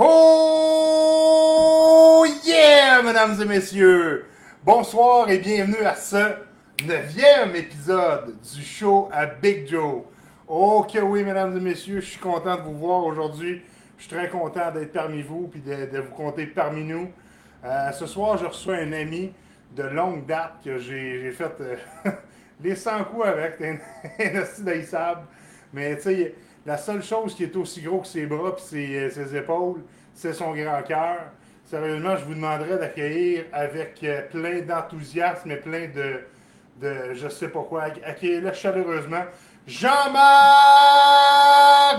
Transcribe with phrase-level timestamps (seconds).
[0.00, 0.14] Oh
[2.44, 4.26] yeah, mesdames et messieurs!
[4.64, 6.36] Bonsoir et bienvenue à ce
[6.86, 10.04] neuvième épisode du show à Big Joe.
[10.46, 13.60] Oh que oui, mesdames et messieurs, je suis content de vous voir aujourd'hui.
[13.96, 17.10] Je suis très content d'être parmi vous et de, vous compter parmi nous.
[17.64, 19.32] Euh, ce soir, je reçois un ami
[19.74, 21.74] de longue date que j'ai fait euh,
[22.62, 23.60] les 100 coups avec.
[23.60, 23.80] Un
[24.96, 25.14] un.
[25.72, 26.36] Mais tu sais,
[26.68, 29.80] la seule chose qui est aussi gros que ses bras et ses, euh, ses épaules,
[30.14, 31.20] c'est son grand cœur.
[31.64, 36.20] Sérieusement, je vous demanderais d'accueillir avec euh, plein d'enthousiasme et plein de,
[36.82, 37.84] de je sais pas quoi.
[38.04, 39.24] Accueillez-le chaleureusement.
[39.66, 40.18] Jean-Marc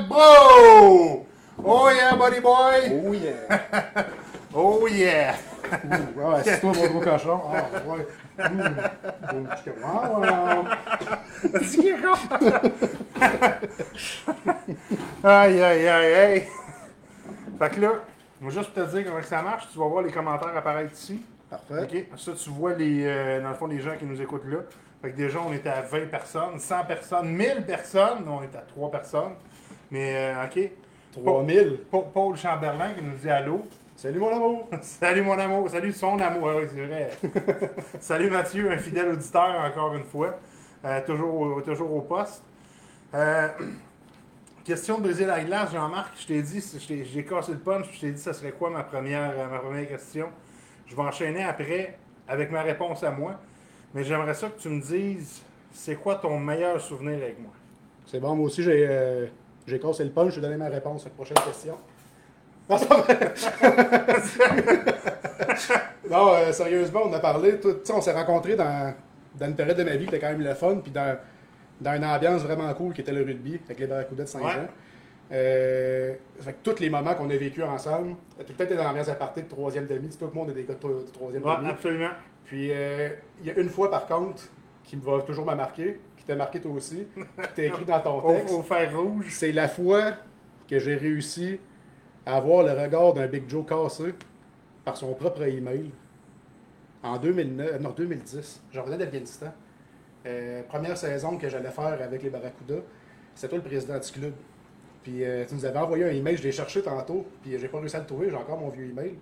[0.07, 1.25] Bro!
[1.65, 2.91] Oh yeah, buddy boy!
[2.91, 4.05] Oh yeah!
[4.53, 5.35] Oh yeah!
[5.63, 7.41] Ouh, ouais, c'est toi mon gros cochon.
[7.53, 8.07] Ah ouais.
[8.39, 9.43] Ouh, bon
[11.59, 12.29] petit cochon.
[15.23, 16.43] Ah, Aïe, aïe, aïe, aïe.
[17.59, 17.91] Fait que là,
[18.39, 21.21] moi, juste pour te dire comment ça marche, tu vas voir les commentaires apparaître ici.
[21.49, 21.83] Parfait.
[21.83, 22.19] OK?
[22.19, 24.59] Ça, tu vois, les, euh, dans le fond, les gens qui nous écoutent là.
[25.01, 28.25] Fait que déjà, on était à 20 personnes, 100 personnes, 1000 personnes.
[28.27, 29.33] On est à 3 personnes.
[29.91, 30.71] Mais, euh, OK.
[31.23, 31.79] 3000.
[31.91, 33.65] Pa- Paul Chamberlain qui nous dit allô.
[34.01, 34.69] Salut mon amour.
[34.81, 37.09] Salut mon amour, salut son amour, Ah oui, c'est vrai.
[37.99, 40.39] salut Mathieu, un fidèle auditeur encore une fois,
[40.85, 42.41] Euh, toujours, au- toujours au poste.
[43.13, 43.49] Euh,
[44.63, 46.63] question de briser la glace, Jean-Marc, je t'ai dit,
[47.11, 49.85] j'ai cassé le punch, je t'ai dit ça serait quoi ma première, euh, ma première
[49.89, 50.29] question?
[50.87, 53.33] Je vais enchaîner après avec ma réponse à moi,
[53.93, 55.41] mais j'aimerais ça que tu me dises,
[55.73, 57.51] c'est quoi ton meilleur souvenir avec moi?
[58.05, 59.27] C'est bon, moi aussi j'ai euh,
[59.67, 61.77] j'ai cassé le punch, je vais donner ma réponse à la prochaine question.
[66.09, 68.93] Non, euh, sérieusement, on a parlé, tout- tu sais, on s'est rencontrés dans,
[69.35, 71.17] dans une période de ma vie qui était quand même le fun, puis dans,
[71.81, 74.47] dans une ambiance vraiment cool qui était le rugby avec les Barracudas de Saint-Jean.
[74.47, 74.67] Ouais.
[75.31, 78.83] Euh, fait que tous les moments qu'on a vécu ensemble, tout le temps été dans
[78.85, 81.57] l'ambiance à partir de troisième demi, tout le monde est des gars de troisième Ouais,
[81.57, 81.69] demi.
[81.69, 82.09] absolument.
[82.45, 83.09] Puis euh,
[83.41, 84.41] il y a une fois par contre
[84.83, 87.99] qui me va toujours me marquer, qui t'a marqué toi aussi, qui t'a écrit dans
[87.99, 88.51] ton texte.
[88.55, 89.27] au fer rouge.
[89.29, 90.13] C'est la fois
[90.67, 91.59] que j'ai réussi
[92.35, 94.13] avoir le regard d'un Big Joe cassé
[94.85, 95.91] par son propre email
[97.03, 98.61] en 2009, euh, non, 2010.
[98.71, 99.53] Je revenais d'Afghanistan.
[100.25, 102.81] Euh, première saison que j'allais faire avec les Barracudas,
[103.33, 104.33] c'était toi le président du club.
[105.03, 107.79] Puis euh, tu nous avais envoyé un email, je l'ai cherché tantôt, puis j'ai pas
[107.79, 109.15] réussi à le trouver, j'ai encore mon vieux email.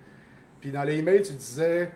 [0.59, 1.91] Puis dans l'email, tu disais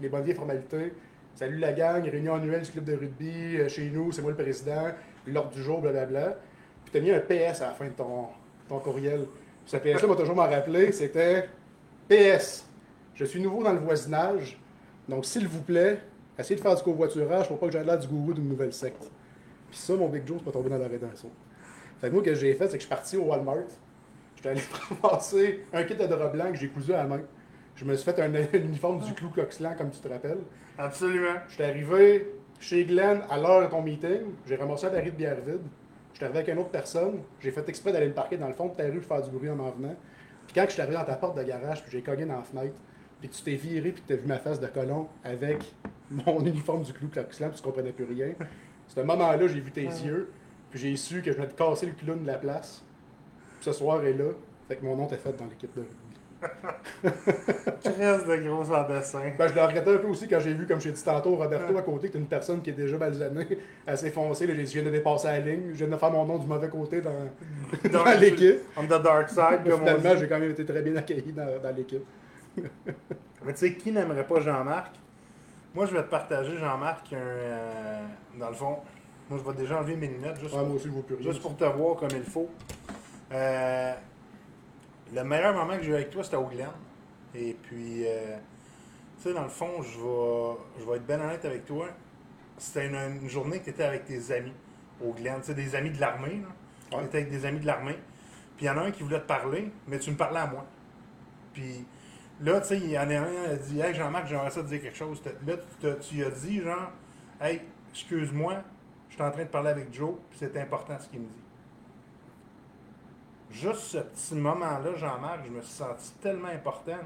[0.00, 0.92] les bonnes vieilles formalités.
[1.34, 4.88] Salut la gang, réunion annuelle du club de rugby, chez nous, c'est moi le président,
[5.26, 6.36] l'ordre du jour, blablabla.
[6.84, 8.26] Puis tu as mis un PS à la fin de ton,
[8.68, 9.26] ton courriel.
[9.64, 11.48] Puis ce PS-là m'a toujours m'en rappelé, c'était
[12.08, 12.66] PS.
[13.14, 14.58] Je suis nouveau dans le voisinage,
[15.08, 16.00] donc s'il vous plaît,
[16.38, 19.10] essayez de faire du covoiturage pour pas que j'aille l'air du gourou d'une nouvelle secte.
[19.70, 21.30] Puis ça, mon Big Joe, c'est pas tombé dans la rétention.
[22.00, 23.68] Fait que moi, ce que j'ai fait, c'est que je suis parti au Walmart.
[24.36, 24.60] J'étais allé
[25.02, 27.20] ramasser un kit de drap blanc que j'ai cousu à la main.
[27.76, 30.40] Je me suis fait un, un uniforme du Clou Klux Klan, comme tu te rappelles.
[30.76, 31.36] Absolument.
[31.48, 34.20] J'étais arrivé chez Glenn à l'heure de ton meeting.
[34.46, 35.62] J'ai ramassé un baril de bière vide.
[36.12, 37.20] J'étais arrivé avec une autre personne.
[37.40, 39.30] J'ai fait exprès d'aller le parquer dans le fond de ta rue pour faire du
[39.30, 39.94] bruit en m'en venant.
[40.46, 42.42] Puis quand je suis arrivé dans ta porte de garage, puis j'ai cogné dans la
[42.42, 42.74] fenêtre,
[43.20, 45.74] puis tu t'es viré, puis tu as vu ma face de colon avec
[46.10, 48.32] mon uniforme du Clou Klux Klan, puis tu comprenais plus rien.
[48.88, 50.32] Ce moment-là, j'ai vu tes yeux,
[50.70, 52.84] puis j'ai su que je venais de casser le clown de la place.
[53.60, 54.32] Puis ce soir est là.
[54.68, 56.01] Fait que mon nom était fait dans l'équipe de rugby.
[57.04, 59.20] Reste de gros en dessin.
[59.38, 61.36] Ben, je le regrettais un peu aussi quand j'ai vu, comme je t'ai dit tantôt,
[61.36, 64.46] Roberto à côté, que t'es une personne qui est déjà balsanée, assez foncée.
[64.46, 66.38] Là, j'ai dit, je viens de dépasser la ligne, je viens de faire mon nom
[66.38, 67.10] du mauvais côté dans,
[67.90, 68.60] dans l'équipe.
[68.76, 71.76] On the dark side, comme Finalement, j'ai quand même été très bien accueilli dans, dans
[71.76, 72.04] l'équipe.
[73.44, 74.94] Mais tu sais, qui n'aimerait pas Jean-Marc?
[75.74, 78.02] Moi, je vais te partager, Jean-Marc, un, euh,
[78.38, 78.76] dans le fond,
[79.30, 81.30] moi, je vais déjà enlever mes lunettes juste, Ouais, moi aussi, je vois plus rien.
[81.30, 82.48] juste pour te voir comme il faut.
[83.32, 83.94] Euh,
[85.14, 86.68] le meilleur moment que j'ai eu avec toi, c'était au Glen.
[87.34, 88.36] Et puis, euh,
[89.18, 91.88] tu sais, dans le fond, je vais, je vais être bien honnête avec toi.
[92.58, 94.52] C'était une, une journée que tu étais avec tes amis
[95.00, 95.36] au Glen.
[95.40, 96.42] Tu sais, des amis de l'armée.
[96.90, 97.04] Tu Ouais.
[97.04, 97.98] étais avec des amis de l'armée.
[98.56, 100.46] Puis il y en a un qui voulait te parler, mais tu me parlais à
[100.46, 100.64] moi.
[101.54, 101.84] Puis
[102.40, 104.62] là, tu sais, il y en a un qui a dit Hey Jean-Marc, j'aimerais ça
[104.62, 105.22] te dire quelque chose.
[105.46, 106.90] Là, tu tu as dit, genre,
[107.40, 107.62] Hey,
[107.92, 108.56] excuse-moi,
[109.08, 111.41] je suis en train de parler avec Joe, puis c'est important ce qu'il me dit.
[113.52, 116.98] Juste ce petit moment-là, Jean-Marc, je me suis senti tellement important.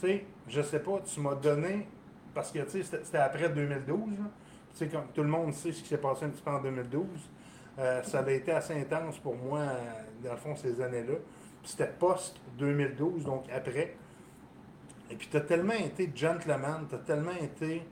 [0.00, 1.88] Tu sais, je sais pas, tu m'as donné,
[2.34, 3.98] parce que tu c'était après 2012.
[4.18, 4.24] là.
[4.76, 7.06] Tu sais, tout le monde sait ce qui s'est passé un petit peu en 2012.
[7.78, 9.92] Euh, ça a été assez intense pour moi, euh,
[10.22, 11.14] dans le fond, ces années-là.
[11.64, 13.96] C'était post-2012, donc après.
[15.10, 17.86] Et puis tu as tellement été gentleman, tu as tellement été,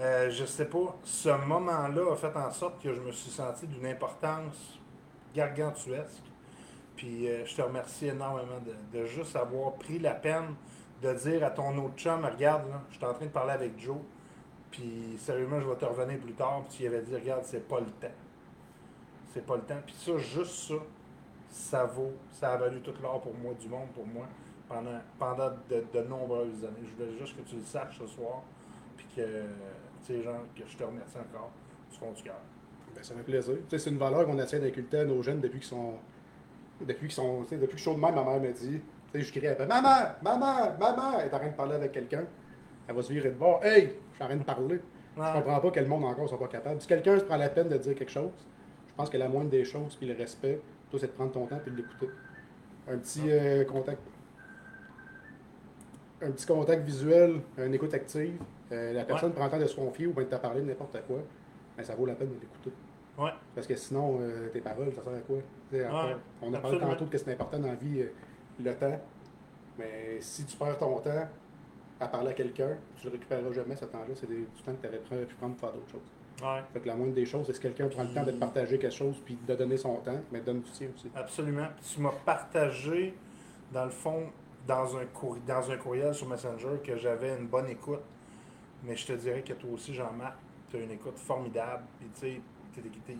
[0.00, 3.66] euh, je sais pas, ce moment-là a fait en sorte que je me suis senti
[3.66, 4.78] d'une importance
[5.34, 6.25] gargantuesque.
[6.96, 10.54] Puis euh, je te remercie énormément de, de juste avoir pris la peine
[11.02, 13.78] de dire à ton autre chum, regarde, là, je suis en train de parler avec
[13.78, 13.98] Joe,
[14.70, 17.66] puis sérieusement, je vais te revenir plus tard, puis tu y avais dit, regarde, c'est
[17.66, 18.14] pas le temps.
[19.32, 19.80] C'est pas le temps.
[19.84, 20.74] Puis ça, juste ça,
[21.50, 24.26] ça vaut, ça a valu tout l'or pour moi, du monde pour moi,
[24.68, 26.84] pendant, pendant de, de nombreuses années.
[26.84, 28.42] Je voulais juste que tu le saches ce soir,
[28.96, 29.22] puis que,
[30.06, 31.50] tu sais, genre, que je te remercie encore
[31.90, 32.40] du fond du cœur.
[32.94, 33.56] Ben, ça fait plaisir.
[33.68, 35.94] C'est une valeur qu'on essaie d'inculter à nos jeunes depuis qu'ils sont.
[36.80, 37.42] Depuis qu'ils sont.
[37.50, 38.80] Depuis que je suis de même, ma mère me dit.
[39.14, 39.88] Je crie après Maman,
[40.22, 41.18] maman, maman!
[41.20, 42.24] Elle est en train de parler avec quelqu'un.
[42.86, 43.64] Elle va se virer de bord.
[43.64, 44.80] Hey, je suis en train de parler.
[45.16, 45.28] Je Ouais.
[45.32, 46.78] comprends pas que le monde encore ne soit pas capable.
[46.82, 48.30] Si quelqu'un se prend la peine de dire quelque chose,
[48.88, 51.46] je pense que la moindre des choses, puis le respect, toi, c'est de prendre ton
[51.46, 52.10] temps et de l'écouter.
[52.90, 54.02] Un petit euh, contact.
[56.20, 58.38] Un petit contact visuel, une écoute active.
[58.72, 60.66] Euh, la personne prend le temps de se confier ou bien de te parler de
[60.66, 61.18] n'importe quoi.
[61.76, 62.72] Ben, ça vaut la peine de l'écouter.
[63.18, 63.30] Ouais.
[63.54, 65.36] Parce que sinon, euh, tes paroles, ça sert à quoi?
[65.72, 68.12] Ouais, on a parlé tantôt que c'est important dans la vie, euh,
[68.62, 69.00] le temps.
[69.78, 71.26] Mais si tu perds ton temps
[72.00, 74.14] à parler à quelqu'un, tu le récupéreras jamais ce temps-là.
[74.14, 76.12] C'est du temps que tu aurais pu prendre pour faire d'autres choses.
[76.42, 76.62] Ouais.
[76.72, 78.78] Fait que la moindre des choses, c'est que quelqu'un prend le temps de te partager
[78.78, 81.10] quelque chose puis de donner son temps, mais donne du tien aussi.
[81.14, 81.66] Absolument.
[81.76, 83.14] Puis tu m'as partagé,
[83.72, 84.24] dans le fond,
[84.66, 88.00] dans un, courri- dans un courriel sur Messenger, que j'avais une bonne écoute.
[88.84, 90.34] Mais je te dirais que toi aussi, Jean-Marc,
[90.70, 91.84] tu as une écoute formidable.
[91.98, 92.40] Puis tu sais,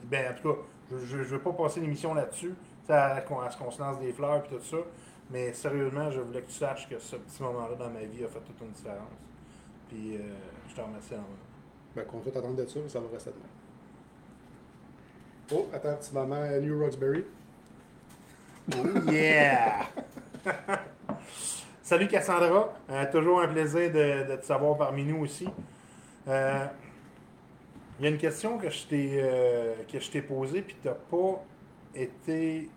[0.05, 0.59] ben, en tout cas,
[1.05, 2.55] je ne veux pas passer l'émission là-dessus,
[2.89, 4.77] à, qu'on- à ce qu'on se lance des fleurs et tout ça.
[5.31, 8.29] Mais sérieusement, je voulais que tu saches que ce petit moment-là dans ma vie a
[8.29, 9.09] fait toute une différence.
[9.89, 10.21] Puis euh,
[10.69, 11.37] je te remercie énormément.
[11.97, 13.47] Ben, qu'on va t'attendre de ça, ça va rester de même.
[15.53, 17.25] Oh, attends un petit moment, euh, New Roxbury.
[18.77, 19.87] Oh yeah!
[21.83, 25.49] Salut Cassandra, Euh, toujours un plaisir de, de te savoir parmi nous aussi.
[26.29, 26.67] Euh,
[27.99, 30.89] Il y a une question que je t'ai euh, que je t'ai posée puis tu
[30.89, 31.43] n'as pas
[31.95, 32.69] été.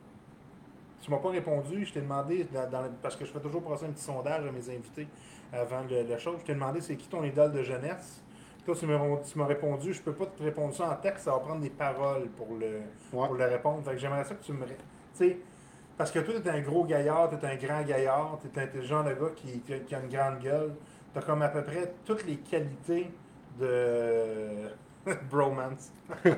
[1.01, 1.85] Tu m'as pas répondu.
[1.85, 4.45] Je t'ai demandé, dans- dans le- parce que je fais toujours passer un petit sondage
[4.45, 5.07] à mes invités
[5.51, 6.35] avant le, le show.
[6.39, 8.23] Je t'ai demandé c'est qui ton idole de jeunesse?
[8.65, 8.85] Toi, tu
[9.37, 12.27] m'as répondu, je peux pas te répondre ça en texte, ça va prendre des paroles
[12.29, 12.81] pour le,
[13.13, 13.27] Ouais.
[13.27, 13.83] pour le répondre.
[13.83, 14.65] Fait que j'aimerais ça que tu me.
[14.65, 14.73] Tu
[15.13, 15.39] sais,
[15.97, 18.69] parce que toi, tu es un gros gaillard, tu es un grand gaillard, tu es,
[18.73, 20.75] le genre de gars qui, qui a- qui a une grande gueule.
[21.13, 23.09] Tu as comme à peu près toutes les qualités
[23.59, 24.69] de.
[25.31, 25.91] bromance.
[26.23, 26.29] tu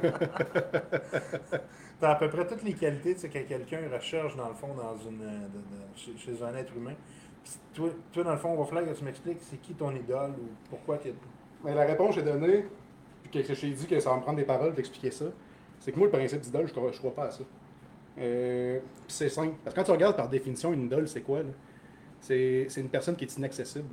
[2.06, 5.21] as à peu près toutes les qualités que quelqu'un recherche, dans le fond, dans une,
[5.21, 6.94] euh, de- de- chez, chez un être humain.
[7.44, 9.91] Puis toi, toi, dans le fond, il va falloir que tu m'expliques c'est qui ton
[9.95, 11.09] idole ou pourquoi tu
[11.63, 12.65] Mais la réponse que j'ai donnée,
[13.23, 15.25] puis que je t'ai dit que ça va me prendre des paroles d'expliquer ça,
[15.79, 17.44] c'est que moi, le principe d'idole, je ne crois pas à ça.
[18.19, 19.56] Euh, c'est simple.
[19.63, 21.39] Parce que quand tu regardes par définition une idole, c'est quoi?
[22.19, 23.88] c'est une personne qui est inaccessible,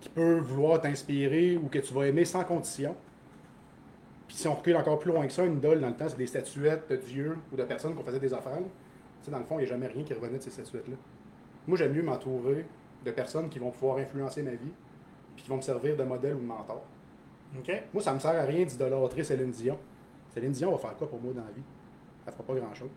[0.00, 2.96] qui peut vouloir t'inspirer ou que tu vas aimer sans condition.
[4.26, 6.16] Puis si on recule encore plus loin que ça, une idole, dans le temps, c'est
[6.16, 8.64] des statuettes de dieux ou de personnes qu'on faisait des offrandes.
[9.20, 10.96] Tu sais, dans le fond, il n'y a jamais rien qui revenait de ces statuettes-là.
[11.66, 12.66] Moi, j'aime mieux m'entourer
[13.04, 14.72] de personnes qui vont pouvoir influencer ma vie,
[15.34, 16.82] puis qui vont me servir de modèle ou de mentor.
[17.92, 19.78] Moi, ça me sert à rien d'idolâtrer Céline Dion.
[20.32, 21.62] Céline Dion va faire quoi pour moi dans la vie?
[22.26, 22.90] Elle fera pas grand-chose.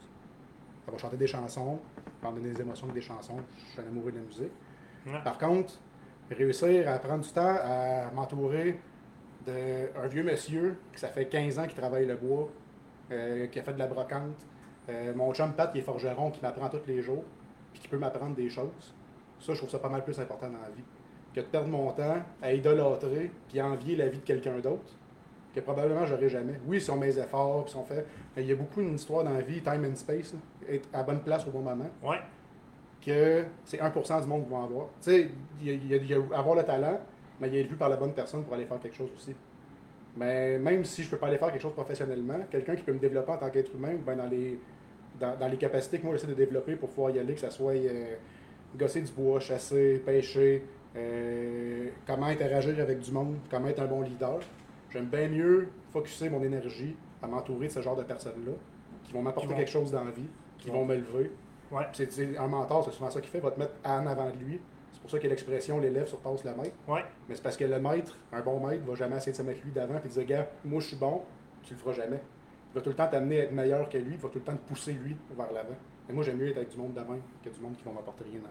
[0.88, 3.38] Elle va chanter des chansons, elle va me donner des émotions avec des chansons.
[3.58, 4.52] Je suis un amoureux de la musique.
[5.06, 5.22] Ouais.
[5.24, 5.74] Par contre,
[6.32, 8.80] réussir à prendre du temps à m'entourer
[9.48, 12.50] d'un vieux monsieur qui ça fait 15 ans qu'il travaille le bois,
[13.12, 14.46] euh, qui a fait de la brocante.
[14.90, 17.24] Euh, mon chum Pat, qui est forgeron, qui m'apprend tous les jours,
[17.74, 18.94] puis qui peut m'apprendre des choses.
[19.40, 20.84] Ça, je trouve ça pas mal plus important dans la vie.
[21.34, 24.92] Que de perdre mon temps à idolâtrer puis à envier la vie de quelqu'un d'autre,
[25.54, 26.60] que probablement j'aurai jamais.
[26.66, 28.06] Oui, si on met les efforts, puis si on fait.
[28.36, 30.90] Mais il y a beaucoup une histoire dans la vie, time and space, là, être
[30.94, 32.20] à la bonne place au bon moment Ouais.
[33.06, 34.88] que c'est 1% du monde qui va en avoir.
[35.02, 35.30] Tu sais,
[35.62, 37.00] il y a, il y avoir le talent,
[37.40, 39.36] mais il y a vu par la bonne personne pour aller faire quelque chose aussi.
[40.18, 43.00] Mais même si je peux pas aller faire quelque chose professionnellement, quelqu'un qui peut me
[43.00, 44.60] développer en tant qu'être humain, ou bien dans les,
[45.20, 47.50] dans, dans les capacités que moi j'essaie de développer pour pouvoir y aller, que ce
[47.52, 48.16] soit euh,
[48.76, 50.64] gosser du bois, chasser, pêcher,
[50.96, 54.40] euh, comment interagir avec du monde, comment être un bon leader,
[54.90, 58.54] j'aime bien mieux focuser mon énergie à m'entourer de ce genre de personnes-là,
[59.04, 60.86] qui vont m'apporter quelque chose dans la vie, qui vont
[61.72, 61.84] Ouais.
[61.94, 64.38] c'est, c'est- un mentor, c'est souvent ça qu'il fait, va te mettre en avant de
[64.38, 64.60] lui.
[65.08, 66.76] C'est pour ça que l'expression l'élève surpasse le maître.
[66.86, 67.06] Ouais.
[67.30, 69.64] Mais c'est parce que le maître, un bon maître, va jamais essayer de se mettre
[69.64, 71.24] lui d'avant et dire Gars, moi je suis bon,
[71.64, 72.20] tu le feras jamais.
[72.72, 74.44] Il va tout le temps t'amener à être meilleur que lui, il va tout le
[74.44, 75.76] temps te pousser lui vers l'avant.
[76.10, 78.26] Et moi j'aime mieux être avec du monde d'avant que du monde qui va m'apporter
[78.26, 78.46] rien vie.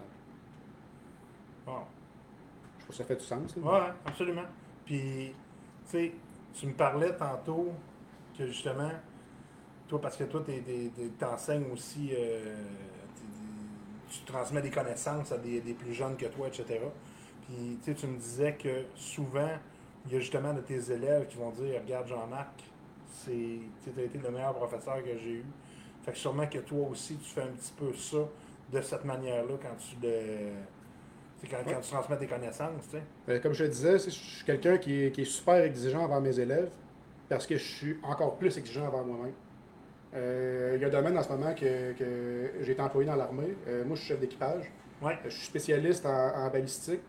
[1.67, 1.73] Bon.
[2.79, 3.55] Je trouve que ça fait du sens.
[3.55, 3.63] là.
[3.63, 4.45] Ouais, absolument.
[4.83, 5.35] Puis,
[5.85, 6.11] tu sais,
[6.55, 7.67] tu me parlais tantôt
[8.35, 8.91] que justement,
[9.87, 12.55] toi, parce que toi, tu enseignes aussi, euh,
[14.09, 16.79] tu transmets des connaissances à des, des plus jeunes que toi, etc.
[17.47, 19.51] Puis, tu me disais que souvent,
[20.05, 22.63] il y a justement de tes élèves qui vont dire Regarde, Jean-Marc,
[23.23, 23.31] tu
[23.97, 25.45] as été le meilleur professeur que j'ai eu.
[26.03, 28.17] Fait que sûrement que toi aussi, tu fais un petit peu ça
[28.71, 29.95] de cette manière-là quand tu
[31.49, 32.95] Quand, tu transmets tes connaissances.
[33.29, 36.39] Euh, comme je te disais, je suis quelqu'un qui qui est super exigeant envers mes
[36.39, 36.69] élèves
[37.29, 39.33] parce que je suis encore plus exigeant envers moi-même.
[40.17, 43.15] Euh, il y a un domaine en ce moment que, que j'ai été employé dans
[43.15, 43.55] l'armée.
[43.67, 44.63] Euh, moi, je suis chef d'équipage.
[45.01, 45.13] Ouais.
[45.13, 47.01] Euh, Je suis spécialiste en, en balistique.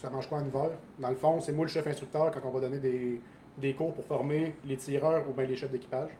[0.00, 0.70] Ça mange quoi en hiver?
[0.98, 3.20] Dans le fond, c'est moi le chef instructeur quand on va donner des,
[3.58, 6.10] des cours pour former les tireurs ou bien les chefs d'équipage.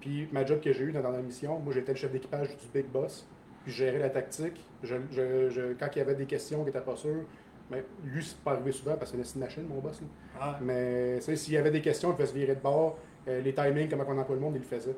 [0.00, 2.48] Puis ma job que j'ai eu dans, dans la mission, moi j'étais le chef d'équipage
[2.56, 3.26] du Big Boss.
[3.64, 4.64] Puis je gérais la tactique.
[4.84, 7.24] Je, je- je- quand il y avait des questions qui n'étaient pas sûres,
[7.70, 10.00] mais lui, c'est pas arrivé souvent parce que c'est une machine, mon boss.
[10.00, 10.06] là.
[10.40, 12.96] Ah, Mais s'il y avait des questions, il pouvait se virer de bord.
[13.28, 14.96] Euh, les timings, comment on emploie le monde, il le faisait.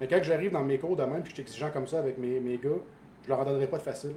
[0.00, 2.18] Mais quand j'arrive dans mes cours de même, puis je suis exigeant comme ça avec
[2.18, 2.70] mes, mes gars,
[3.24, 4.14] je leur en donnerai pas de facile.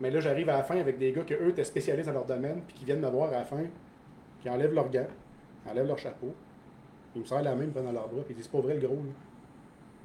[0.00, 2.24] Mais là, j'arrive à la fin avec des gars que eux étaient spécialistes dans leur
[2.24, 3.62] domaine, puis qui viennent me voir à la fin,
[4.40, 5.06] qui enlèvent leurs gants,
[5.68, 6.34] enlèvent leur chapeau,
[7.14, 8.74] ils me serrent la main, ils prennent dans leurs bras, puis ils disent pas vrai
[8.74, 8.96] le gros.
[8.96, 9.12] là.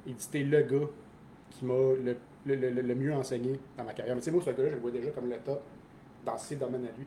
[0.06, 0.86] Il dit T'es le gars
[1.50, 2.16] qui m'a le,
[2.46, 4.14] le- le- le mieux enseigné dans ma carrière.
[4.14, 5.62] Mais tu sais, moi, ce gars-là, je le vois déjà comme le top
[6.24, 7.06] dans ses domaines à lui.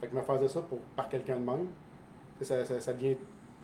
[0.00, 1.66] Fait que me faire ça pour, par quelqu'un de même,
[2.40, 3.16] ça, ça, ça devient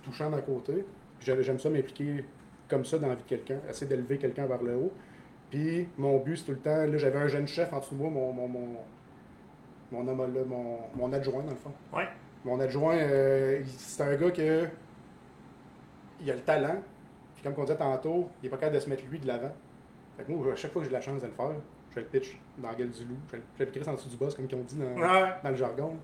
[0.03, 0.85] touchant d'un côté.
[1.21, 2.25] J'aime ça m'impliquer
[2.69, 4.93] comme ça dans la vie de quelqu'un, essayer d'élever quelqu'un vers le haut.
[5.51, 8.01] Puis mon but, c'est tout le temps, là, j'avais un jeune chef en dessous de
[8.03, 8.67] moi, mon, mon, mon,
[9.93, 11.73] mon, homo- là, mon, mon adjoint, dans le fond.
[11.95, 12.09] ouais.
[12.45, 14.67] Mon adjoint, euh, c'est un gars que
[16.21, 16.77] il a le talent.
[17.35, 19.53] Puis comme on disait tantôt, il est pas capable de se mettre lui de l'avant.
[20.17, 21.51] Fait que moi, à chaque fois que j'ai la chance de le faire,
[21.95, 23.17] je le pitch dans la gueule du loup.
[23.33, 25.29] Je le- crisse en dessous du boss, comme on dit dans, Ouais.
[25.43, 25.97] dans le jargon.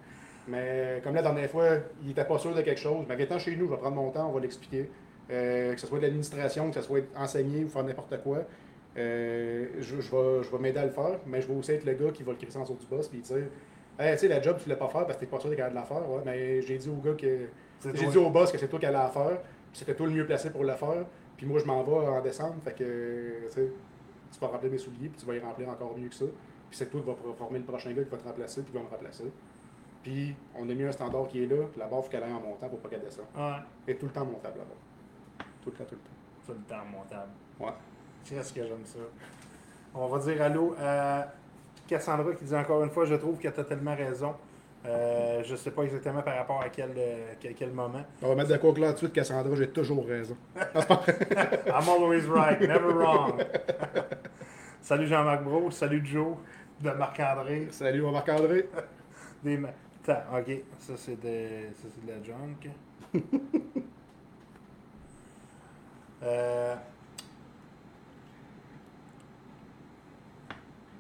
[0.49, 1.69] Mais comme la dernière fois,
[2.03, 3.05] il était pas sûr de quelque chose.
[3.09, 4.91] Mais viens chez nous, je vais prendre mon temps, on va l'expliquer.
[5.33, 8.39] Euh, que ce soit de l'administration, que ce soit enseigné ou faire n'importe quoi.
[8.99, 11.85] Euh, je, je vais, je vais m'aider à le faire, mais je vais aussi être
[11.87, 13.47] le gars qui va le crisser en dessous du boss puis dire
[13.99, 15.41] Hey, tu sais, la job, tu ne l'as pas faire parce que tu n'es pas
[15.41, 16.11] sûr de la faire.
[16.11, 17.49] Ouais, mais j'ai dit au gars que.
[17.95, 20.13] J'ai dit au boss que c'est toi qui allais la faire, puis c'était toi le
[20.13, 21.07] mieux placé pour le faire.
[21.37, 25.19] Puis moi, je m'en vais en décembre, fait que tu vas remplir mes souliers, puis
[25.19, 26.25] tu vas y remplir encore mieux que ça.
[26.71, 28.79] Puis c'est toi qui vas former le prochain gars qui va te remplacer, puis qui
[28.79, 29.31] va me remplacer.
[30.03, 32.23] Puis on a mis un standard qui est là, puis la barre, il faut qu'elle
[32.23, 33.27] aille en montant pour pas qu'elle descende.
[33.37, 33.59] Ouais.
[33.87, 34.75] Et tout le temps montable là-bas.
[35.63, 36.47] Tout le temps, tout le temps.
[36.47, 37.31] Tout le temps montable.
[37.61, 37.73] Ouais.
[38.25, 38.99] Qu'est-ce que j'aime ça.
[39.95, 41.27] On va dire allô à
[41.87, 44.35] Cassandra qui dit encore une fois, je trouve que tu as tellement raison.
[44.85, 48.03] Euh, je sais pas exactement par rapport à quel, euh, quel, quel moment.
[48.21, 50.37] On va mettre quoi clair tout de suite, Cassandra, j'ai toujours raison.
[50.57, 53.41] I'm always right, never wrong.
[54.81, 56.35] salut Jean-Marc Bro, salut Joe
[56.81, 57.69] de Marc-André.
[57.71, 58.69] Salut, Marc-André.
[59.45, 59.69] Des ma-
[60.05, 60.51] Attends, ok,
[60.81, 62.69] ça c'est de, ça, c'est de la junk.
[66.23, 66.75] Euh,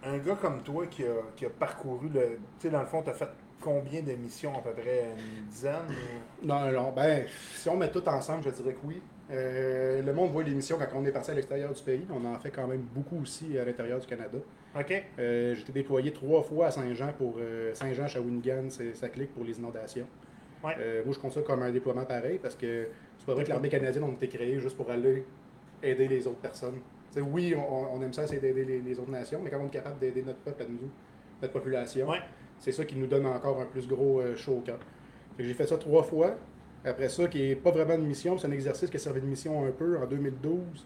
[0.04, 2.20] un gars comme toi qui a, qui a parcouru le.
[2.58, 3.28] Tu sais, dans le fond, tu as fait
[3.60, 7.24] combien d'émissions à peu près Une dizaine ou- Non, non, non, ben,
[7.54, 9.00] si on met tout ensemble, je dirais que oui.
[9.30, 12.04] Euh, le monde voit l'émission quand on est parti à l'extérieur du pays.
[12.12, 14.38] On en fait quand même beaucoup aussi à l'intérieur du Canada.
[14.78, 19.32] Ok, Euh, été déployé trois fois à Saint-Jean pour euh, Saint-Jean, Shawinigan, c'est- ça clique
[19.32, 20.06] pour les inondations.
[20.64, 20.74] Ouais.
[21.04, 22.88] Moi, je compte ça comme un déploiement pareil parce que
[23.22, 25.24] c'est pas vrai que l'armée canadienne a été créée juste pour aller
[25.80, 26.80] aider les autres personnes.
[27.16, 29.70] Oui, on, on aime ça, c'est d'aider les, les autres nations, mais quand on est
[29.70, 30.90] capable d'aider notre peuple à nous,
[31.40, 32.18] notre population, Ouais.
[32.58, 34.80] c'est ça qui nous donne encore un plus gros euh, chaud au cœur.
[35.38, 36.34] J'ai fait ça trois fois.
[36.84, 39.26] Après ça, qui n'est pas vraiment une mission, c'est un exercice qui a servi de
[39.26, 40.84] mission un peu en 2012.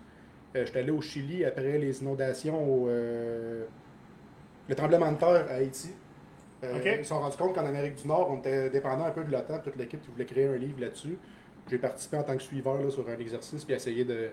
[0.57, 3.65] Euh, J'étais allé au Chili après les inondations, au, euh,
[4.69, 5.91] le tremblement de terre à Haïti.
[6.65, 6.81] Euh.
[6.99, 9.31] Ils se sont rendus compte qu'en Amérique du Nord, on était dépendant un peu de
[9.33, 11.19] l'OTAN, toute l'équipe qui voulait créer un livre là-dessus.
[11.69, 14.29] J'ai participé en tant que suiveur là, sur un exercice, puis essayé de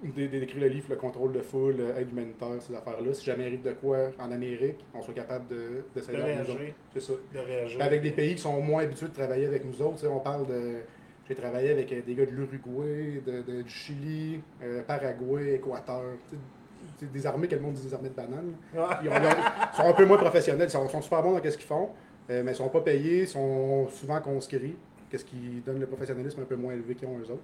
[0.00, 3.12] d'écrire le livre, le contrôle de foule, euh, aide humanitaire, ces affaires-là.
[3.14, 5.56] Si jamais arrive de quoi en Amérique, on soit capable de,
[5.96, 6.54] de de réagir.
[6.94, 7.12] C'est ça.
[7.34, 7.82] De réagir.
[7.82, 10.06] Avec des pays qui sont moins habitués de travailler avec nous autres.
[10.06, 10.74] On parle de.
[11.28, 16.02] J'ai travaillé avec euh, des gars de l'Uruguay, de, de- du Chili, euh, Paraguay, Équateur.
[16.98, 18.54] c'est des armées que le monde dit des armées de bananes.
[18.72, 19.30] Ils, ont- ils ont-
[19.72, 20.68] ils sont un peu moins professionnels.
[20.68, 21.90] Ils sont, sont super bons dans ce qu'ils font,
[22.30, 23.22] euh, mais ils sont pas payés.
[23.22, 24.76] Ils sont souvent conscrits.
[25.10, 27.42] Qu'est-ce qui donne le professionnalisme un peu moins élevé qu'ils ont eux autres.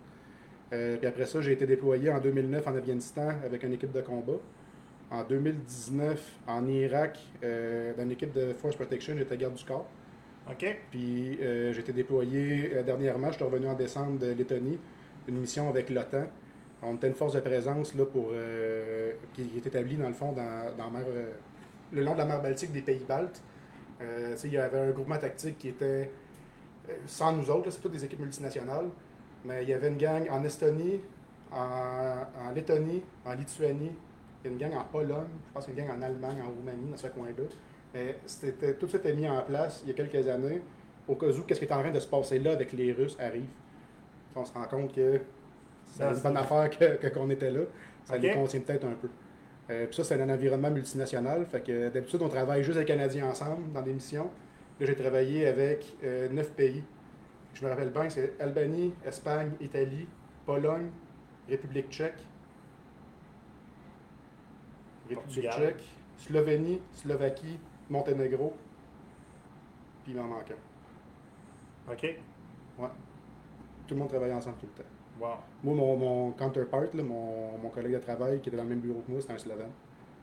[0.72, 4.00] Euh, puis après ça, j'ai été déployé en 2009 en Afghanistan avec une équipe de
[4.00, 4.40] combat.
[5.10, 9.86] En 2019, en Irak, euh, dans une équipe de Force Protection, j'étais garde du corps.
[10.50, 14.78] Ok, Puis euh, j'ai été déployé euh, dernièrement, je suis revenu en décembre de Lettonie,
[15.28, 16.26] une mission avec l'OTAN.
[16.82, 18.32] On était une force de présence là, pour,
[19.32, 21.04] qui est établie dans le fond dans, mer,
[21.92, 23.40] le long de la mer Baltique des pays baltes.
[24.44, 26.10] Il y avait un groupement tactique qui était
[27.06, 28.88] sans nous autres, c'est toutes des équipes multinationales,
[29.44, 31.00] mais il y avait une gang en Estonie,
[31.52, 33.92] en, en Lettonie, en Lituanie,
[34.42, 36.02] il y a une gang en Pologne, je pense qu'il y a une gang en
[36.02, 37.44] Allemagne, en Roumanie, dans ce coin-là.
[38.78, 40.62] Tout ça était mis en place il y a quelques années,
[41.06, 43.16] au cas où qu'est-ce qui est en train de se passer là avec les Russes
[43.18, 43.46] arrive.
[44.34, 45.20] On se rend compte que
[45.86, 46.70] C'est une bonne affaire
[47.12, 47.60] qu'on était là.
[48.04, 49.08] Ça les contient peut-être un peu.
[49.70, 51.46] Euh, puis ça, c'est un environnement multinational.
[51.46, 54.28] Fait que d'habitude, on travaille juste les Canadiens ensemble dans des missions.
[54.80, 56.82] Là, j'ai travaillé avec euh, neuf pays.
[57.54, 60.08] Je me rappelle bien, c'est Albanie, Espagne, Italie,
[60.44, 60.90] Pologne,
[61.48, 62.18] République tchèque,
[65.08, 65.52] République Portugal.
[65.52, 65.84] tchèque,
[66.16, 68.54] Slovénie, Slovaquie, Monténégro,
[70.02, 71.92] puis il m'en manque un.
[71.92, 72.18] OK.
[73.86, 74.88] Tout le monde travaillait ensemble tout le temps.
[75.20, 75.36] Wow.
[75.62, 78.80] Moi, mon, mon counterpart, là, mon, mon collègue de travail qui était dans le même
[78.80, 79.70] bureau que moi, c'était un Slovène.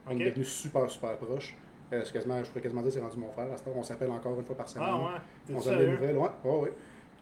[0.08, 1.56] On est devenus super, super proches.
[1.94, 3.52] Euh, quasiment, je pourrais quasiment dire que c'est rendu mon frère.
[3.54, 4.88] À ce temps, on s'appelle encore une fois par semaine.
[4.90, 5.56] Ah ouais.
[5.56, 6.18] On donne des nouvelles.
[6.18, 6.72] Ouais, ouais, ouais.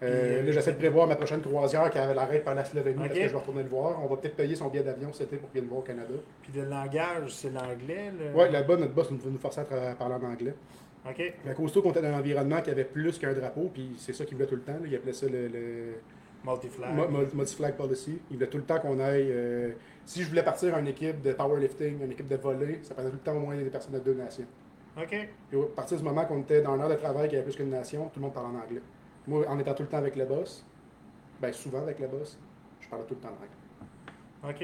[0.02, 3.08] Euh, Puis, là, j'essaie de prévoir ma prochaine croisière qui arrête par la Slovénie Ok.
[3.08, 4.00] parce que je vais retourner le voir.
[4.02, 6.14] On va peut-être payer son billet d'avion cet été pour qu'il vienne voir au Canada.
[6.42, 8.34] Puis le langage, c'est l'anglais, le...
[8.34, 10.54] Ouais, là-bas, notre boss nous, nous forçait à parler en anglais.
[11.06, 11.34] OK.
[11.44, 14.14] Mais à cause qu'on était dans un environnement qui avait plus qu'un drapeau, puis c'est
[14.14, 14.74] ça qu'il voulait tout le temps.
[14.74, 14.86] là.
[14.86, 15.96] Il appelait ça le- le,
[16.46, 16.92] Multiflag.
[17.34, 18.20] Multi-flag policy.
[18.32, 19.28] Il voulait tout le temps qu'on aille.
[19.30, 19.72] euh,
[20.06, 23.18] si je voulais partir en équipe de powerlifting, une équipe de volley, ça prenait tout
[23.18, 24.46] le temps au moins des personnes de deux nations.
[25.02, 25.14] OK.
[25.14, 27.56] Et à partir du moment qu'on était dans un heure de travail qui avait plus
[27.56, 28.82] qu'une nation, tout le monde parlait en anglais.
[29.28, 30.66] Moi, en étant tout le temps avec le boss,
[31.40, 32.38] ben souvent avec le boss,
[32.82, 33.50] je parlais tout le temps en anglais.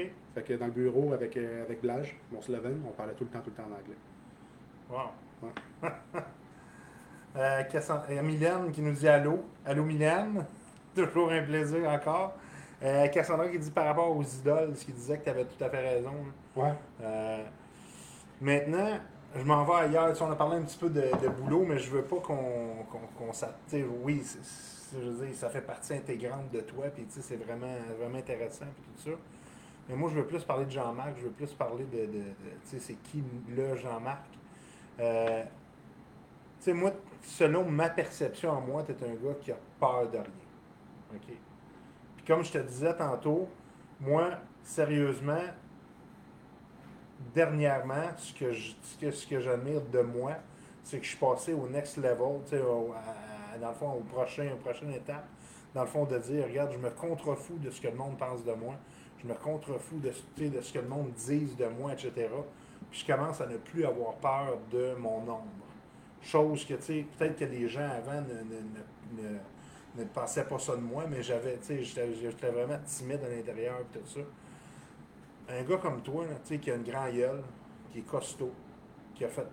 [0.04, 0.10] OK.
[0.34, 3.30] Fait que dans le bureau avec, euh, avec Blage, mon Slovène, on parlait tout le
[3.30, 3.96] temps, tout le temps en anglais.
[4.90, 5.10] Wow.
[7.36, 9.44] euh, Cassan- euh, Mylène qui nous dit allô.
[9.64, 10.44] Allô Mylène?
[10.94, 12.34] Toujours un plaisir encore.
[12.82, 15.62] Euh, Cassandra qui dit par rapport aux idoles, ce qui disait que tu avais tout
[15.64, 16.12] à fait raison.
[16.54, 16.72] Ouais.
[17.02, 17.44] Euh,
[18.40, 18.98] maintenant,
[19.38, 20.16] je m'en vais ailleurs.
[20.16, 23.30] Tu on a parlé un petit peu de, boulot, mais je veux pas qu'on qu'on
[24.02, 24.22] Oui,
[24.92, 28.18] je veux dire, ça fait partie intégrante de toi, puis tu sais, c'est vraiment, vraiment
[28.18, 29.16] intéressant, puis tout ça.
[29.88, 32.20] Mais moi, je veux plus parler de Jean-Marc, je veux plus parler de- tu
[32.64, 34.24] sais, c'est qui le Jean-Marc.
[35.00, 39.56] Euh, tu sais, moi, selon ma perception en moi, tu es un gars qui a
[39.78, 41.14] peur de rien.
[41.14, 41.26] OK?
[42.16, 43.48] Puis comme je te disais tantôt,
[44.00, 44.30] moi,
[44.62, 45.42] sérieusement,
[47.34, 48.32] dernièrement, ce
[49.26, 50.32] que j'admire de moi,
[50.82, 52.94] c'est que je suis passé au next level, au-
[53.60, 54.48] dans le fond, au prochain,
[54.94, 55.24] étape.
[55.74, 58.44] Dans le fond, de dire, regarde, je me contrefous de ce que le monde pense
[58.44, 58.74] de moi.
[59.22, 62.28] Je me contrefous de, ce- que le monde dise de moi, etc.
[62.90, 65.42] Puis je commence à ne plus avoir peur de mon ombre.
[66.22, 69.38] Chose que, tu sais, peut-être que les gens avant ne, ne, ne,
[69.98, 73.78] ne- pensaient pas ça de moi, mais j'avais, tu sais, j'étais vraiment timide à l'intérieur
[73.92, 74.20] tout ça.
[75.48, 77.42] Un gars comme toi, là, qui a une grande gueule,
[77.92, 78.52] qui est costaud,
[79.14, 79.46] qui a fait,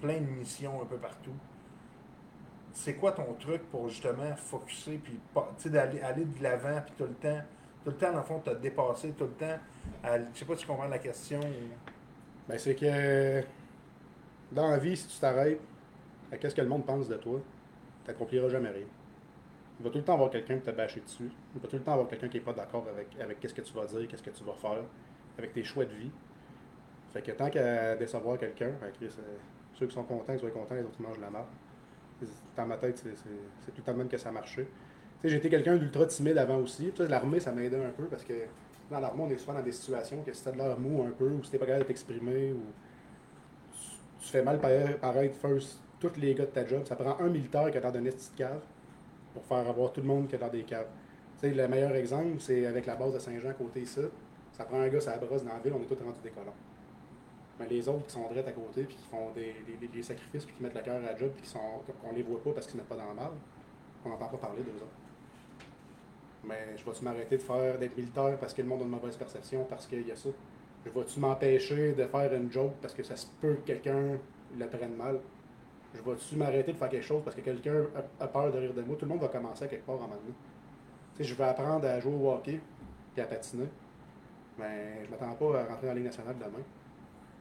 [0.00, 1.34] plein de missions un peu partout.
[2.72, 5.18] C'est quoi ton truc pour justement focuser puis
[5.70, 7.40] d'aller aller de l'avant puis tout le temps,
[7.84, 9.58] tout le temps dans le fond, te dépasser tout le temps.
[10.04, 11.40] je sais pas si tu comprends la question.
[12.48, 13.42] Ben, c'est que
[14.52, 15.60] dans la vie, si tu t'arrêtes
[16.30, 17.40] à qu'est-ce que le monde pense de toi,
[18.04, 18.86] tu n'accompliras jamais rien.
[19.80, 21.30] Il va tout le temps avoir quelqu'un qui te bâcher dessus.
[21.54, 23.60] Il va tout le temps avoir quelqu'un qui n'est pas d'accord avec, avec qu'est-ce que
[23.60, 24.82] tu vas dire, qu'est-ce que tu vas faire,
[25.38, 26.10] avec tes choix de vie.
[27.12, 28.72] Fait que tant qu'à décevoir quelqu'un,
[29.74, 31.46] ceux qui sont contents, ils soient contents, les autres mangent la marde.
[32.56, 34.64] Dans ma tête, c'est tout le temps même que ça marchait.
[35.20, 36.92] Tu sais, j'étais quelqu'un d'ultra timide avant aussi.
[37.08, 38.34] L'armée, ça m'aidait un peu parce que
[38.90, 41.10] dans l'armée, on est souvent dans des situations que si t'as de l'air mou un
[41.10, 42.62] peu, ou si t'es pas capable de t'exprimer, ou
[44.20, 46.82] tu, fais mal para- paraître first tous les gars de ta job.
[46.84, 48.62] Ça prend un militaire qui a dans une petite cave
[49.32, 50.86] pour faire avoir tout le monde qui est dans des caves.
[51.40, 54.00] Tu sais, le meilleur exemple, c'est avec la base de Saint-Jean côté ici.
[54.58, 56.32] Ça prend un gars, ça brosse dans la ville, on est tous rendus des.
[57.60, 60.62] Mais les autres qui sont drettes à côté, puis qui font des, sacrifices, puis qui
[60.62, 62.76] mettent le cœur à la job, puis qui sont, qu'on les voit pas parce qu'ils
[62.76, 63.30] mettent pas dans le mal,
[64.04, 64.98] on n'entend pas parler d'eux autres.
[66.44, 69.16] Mais je vais-tu m'arrêter de faire d'être militaire parce que le monde a une mauvaise
[69.16, 70.28] perception, parce qu'il y a ça?
[70.84, 74.18] Je vais-tu m'empêcher de faire une joke parce que ça se peut que quelqu'un
[74.56, 75.20] le prenne mal?
[75.94, 77.84] Je vais-tu m'arrêter de faire quelque chose parce que quelqu'un
[78.20, 78.96] a, peur de rire de moi?
[78.96, 80.34] Tout le monde va commencer à quelque part en moment donné.
[81.18, 82.60] Je vais apprendre à jouer au hockey
[83.12, 83.66] puis à patiner.
[84.58, 86.62] Mais je m'attends pas à rentrer dans la Ligue nationale demain.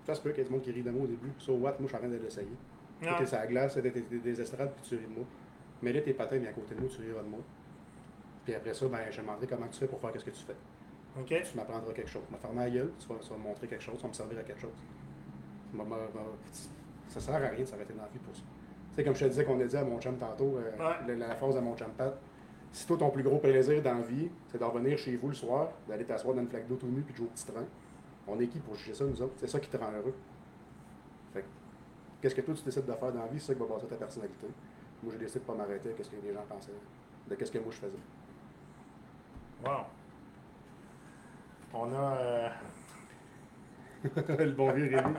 [0.06, 1.32] Ça se peut qu'il y ait du monde qui rit de moi au début.
[1.40, 1.72] So what?
[1.80, 2.48] Moi, je suis en train de l'essayer.
[3.02, 3.12] Non.
[3.18, 5.26] Tu sur la glace, des, des, des estrades, puis tu ris de moi.
[5.82, 7.40] Mais là, tes patins, mais à côté de moi, tu riras de moi.
[8.46, 10.44] Puis après ça, ben, je te demanderai comment tu fais pour faire ce que tu
[10.44, 10.56] fais.
[11.44, 12.22] Tu m'apprendras quelque chose.
[12.28, 14.08] Tu vas fermer la gueule, tu vas, tu vas me montrer quelque chose, tu vas
[14.08, 14.72] me servir à quelque chose.
[17.10, 18.42] Ça sert à rien de s'arrêter dans la vie pour ça.
[18.90, 21.16] Tu sais, comme je te disais qu'on a dit à mon chum tantôt, euh, Ouais.
[21.18, 22.18] la, la phrase de mon chum Pat,
[22.78, 25.34] si toi, ton plus gros plaisir dans la vie, c'est de revenir chez vous le
[25.34, 27.66] soir, d'aller t'asseoir dans une flaque d'eau tout nu puis de jouer au petit train,
[28.28, 29.34] on est qui pour juger ça, nous autres?
[29.38, 30.14] C'est ça qui te rend heureux.
[31.34, 31.46] Fait que,
[32.22, 33.88] qu'est-ce que toi, tu décides de faire dans la vie, c'est ça qui va passer
[33.88, 34.46] ta personnalité.
[35.02, 36.72] Moi, j'ai décidé de pas m'arrêter qu'est-ce que les gens pensaient,
[37.28, 37.98] de qu'est-ce que moi je faisais.
[39.66, 39.86] Wow.
[41.74, 42.18] On a.
[42.18, 42.50] euh,
[44.38, 45.16] le bon vieux Rémi.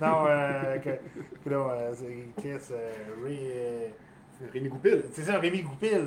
[0.00, 0.78] Non, euh,
[1.46, 3.88] euh, c'est Chris, euh,
[4.52, 5.02] Rémi Goupil.
[5.12, 6.06] c'est ça, Rémi Goupil.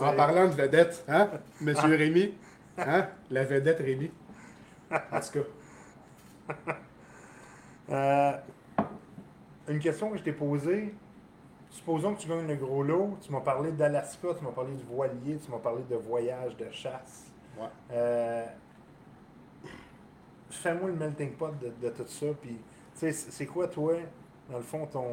[0.00, 1.28] En parlant de vedette, hein,
[1.60, 1.94] Monsieur.
[1.94, 2.34] Rémi?
[2.78, 3.08] Hein?
[3.30, 4.10] La vedette Rémi.
[4.90, 6.74] En tout cas.
[7.90, 8.32] Euh,
[9.66, 10.94] une question que je t'ai posée.
[11.70, 13.16] Supposons que tu gagnes le gros lot.
[13.22, 16.70] Tu m'as parlé d'Alaska, tu m'as parlé du voilier, tu m'as parlé de voyage, de
[16.70, 17.32] chasse.
[17.58, 17.64] Ouais.
[17.92, 18.44] Euh,
[20.50, 22.26] Fais-moi le melting pot de, de tout ça.
[22.42, 22.58] Puis,
[22.94, 23.94] c'est quoi, toi,
[24.50, 25.06] dans le fond, ton.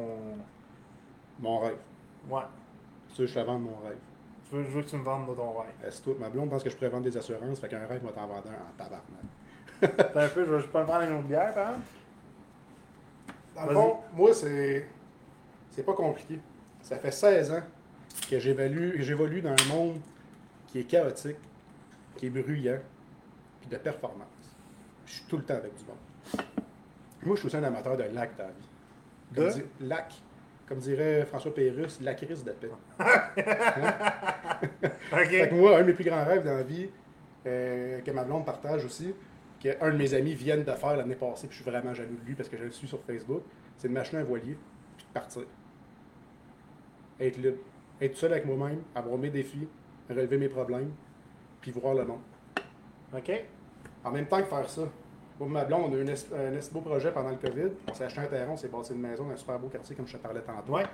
[1.38, 1.78] Mon rêve.
[2.28, 2.42] Ouais.
[3.10, 3.96] Tu sais, je te vends mon rêve?
[4.48, 5.70] Tu veux, je veux que tu me vendes ton rêve.
[5.84, 8.12] Est-ce que ma blonde pense que je pourrais vendre des assurances, fait qu'un rêve, moi
[8.14, 9.06] t'en vendre un en tabarnak.
[10.16, 11.86] Un peu, je vais je peux me prendre une autre bière, par exemple?
[13.54, 14.88] Dans le fond, moi, c'est.
[15.70, 16.40] C'est pas compliqué.
[16.82, 17.62] Ça fait 16 ans
[18.30, 20.00] que j'évalue- j'évolue dans un monde
[20.68, 21.36] qui est chaotique,
[22.16, 22.78] qui est bruyant,
[23.60, 24.26] puis de performance.
[25.06, 26.46] Je suis tout le temps avec du monde.
[27.24, 28.68] Moi, je suis aussi un amateur de lac dans la vie.
[29.34, 29.50] Comme De?
[29.52, 30.14] di- lac.
[30.66, 32.70] Comme dirait François Pérusse, la crise de paix.
[35.10, 36.88] Fait que moi, un de mes plus grands rêves dans la vie,
[37.46, 39.14] euh, que ma blonde partage aussi,
[39.60, 42.26] qu'un de mes amis vienne de faire l'année passée, puis je suis vraiment jaloux de
[42.26, 43.42] lui parce que je le suis sur Facebook,
[43.76, 44.58] c'est de m'acheter un voilier,
[44.96, 45.42] puis de partir.
[47.20, 47.58] Être libre.
[48.00, 49.68] Être seul avec moi-même, avoir mes défis,
[50.10, 50.90] relever mes problèmes,
[51.60, 52.20] puis voir le monde.
[53.16, 53.30] Ok.
[54.04, 54.82] En même temps que faire ça,
[55.40, 57.70] et ma blonde, on a eu un, es- un beau projet pendant le COVID.
[57.88, 59.94] On s'est acheté un terrain, on s'est bâti une maison dans un super beau quartier,
[59.96, 60.72] comme je te parlais tantôt.
[60.72, 60.84] Ouais.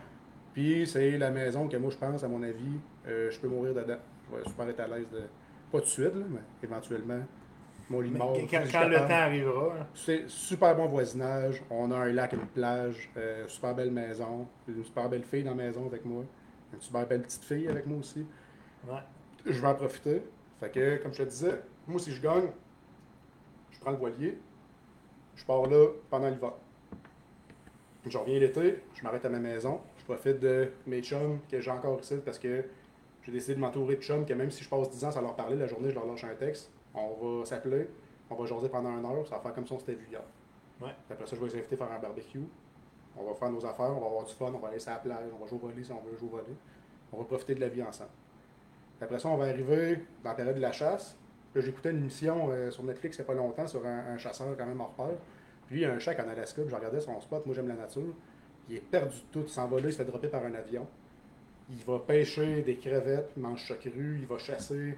[0.52, 3.72] Puis c'est la maison que moi, je pense, à mon avis, euh, je peux mourir
[3.74, 3.96] dedans.
[4.30, 5.20] Je vais super être à l'aise de.
[5.70, 7.20] Pas tout de suite, là, mais éventuellement,
[7.88, 8.36] mon lit de mort.
[8.50, 9.66] quand, quand le temps arrivera.
[9.80, 9.86] hein.
[9.94, 11.62] C'est super bon voisinage.
[11.70, 15.50] On a un lac, une plage, euh, super belle maison, une super belle fille dans
[15.54, 16.24] la maison avec moi,
[16.74, 18.26] une super belle petite fille avec moi aussi.
[18.86, 18.98] Ouais.
[19.46, 20.22] Je vais en profiter.
[20.60, 22.48] Fait que, comme je te disais, moi, si je gagne,
[23.82, 24.38] prends le voilier,
[25.34, 26.52] je pars là pendant l'hiver.
[28.06, 31.70] Je reviens l'été, je m'arrête à ma maison, je profite de mes chums que j'ai
[31.70, 32.64] encore ici parce que
[33.22, 35.36] j'ai décidé de m'entourer de chums que même si je passe 10 ans sans leur
[35.36, 36.72] parler, la journée, je leur lâche un texte.
[36.94, 37.88] On va s'appeler,
[38.28, 40.22] on va jaser pendant une heure, ça va faire comme si on s'était vu hier.
[40.80, 40.90] Ouais.
[41.10, 42.44] Après ça, je vais les inviter à faire un barbecue.
[43.16, 44.96] On va faire nos affaires, on va avoir du fun, on va aller sur la
[44.96, 46.56] plage, on va jouer au volley si on veut jouer au volley.
[47.12, 48.10] On va profiter de la vie ensemble.
[49.00, 51.16] Après ça, on va arriver dans la période de la chasse.
[51.54, 54.66] J'écoutais une émission euh, sur Netflix il n'y a pas longtemps sur un, chasseur quand
[54.66, 55.16] même hors pair.
[55.66, 57.44] Puis lui, il a un chac en Alaska, puis je regardais son spot.
[57.44, 58.14] Moi, j'aime la nature.
[58.68, 59.44] Il est perdu de tout.
[59.46, 60.86] Il s'en va là, il se fait dropper par un avion.
[61.70, 64.96] Il va pêcher des crevettes, il mange ça cru, il va chasser,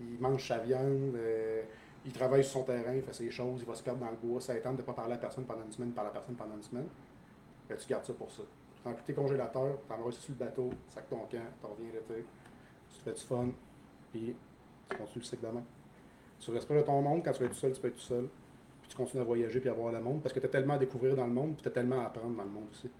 [0.00, 1.62] il mange sa viande, euh,
[2.04, 4.16] il travaille sur son terrain, il fait ses choses, il va se perdre dans le
[4.16, 6.34] bois, ça étend de ne pas parler à personne pendant une semaine, parler à personne
[6.34, 6.86] pendant une semaine.
[7.68, 8.42] Ben, tu gardes ça pour ça.
[8.84, 12.24] Tu tes congélateurs, tu envoies sur le bateau, sac ton camp, tu reviens l'été,
[12.90, 13.48] tu te fais du fun,
[14.12, 14.36] puis
[14.88, 15.64] tu continues le cycle demain.
[16.38, 17.96] Tu restes pas de ton monde, quand tu vas être tout seul, tu peux être
[17.96, 18.28] tout seul.
[18.82, 20.74] Puis tu continues à voyager puis à voir le monde, parce que tu as tellement
[20.74, 22.90] à découvrir dans le monde, puis tu as tellement à apprendre dans le monde aussi.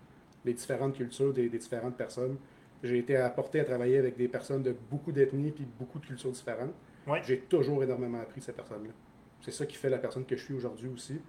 [0.44, 2.36] Les différentes cultures des, des différentes personnes.
[2.82, 6.30] J'ai été apporté à travailler avec des personnes de beaucoup d'ethnies puis beaucoup de cultures
[6.30, 6.74] différentes.
[7.06, 7.20] Ouais.
[7.24, 8.92] J'ai toujours énormément appris de ces personnes-là.
[9.40, 11.20] C'est ça qui fait la personne que je suis aujourd'hui aussi.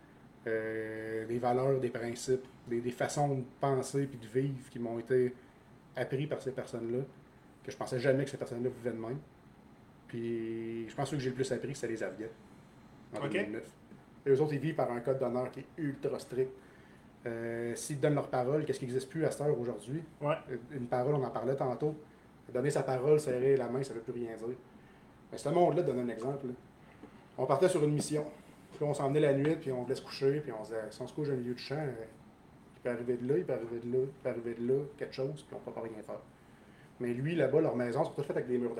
[0.47, 4.97] Euh, des valeurs, des principes, des, des façons de penser puis de vivre qui m'ont
[4.97, 5.33] été
[5.95, 6.99] appris par ces personnes-là,
[7.63, 9.19] que je pensais jamais que ces personnes-là vivaient de même.
[10.07, 12.25] Puis je pense que ceux que j'ai le plus appris, c'est les Afghans,
[13.15, 13.31] en Ok.
[13.33, 13.63] 2009.
[14.25, 16.51] Et eux autres, ils vivent par un code d'honneur qui est ultra strict.
[17.25, 20.03] Euh, S'ils donnent leur parole, qu'est-ce qui n'existe plus à cette heure aujourd'hui?
[20.21, 20.35] Ouais.
[20.71, 21.95] Une parole, on en parlait tantôt.
[22.53, 24.55] Donner sa parole, serrer la main, ça ne veut plus rien dire.
[25.31, 26.47] Mais ce monde-là, donne un exemple.
[26.47, 26.53] là.
[27.37, 28.25] On partait sur une mission.
[28.73, 30.81] Puis on s'en venait la nuit, puis on voulait se coucher, puis on se disait,
[30.91, 31.91] si on se couche au milieu du champ, euh,
[32.77, 34.79] il peut arriver de là, il peut arriver de là, il peut arriver de là,
[34.97, 36.19] quelque chose, puis on ne peut pas rien faire.
[36.99, 38.75] Mais lui, là-bas, leurs maisons sont toutes faites avec des murs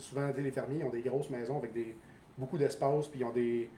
[0.00, 1.96] souvent, tu sais, les fermiers, ils ont des grosses maisons avec des,
[2.38, 3.70] beaucoup d'espace, puis ils ont des,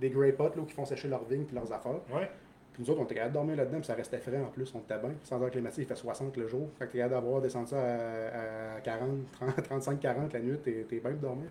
[0.00, 2.00] des grey pots là, qui font sécher leurs vignes puis leurs affaires.
[2.14, 2.30] Ouais.
[2.72, 4.72] Puis nous autres, on était capable de dormir là-dedans, puis ça restait frais en plus,
[4.74, 5.12] on était bien.
[5.24, 6.68] Sans heure climatique, il fait 60 le jour.
[6.78, 10.58] Fait que t'es capable d'avoir descendu ça à, à 40, 30, 35, 40 la nuit,
[10.62, 11.48] t'es t'es bien de dormir.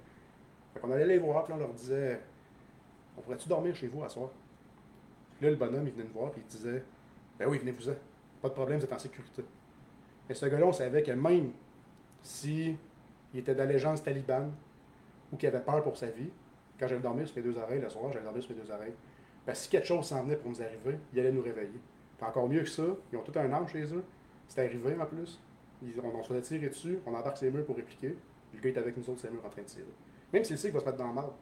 [0.74, 2.20] Fait qu'on allait les voir, puis on leur disait
[3.18, 4.30] On pourrait-tu dormir chez vous à soir
[5.38, 6.84] Puis là, le bonhomme, il venait nous voir, puis il disait
[7.40, 7.96] Ben oui, venez-vous-en.
[8.42, 9.44] Pas de problème, vous êtes en sécurité.
[10.30, 11.52] Mais ce gars-là, on savait que même
[12.22, 12.78] si
[13.36, 14.54] il était d'allégeance talibane
[15.32, 16.30] ou qu'il avait peur pour sa vie,
[16.80, 18.94] quand j'allais dormir sur mes deux oreilles le soir, j'allais dormir sur mes deux oreilles.
[19.54, 21.80] Si quelque chose s'en venait pour nous arriver, il allait nous réveiller.
[22.22, 24.04] Encore mieux que ça, ils ont tout un arme chez eux.
[24.48, 25.40] C'est arrivé en plus.
[26.02, 28.16] On, on se faisait tirer dessus, on embarque ses murs pour répliquer.
[28.54, 29.86] Le gars est avec nous autres, ses murs en train de tirer.
[30.32, 31.36] Même s'il sait qu'il va se mettre dans le marbre.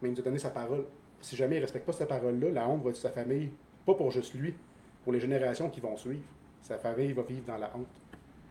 [0.00, 0.84] Mais il nous a donné sa parole.
[1.20, 3.50] Si jamais il ne respecte pas cette parole-là, la honte va être sa famille.
[3.84, 4.54] Pas pour juste lui,
[5.02, 6.22] pour les générations qui vont suivre.
[6.62, 7.88] Sa famille va vivre dans la honte.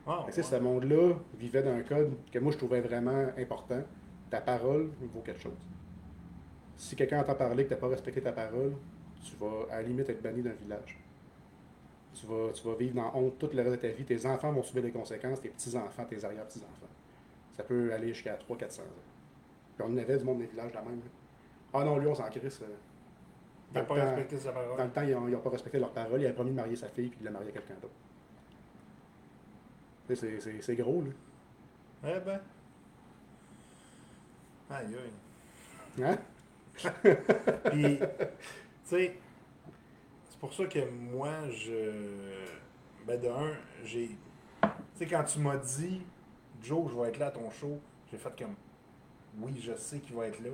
[0.07, 3.81] Ah, sais, ce monde-là vivait d'un code que moi je trouvais vraiment important.
[4.29, 5.57] Ta parole vaut quelque chose.
[6.77, 8.73] Si quelqu'un entend parler que tu n'as pas respecté ta parole,
[9.23, 10.99] tu vas à la limite être banni d'un village.
[12.13, 14.03] Tu vas, tu vas vivre dans honte tout le reste de ta vie.
[14.05, 16.87] Tes enfants vont subir les conséquences, tes petits-enfants, tes arrière-petits-enfants.
[17.55, 18.83] Ça peut aller jusqu'à 300-400 ans.
[19.77, 20.99] Puis on avait du monde dans les villages, la même.
[20.99, 21.05] là.
[21.73, 22.61] Ah non, lui, on s'en crisse.
[22.61, 22.65] euh,
[23.73, 24.77] Dans pas le temps- respecté sa parole.
[24.77, 26.19] Dans le temps, ils n'ont pas respecté leur parole.
[26.21, 27.93] Il avait promis de marier sa fille, puis il l'a marié à quelqu'un d'autre.
[30.15, 31.09] C'est gros, là.
[32.15, 32.39] Eh ben.
[34.69, 36.03] Aïe aïe.
[36.03, 36.17] Hein?
[37.71, 38.05] Puis, tu
[38.85, 39.19] sais,
[40.29, 41.91] c'est pour ça que moi, je.
[43.05, 43.51] Ben, de un,
[43.83, 44.09] j'ai.
[44.61, 46.01] Tu sais, quand tu m'as dit,
[46.61, 47.79] Joe, je vais être là à ton show,
[48.11, 48.55] j'ai fait comme.
[49.39, 50.51] Oui, je sais qu'il va être là.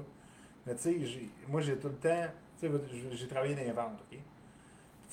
[0.66, 2.28] Mais tu sais, moi, j'ai tout le temps.
[2.60, 4.18] Tu sais, j'ai- j'ai travaillé dans les ventes, OK?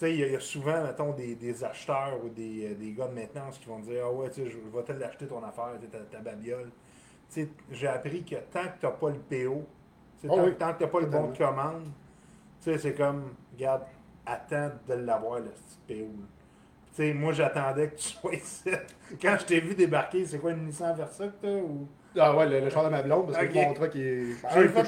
[0.03, 2.73] Tu sais, il y, a- il y a souvent, mettons, des, des acheteurs ou des,
[2.73, 4.91] euh, des gars de maintenance qui vont dire Ah ouais, tu sais, je vais te
[4.91, 6.71] l'acheter ton affaire, ta, ta babiole.
[7.33, 9.65] Tu sais, j'ai appris que tant que tu n'as pas le PO,
[10.25, 11.85] Ah tant, oui, tant que tu n'as pas le bon de commande,
[12.61, 13.83] tu sais, c'est comme, regarde,
[14.27, 15.95] attends de l'avoir, le petit PO.
[15.95, 18.71] Tu sais, moi, j'attendais que tu sois ici.
[19.23, 21.87] Quand je t'ai vu débarquer, c'est quoi une Nissan Versa que t'as ou?
[22.19, 23.55] Ah ouais, le, le char de ma blonde, parce que Ok.
[23.55, 24.25] le contrat qui est.
[24.51, 24.85] J'ai fait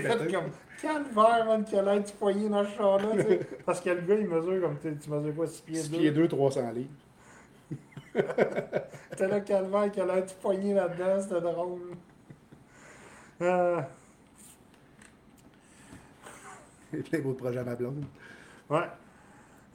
[0.00, 0.36] fait pété.
[0.82, 3.40] Comme calvaire, man, qu'il a l'air du poignet dans ce char-là, tu sais?
[3.66, 5.98] Parce que le gars, il mesure comme, tu tu mesures quoi, 6 pieds 6 2.
[5.98, 6.90] pieds 2, 300 livres.
[9.16, 11.80] T'as là, calvaire, qu'il a l'air du poignet là-dedans, c'était drôle.
[13.42, 13.80] Euh,
[16.94, 18.04] Et plein d'autres projets à ma blonde.
[18.70, 18.78] ouais.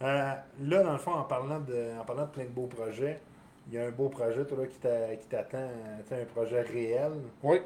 [0.03, 0.33] Euh,
[0.63, 3.19] là, dans le fond, en parlant, de, en parlant de plein de beaux projets,
[3.67, 6.61] il y a un beau projet, toi, là, qui t'a- qui t'attend, euh, un projet
[6.61, 7.11] réel.
[7.43, 7.59] Oui.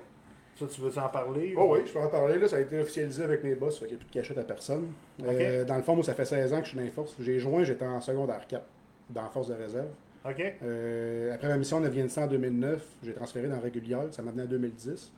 [0.58, 1.54] Ça, tu veux en parler?
[1.58, 2.39] Oh ou- oui, je peux en parler.
[2.39, 4.38] Là, ça a été officialisé avec mes boss, fait qu'il n'y a plus de cachette
[4.38, 4.88] à personne.
[5.24, 7.13] Euh, dans le fond, moi, ça fait 16 ans que je suis dans les forces.
[7.20, 8.63] J'ai joint, j'étais en secondaire 4,
[9.10, 9.89] dans la force de réserve.
[10.28, 10.41] OK.
[10.63, 14.06] Euh, après ma mission de Afghanistan en 2009, j'ai transféré dans la régulière.
[14.12, 15.12] Ça m'a amené en 2010.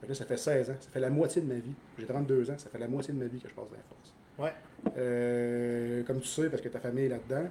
[0.00, 0.74] Fait que là, ça fait 16 ans.
[0.80, 1.74] Ça fait la moitié de ma vie.
[1.98, 2.54] J'ai 32 ans.
[2.56, 4.14] Ça fait la moitié de ma vie que je passe dans les forces.
[4.38, 4.52] Ouais.
[4.96, 7.48] Euh, comme tu sais, parce que ta famille est là-dedans,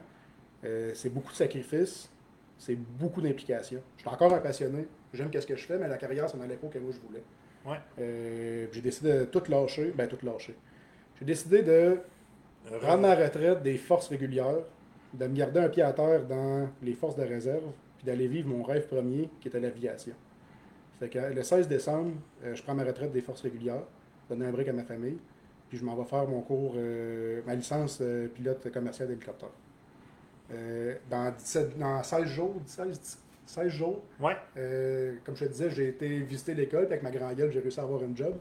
[0.96, 2.10] c'est beaucoup de sacrifices,
[2.58, 3.82] c'est beaucoup d'implications.
[3.98, 6.56] Je suis encore un passionné, j'aime ce que je fais, mais la carrière, ça n'allait
[6.56, 7.24] pas que moi je voulais.
[7.66, 7.78] Ouais.
[8.00, 10.56] Euh, j'ai décidé de tout lâcher, ben tout lâcher.
[11.20, 11.98] J'ai décidé de
[12.82, 14.64] prendre ma retraite des forces régulières,
[15.14, 18.50] de me garder un pied à terre dans les forces de réserve, puis d'aller vivre
[18.50, 20.14] mon rêve premier, qui était l'aviation.
[21.00, 22.12] Fait que le 16 décembre,
[22.44, 23.84] euh, je prends ma retraite des forces régulières,
[24.30, 25.18] donner un break à ma famille,
[25.70, 29.50] puis je m'en vais faire mon cours, euh, ma licence euh, pilote commercial d'hélicoptère.
[30.52, 33.20] Euh, dans, 17 dans 16 jours, 16,
[33.50, 34.36] 16 jours, Ouais.
[34.58, 37.60] euh, comme je te disais, j'ai été visiter l'école, puis avec ma grand gueule, j'ai
[37.60, 38.36] réussi à avoir un job.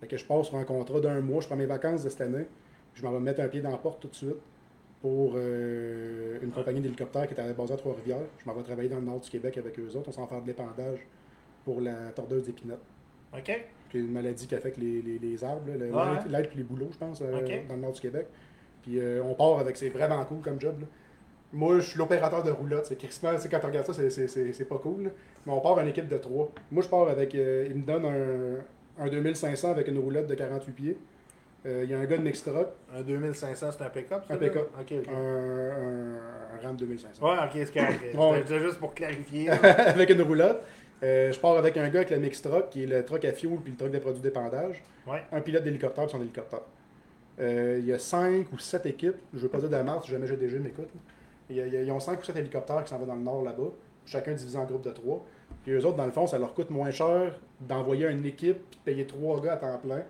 [0.00, 2.20] Fait que je passe sur un contrat d'un mois, je prends mes vacances de cette
[2.20, 2.46] année,
[2.94, 4.36] je m'en vais mettre un pied dans la porte tout de suite
[5.00, 8.18] pour euh, une compagnie d'hélicoptères qui était basée à Trois-Rivières.
[8.38, 10.08] Je m'en vais travailler dans le nord du Québec avec eux autres.
[10.10, 11.00] On s'en fait de l'épandage
[11.64, 12.78] pour la tordeuse d'épinette,
[13.36, 13.64] OK.
[13.90, 16.18] qui est une maladie qui affecte les, les, les arbres, le- Ouais.
[16.28, 17.32] l'être et les bouleaux, je pense, euh,
[17.68, 18.26] dans le nord du Québec.
[18.82, 20.80] Puis euh, on part avec, c'est vraiment cool comme job.
[20.80, 20.86] là.
[21.52, 22.86] Moi, je suis l'opérateur de roulotte.
[22.86, 22.96] C'est
[23.38, 25.04] sais, quand tu regardes ça, c'est- c'est- c'est c'est pas cool.
[25.04, 25.10] là.
[25.46, 26.50] Mais on part en équipe de trois.
[26.70, 27.34] Moi, je pars avec.
[27.34, 30.98] euh, il me donne un, un 2500 avec une roulotte de 48 pieds.
[31.66, 34.22] Euh, Il y a un gars de Mixtruck, Un 2500, c'est un pick-up?
[34.30, 34.68] Un pick-up.
[34.80, 35.08] OK, OK.
[35.08, 36.14] un, un,
[36.58, 37.24] un Ram 2500.
[37.24, 38.00] Ouais, ok, c'est correct.
[38.16, 38.42] Ouais.
[38.46, 39.48] C'était juste pour clarifier.
[39.50, 40.62] avec une roulotte.
[41.04, 43.58] Euh, je pars avec un gars avec le Mixtruck, qui est le truck à fuel
[43.62, 44.82] puis le truck de produits d'épandage.
[45.06, 45.22] Ouais.
[45.32, 46.62] Un pilote d'hélicoptère puis son hélicoptère.
[47.38, 49.16] Il y a 5 ou 7 équipes.
[49.32, 50.88] Je ne veux pas dire de la marque si jamais GDG m'écoute.
[50.94, 51.00] là.
[51.00, 53.06] Il y a- il y a- Ils ont 5 ou 7 hélicoptères qui s'en vont
[53.06, 53.70] dans le nord là-bas.
[54.04, 55.24] Chacun divisé en groupe de 3.
[55.62, 58.78] Puis eux autres, dans le fond, ça leur coûte moins cher d'envoyer une équipe puis
[58.78, 60.02] de payer 3 gars à temps plein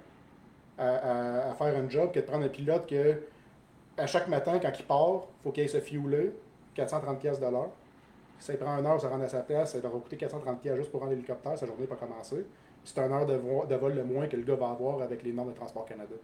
[0.79, 3.21] à, faire un job que de prendre un pilote que
[3.99, 6.33] à chaque matin, quand il part, il faut qu'il aille se fueler
[6.75, 7.71] 430$ pièces de l'heure.
[8.39, 10.91] Ça prend une heure, ça rendre à sa place, ça va coûter 430$ pièces juste
[10.91, 12.45] pour rendre l'hélicoptère, sa journée n'est pas commencée.
[12.83, 15.33] C'est une heure de, de vol de moins que le gars va avoir avec les
[15.33, 16.15] normes de Transport Canada.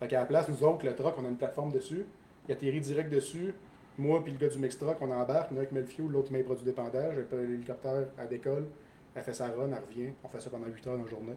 [0.00, 2.04] Fait qu'à la place, nous autres, le truck, on a une plateforme dessus,
[2.48, 3.54] il atterrit direct dessus.
[4.02, 5.74] Moi puis le gars du mix truck, on embarque, il y en a un qui
[5.74, 8.66] met le fuel, l'autre met les produits d'épandage, et puis l'hélicoptère, elle décolle,
[9.14, 11.36] elle fait sa run, elle revient, on fait ça pendant 8 heures dans la journée.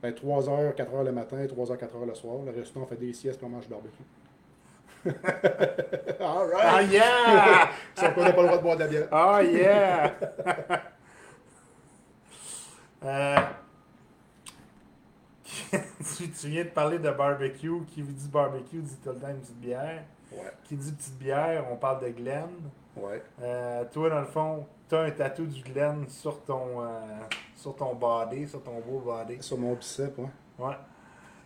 [0.00, 2.36] Ben, 3h, 4h le matin, 3h, 4h le soir.
[2.44, 4.04] Le reste, on fait des siestes puis on mange du barbecue.
[6.20, 6.90] All Ah right!
[6.92, 7.70] yeah!
[7.96, 9.08] Sauf qu'on n'a pas le droit de boire de la bière.
[9.10, 10.14] Ah yeah!
[13.06, 13.36] Euh,
[16.16, 17.84] tu, tu viens de parler de barbecue.
[17.88, 20.04] Qui vous dit barbecue dit tout le temps une petite bière.
[20.36, 20.52] Ouais.
[20.64, 22.48] Qui dit petite bière, on parle de Glen.
[22.96, 23.22] Ouais.
[23.42, 26.88] Euh, toi, dans le fond, tu as un tatou du Glen sur ton, euh,
[27.56, 29.42] sur ton body, sur ton beau body.
[29.42, 30.26] Sur mon bicep, ouais.
[30.58, 30.76] Ouais.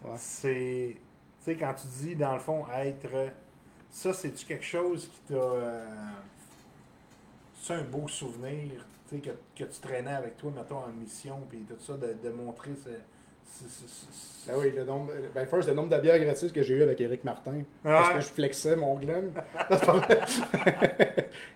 [0.05, 0.17] Ouais.
[0.17, 0.97] C'est.
[1.39, 3.33] Tu sais, quand tu dis, dans le fond, être.
[3.91, 5.35] Ça, c'est-tu quelque chose qui t'a.
[5.35, 5.87] euh,
[7.61, 11.41] c'est un beau souvenir, tu sais, que, que tu traînais avec toi, mettons, en mission,
[11.49, 12.91] puis tout ça, de, de montrer ce.
[14.47, 17.01] Ben oui, le nombre, ben first, le nombre de bières gratuites que j'ai eu avec
[17.01, 17.63] Eric Martin.
[17.83, 19.31] Parce que je flexais mon Glen.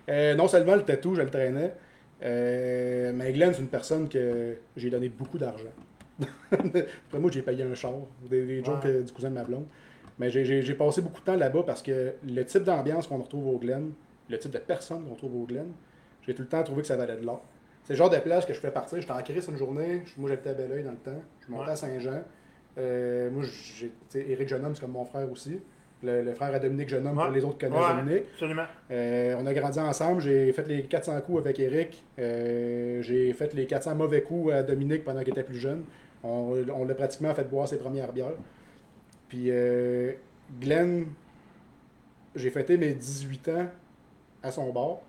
[0.09, 1.73] Euh, non seulement le tatou, je le traînais,
[2.23, 5.71] euh, mais Glenn, c'est une personne que j'ai donné beaucoup d'argent.
[6.53, 7.93] Après moi, j'ai payé un char,
[8.29, 8.91] des, des jokes Ouais.
[8.91, 9.67] euh, du cousin de ma blonde.
[10.19, 13.59] Mais j'ai- passé beaucoup de temps là-bas parce que le type d'ambiance qu'on retrouve au
[13.59, 13.93] Glen,
[14.29, 15.69] le type de personnes qu'on trouve au Glen,
[16.27, 17.43] j'ai tout le temps trouvé que ça valait de l'or.
[17.93, 18.99] C'est le genre de plage que je fais partir.
[19.03, 20.03] J'étais en crise une journée.
[20.17, 21.23] Moi, j'habitais à Belleuil dans le temps.
[21.47, 21.73] Je montais Ouais.
[21.73, 22.23] à Saint-Jean.
[22.79, 23.93] Euh, moi, j'ai,
[24.33, 25.61] Éric Jeunhomme, c'est comme mon frère aussi.
[26.03, 27.25] Le, le frère à Dominique Jeunhomme, Ouais.
[27.25, 28.25] pour les autres connaissent Ouais, Dominique.
[28.33, 28.65] Absolument.
[28.91, 30.23] Euh, on a grandi ensemble.
[30.23, 32.03] J'ai fait les 400 coups avec Eric.
[32.19, 35.85] Euh, j'ai fait les 400 mauvais coups à Dominique pendant qu'il était plus jeune.
[36.25, 38.33] On, on l'a pratiquement fait boire ses premières bières.
[39.29, 39.51] Puis
[40.61, 41.09] Glenn,
[42.35, 43.67] j'ai fêté mes 18 ans
[44.43, 45.01] à son bar.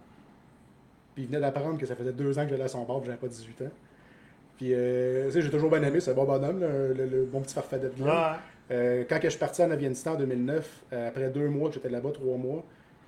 [1.13, 3.17] Puis il venait d'apprendre que ça faisait deux ans que j'allais à son bar j'avais
[3.17, 3.71] pas 18 ans.
[4.57, 7.41] Puis euh, tu sais, j'ai toujours bien aimé, c'est un bon bonhomme, le, le bon
[7.41, 8.03] petit farfadet de.
[8.03, 8.09] Ouais.
[8.71, 11.75] Euh, quand que je suis parti en Afghanistan en 2009, euh, après deux mois que
[11.75, 12.63] j'étais là-bas, trois mois,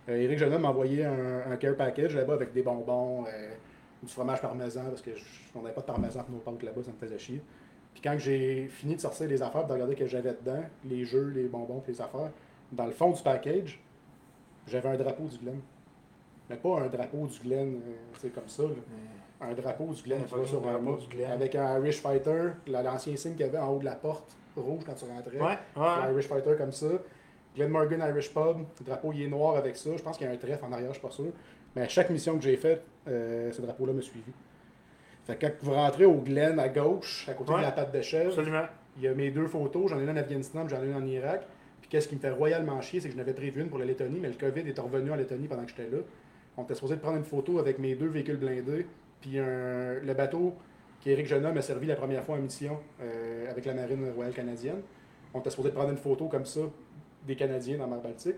[0.07, 3.25] Éric Jeunhomme m'a envoyé un, un care package là-bas avec des bonbons,
[4.03, 5.23] du fromage parmesan, parce que je-
[5.55, 7.41] on n'avait pas de parmesan pour nos pâtes là-bas, ça me faisait chier.
[7.93, 11.05] Puis quand j'ai fini de sortir les affaires, de regarder ce que j'avais dedans, les
[11.05, 12.29] jeux, les bonbons, les affaires,
[12.71, 13.79] dans le fond du package,
[14.67, 15.59] j'avais un drapeau du Glen.
[16.49, 18.63] Mais pas un drapeau du Glen, euh, tu sais, comme ça.
[18.63, 18.69] là.
[19.41, 20.79] Un drapeau du Glen, tu vois, un sur un
[21.09, 21.31] Glen.
[21.31, 24.35] avec un Irish Fighter, la- l'ancien signe qu'il y avait en haut de la porte,
[24.55, 25.37] rouge quand tu rentrais.
[25.39, 25.57] Ouais.
[25.75, 26.07] Ouais.
[26.09, 26.87] L'Irish Fighter comme ça.
[27.55, 29.89] Glen Morgan Irish Pub, le drapeau il est noir avec ça.
[29.97, 31.31] Je pense qu'il y a un trèfle en arrière, je suis pas sûr.
[31.75, 34.31] Mais à chaque mission que j'ai faite, euh, ce drapeau-là m'a suivi.
[35.25, 37.57] Fait que quand vous rentrez au Glen à gauche, à côté Ouais.
[37.59, 38.63] de la patte de chèvre, Absolument.
[38.97, 39.89] il y a mes deux photos.
[39.89, 41.45] J'en ai une en Afghanistan, j'en ai une en Irak.
[41.81, 43.85] Puis qu'est-ce qui me fait royalement chier, c'est que je n'avais prévu une pour la
[43.85, 45.97] Lettonie, mais le COVID est revenu en Lettonie pendant que j'étais là.
[46.57, 48.85] On était supposé de prendre une photo avec mes deux véhicules blindés,
[49.21, 50.53] puis un- le bateau
[51.01, 54.81] qu'Éric Jeunhomme a servi la première fois en mission euh, avec la marine royale canadienne.
[55.33, 56.61] On était supposé de prendre une photo comme ça
[57.27, 58.35] des Canadiens dans la mer Baltique.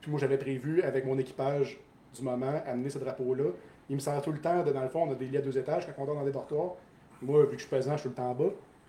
[0.00, 1.80] Puis moi, j'avais prévu, avec mon équipage
[2.14, 3.50] du moment, amener ce drapeau-là.
[3.90, 5.40] Il me sert tout le temps, de, dans le fond, on a des lits à
[5.40, 6.74] deux étages quand on dort dans des dortoirs.
[7.22, 8.50] Moi, vu que je suis pesant, je suis tout le temps en bas.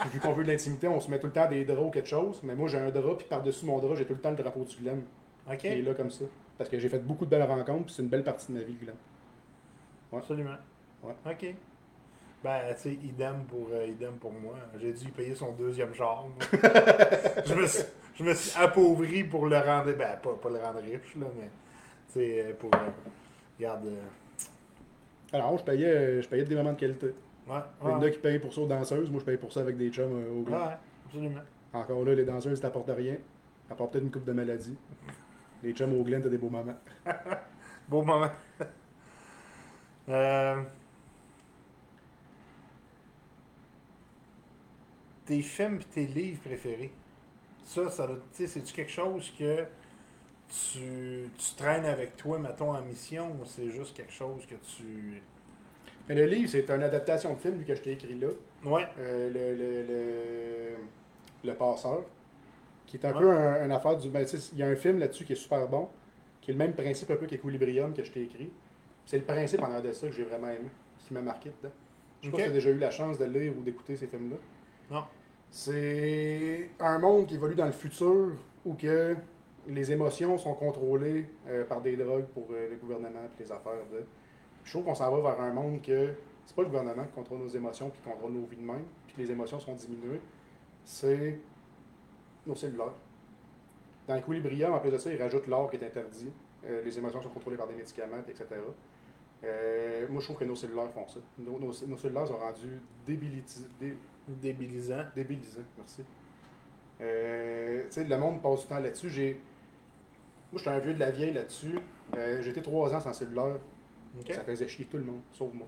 [0.00, 1.90] Puis vu qu'on veut de l'intimité, on se met tout le temps des draps ou
[1.90, 2.40] quelque chose.
[2.42, 4.64] Mais moi, j'ai un drap, puis par-dessus mon drap, j'ai tout le temps le drapeau
[4.64, 5.02] du Glen
[5.50, 5.58] OK.
[5.58, 6.24] qui est là comme ça.
[6.62, 8.62] Parce que j'ai fait beaucoup de belles rencontres, puis c'est une belle partie de ma
[8.62, 8.94] vie, le Glen.
[10.12, 10.54] Absolument.
[11.02, 11.14] Ouais.
[11.26, 11.54] OK.
[12.44, 14.54] Ben, tu sais, idem pour, euh, idem pour moi.
[14.80, 16.24] J'ai dû payer son deuxième char.
[16.28, 16.60] moi.
[17.44, 17.82] je, me suis,
[18.14, 19.92] je me suis appauvri pour le rendre.
[19.92, 21.50] Ben, pas, pas le rendre riche, là, mais.
[22.12, 22.70] Tu sais, euh, pour.
[22.74, 22.78] euh,
[23.58, 23.86] regarde.
[23.86, 27.06] euh, Alors, je payais, je payais des moments de qualité.
[27.48, 27.58] ouais.
[27.82, 29.60] Il y en a qui payent pour ça aux danseuses, moi je paye pour ça
[29.60, 30.60] avec des chums au Glen.
[30.60, 31.40] Ouais, absolument.
[31.72, 33.16] Encore là, les danseuses t'apportent rien,
[33.76, 34.76] part peut-être une coupe de maladie.
[35.62, 36.76] Les chums au Glen, t'as des beaux moments.
[37.88, 38.30] Beau moment.
[40.08, 40.62] euh...
[45.24, 46.90] Tes films et tes livres préférés.
[47.64, 49.64] Ça, ça c'est-tu quelque chose que
[50.48, 55.22] tu, tu traînes avec toi, mettons, en mission, ou c'est juste quelque chose que tu.
[56.08, 58.28] Mais le livre, c'est une adaptation de film vu que je t'ai écrit là.
[58.64, 58.86] Ouais.
[58.98, 60.76] Euh, le, le, le,
[61.50, 62.04] le Passeur,
[62.92, 63.20] qui est un Ouais.
[63.20, 64.10] peu un, une affaire du.
[64.10, 65.88] ben, il y a un film là-dessus qui est super bon,
[66.42, 68.50] qui est le même principe un peu qu'Equilibrium que je t'ai écrit.
[69.06, 71.72] C'est le principe en arrière de ça que j'ai vraiment aimé, qui m'a marqué dedans.
[72.20, 74.06] Je sais pas si tu as déjà eu la chance de lire ou d'écouter ces
[74.06, 74.36] films-là.
[74.90, 75.04] Non.
[75.50, 78.32] C'est un monde qui évolue dans le futur
[78.64, 79.16] où que
[79.68, 83.86] les émotions sont contrôlées euh, par des drogues pour euh, le gouvernement et les affaires
[83.92, 84.04] de.
[84.64, 86.10] Je trouve qu'on s'en va vers un monde que
[86.44, 89.16] c'est pas le gouvernement qui contrôle nos émotions qui contrôle nos vies de même, puis
[89.16, 90.20] que les émotions sont diminuées.
[90.84, 91.38] C'est
[92.46, 92.94] nos cellulaires.
[94.08, 96.30] Dans Equilibrium, en plus de ça, ils rajoutent l'or qui est interdit.
[96.64, 98.46] Euh, les émotions sont contrôlées par des médicaments, etc.
[99.44, 101.20] Euh, moi, je trouve que nos cellulaires font ça.
[101.38, 103.96] Nos, nos- nos cellulaires sont rendus débilitis- dé-
[104.28, 105.04] Débilisant.
[105.16, 105.62] débilisants.
[105.76, 106.04] Merci.
[107.00, 109.10] Euh, tu sais, le monde passe du temps là-dessus.
[109.10, 109.40] J'ai...
[110.52, 111.78] Moi, j'étais un vieux de la vieille là-dessus.
[112.16, 113.56] Été trois ans sans cellulaire.
[114.34, 115.66] Ça faisait chier tout le monde, sauf moi.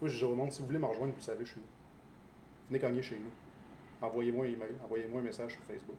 [0.00, 1.60] Moi, je dis au monde, si vous voulez me rejoindre, vous le savez, je suis
[1.60, 1.66] là.
[2.68, 3.30] Venez cogner chez nous.
[4.00, 5.96] Envoyez-moi un email, envoyez-moi un message sur Facebook.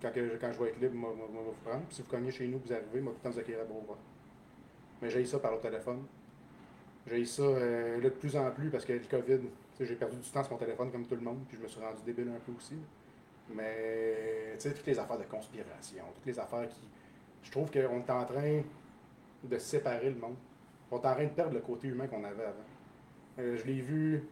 [0.00, 1.84] Quand, quand je vais être libre, moi, moi, moi, vous prendre.
[1.90, 3.96] Si vous cognez chez nous, vous arrivez, moi, tout le temps, vous accueillir à ouverts.
[5.00, 6.04] Mais j'ai ça par le téléphone.
[7.06, 9.40] J'ai ça euh, là, de plus en plus parce que le COVID,
[9.80, 11.80] j'ai perdu du temps sur mon téléphone comme tout le monde, puis je me suis
[11.80, 12.76] rendu débile un peu aussi.
[13.54, 16.80] Mais tu sais, toutes les affaires de conspiration, toutes les affaires qui.
[17.42, 18.62] Je trouve qu'on est en train
[19.44, 20.36] de séparer le monde.
[20.90, 22.66] On est en train de perdre le côté humain qu'on avait avant.
[23.38, 24.24] Euh, je l'ai vu,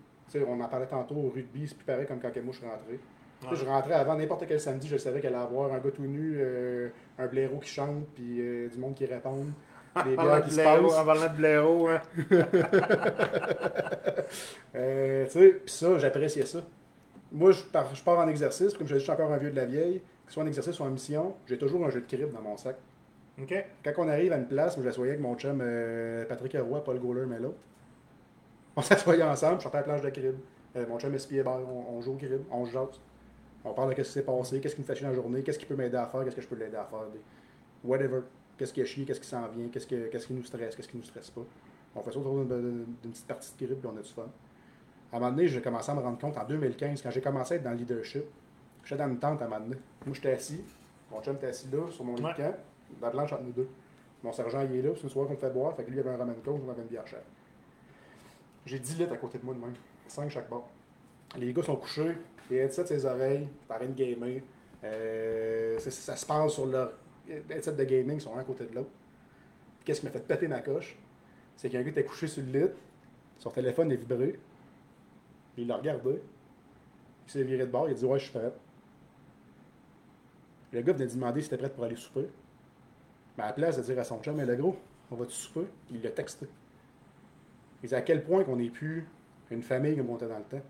[0.46, 3.00] on en parlait tantôt au rugby, c'est plus pareil comme quand moi je suis rentré.
[3.42, 3.56] Ouais.
[3.56, 6.36] Je rentrais avant n'importe quel samedi, je savais qu'elle allait avoir un gars tout nu,
[6.38, 9.46] euh, un blaireau qui chante, puis euh, du monde qui répond,
[10.04, 10.98] des bières qui se blaireau, passent.
[10.98, 12.00] en parlant de blaireau, hein.
[14.74, 16.58] Euh, tu sais, puis ça, j'appréciais ça.
[17.32, 19.50] Moi, je pars, je pars en exercice, comme je dis, je suis encore un vieux
[19.50, 22.00] de la vieille, que ce soit en exercice ou en mission, j'ai toujours un jeu
[22.00, 22.76] de crib dans mon sac.
[23.84, 26.56] Quand on arrive à une place où je la soyais avec mon chum euh, Patrick
[26.58, 27.58] Roy, Paul Gauler, mais l'autre,
[28.76, 30.36] On s'assoyait ensemble, je sortais à la planche de crib.
[30.76, 33.00] Euh, mon chum espiait, on, on joue au crib, on se jase.
[33.64, 35.42] On parle de ce qui s'est passé, qu'est-ce qui me fait chier dans la journée,
[35.42, 37.00] qu'est-ce qui peut m'aider à faire, qu'est-ce que je peux l'aider à faire.
[37.84, 38.20] Whatever.
[38.58, 40.88] Qu'est-ce qui a chier, qu'est-ce qui s'en vient, qu'est-ce, que- qu'est-ce qui nous stresse, qu'est-ce
[40.88, 41.42] qui nous stresse pas.
[41.94, 44.22] On fait ça autour d'une, d'une petite partie de crib, puis on a du fun.
[45.12, 47.54] À un moment donné, j'ai commencé à me rendre compte en 2015, quand j'ai commencé
[47.54, 48.24] à être dans le leadership,
[48.84, 49.76] j'étais dans une tente à un moment donné.
[50.04, 50.62] Moi, j'étais assis,
[51.10, 52.54] mon chum était assis là, sur mon lit de camp,
[53.00, 53.68] dans la planche entre nous deux.
[54.22, 55.96] Mon sergent, il est là, c'est une soirée qu'on me fait boire, fait que lui,
[55.96, 57.22] il avait un ramen coke, on avait une bière chère.
[58.66, 59.74] J'ai 10 litres à côté de moi de même,
[60.08, 60.68] 5 chaque bord.
[61.38, 62.18] Les gars sont couchés,
[62.50, 64.42] les headsets de ses oreilles, par une gamer.
[64.82, 66.92] Euh, ça, se passe sur leur
[67.28, 68.90] headset de gaming, ils sont un à côté de l'autre.
[69.84, 70.96] Qu'est-ce qui m'a fait péter ma coche?
[71.56, 72.70] C'est qu'un gars était couché sur le lit,
[73.38, 74.38] son téléphone est vibré,
[75.56, 76.20] il l'a regardé,
[77.26, 78.52] il s'est viré de bord, il a dit Ouais, je suis prêt.
[80.72, 82.28] Le gars venait de demander s'il était prêt pour aller souper.
[83.38, 84.76] Mais à la place de dire à son chum, mais le gros,
[85.12, 85.66] on va-tu souper?
[85.92, 86.48] Il l'a texté.
[87.82, 89.06] Dit à quel point qu'on n'est plus
[89.50, 90.62] une famille comme on était dans le temps.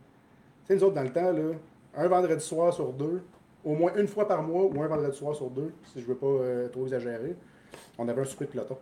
[0.67, 1.53] Tu sais, nous autres, dans le temps, là,
[1.97, 3.23] un vendredi soir sur deux,
[3.65, 6.17] au moins une fois par mois ou un vendredi soir sur deux, si je veux
[6.17, 7.35] pas euh, trop exagérer,
[7.99, 8.77] on avait un souper de peloton.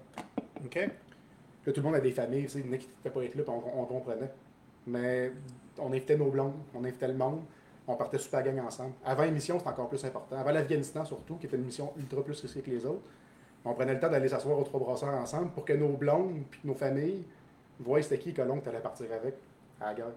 [0.64, 0.74] OK?
[0.74, 3.10] Là, tout le monde a des familles, tu sais, il y en a qui ne
[3.10, 4.30] pas être là, puis on, on comprenait.
[4.86, 5.32] Mais
[5.78, 7.40] on invitait nos blondes, on invitait le monde,
[7.86, 8.92] on partait super gang ensemble.
[9.04, 10.36] Avant l'émission, c'était encore plus important.
[10.36, 13.02] Avant l'Afghanistan, surtout, qui était une mission ultra plus risquée que les autres,
[13.64, 16.60] on prenait le temps d'aller s'asseoir aux trois brasseurs ensemble pour que nos blondes puis
[16.64, 17.24] nos familles
[17.80, 19.34] voient c'était qui colon que tu allais partir avec
[19.80, 20.12] à la guerre?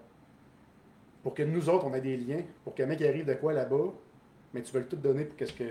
[1.22, 3.92] Pour que nous autres, on ait des liens, pour qu'un mec arrive de quoi là-bas,
[4.54, 5.64] mais tu veux le tout donner pour qu'est-ce que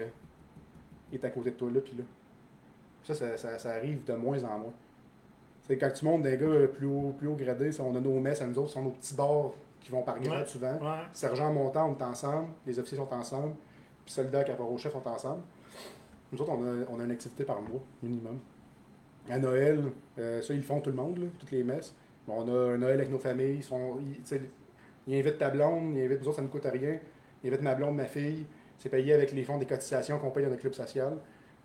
[1.13, 2.03] est à côté de toi là, puis là.
[3.03, 4.73] Ça, ça, ça- ça arrive de moins en moins.
[5.63, 8.41] C'est quand tu montes des gars plus haut, plus haut gradés, on a nos messes
[8.41, 10.45] à nous autres, ce sont nos petits bars qui vont par grade Ouais.
[10.45, 10.73] souvent.
[10.73, 11.03] Ouais.
[11.13, 13.55] Sergent montant, on est ensemble, les officiers sont ensemble,
[14.05, 15.43] puis soldats caporal chef sont ensemble.
[16.31, 18.39] Nous autres, on a, on a une activité par mois, minimum.
[19.29, 19.83] À Noël,
[20.19, 21.93] euh, ça, ils le font tout le monde, toutes les messes.
[22.27, 23.61] Bon, on a un Noël avec nos familles,
[25.07, 26.99] ils, invitent ta blonde, ils invitent nous autres, ça ne coûte rien.
[27.43, 28.45] Ils invitent ma blonde, ma fille.
[28.77, 31.17] C'est payé avec les fonds des cotisations qu'on paye dans le club social.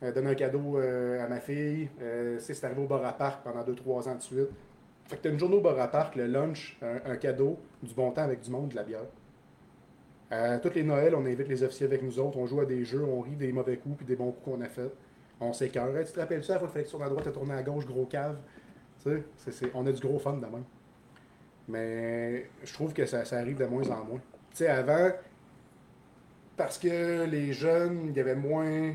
[0.03, 1.89] Euh, donne un cadeau euh, à ma fille.
[2.01, 4.49] Euh, c'est arrivé au bar à parc pendant 2-3 ans de suite.
[5.07, 8.11] Fait que t'as une journée au bar à parc, le lunch, un, cadeau, du bon
[8.11, 9.07] temps avec du monde, de la bière.
[10.31, 12.85] À toutes les Noëls, on invite les officiers avec nous autres, on joue à des
[12.85, 14.91] jeux, on rit des mauvais coups puis des bons coups qu'on a fait.
[15.45, 15.97] On s'écœure.
[15.97, 17.63] Hey, tu te rappelles ça, qu'il fallait que tu tournes à droite, tu tourné à
[17.63, 18.37] gauche, gros cave?
[19.03, 20.63] Tu sais, c'est- c'est- on a du gros fun de même.
[21.69, 24.21] Mais je trouve que ça, ça arrive de moins en moins.
[24.51, 25.11] Tu sais, avant,
[26.57, 28.93] parce que les jeunes, il y avait moins.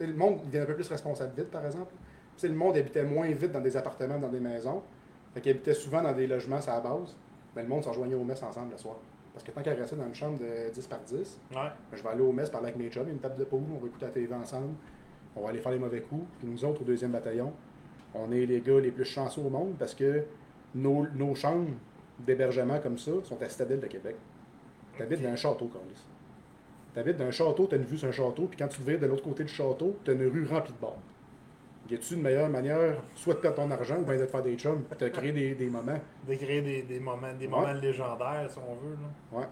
[0.00, 1.92] Le monde devient un peu plus responsable vite, par exemple.
[2.36, 4.82] Tu sais, le monde habitait moins vite dans des appartements, dans des maisons.
[5.32, 7.16] Fait qu'ils habitaient souvent dans des logements à la base.
[7.56, 8.96] Mais le monde s'en rejoignait aux messes ensemble le soir.
[9.32, 11.56] Parce que tant qu'à rester dans une chambre de 10 par 10, Ouais.
[11.56, 13.62] ben, je vais aller aux messes, parler avec mes chums, il une table de poule,
[13.74, 14.74] on va écouter la TV ensemble,
[15.36, 16.24] on va aller faire les mauvais coups.
[16.38, 17.52] Puis nous autres, au deuxième bataillon,
[18.14, 20.24] on est les gars les plus chanceux au monde parce que
[20.74, 21.70] nos, nos chambres
[22.18, 24.16] d'hébergement comme ça sont à Citadelle de Québec.
[24.96, 26.02] Tu habites dans un château, Carlis.
[26.92, 28.80] Tu habites dans un château, tu as une vue sur un château, puis quand tu
[28.80, 30.94] te vires de l'autre côté du château, tu as une rue remplie de bars.
[31.90, 34.42] Y a-tu une meilleure manière, soit de perdre ton argent ou bien de te faire
[34.42, 35.98] des chums, de créer des, des moments?
[36.26, 37.50] De créer des, des moments, des Ouais.
[37.50, 38.92] moments légendaires, si on veut.
[39.32, 39.38] Là.
[39.40, 39.46] Ouais.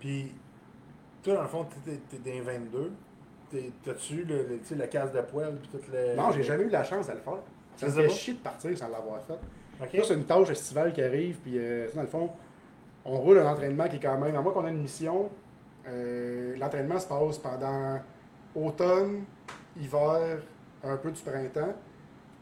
[0.00, 0.32] Puis,
[1.22, 2.90] toi, dans le fond, t'es, t'es dans 22.
[3.84, 6.16] T'as-tu le, le, la case de poêle puis tout le.
[6.16, 7.38] Non, j'ai jamais eu la chance de le faire.
[7.76, 9.38] Ça Ça me fait chier de partir sans l'avoir fait.
[9.98, 12.30] Là, c'est une tâche estivale qui arrive, puis euh, dans le fond,
[13.04, 14.34] on roule un entraînement qui est quand même.
[14.36, 15.28] À moins qu'on ait une mission,
[15.88, 18.00] euh, l'entraînement se passe pendant
[18.54, 19.24] automne,
[19.76, 20.38] hiver,
[20.84, 21.74] un peu du printemps.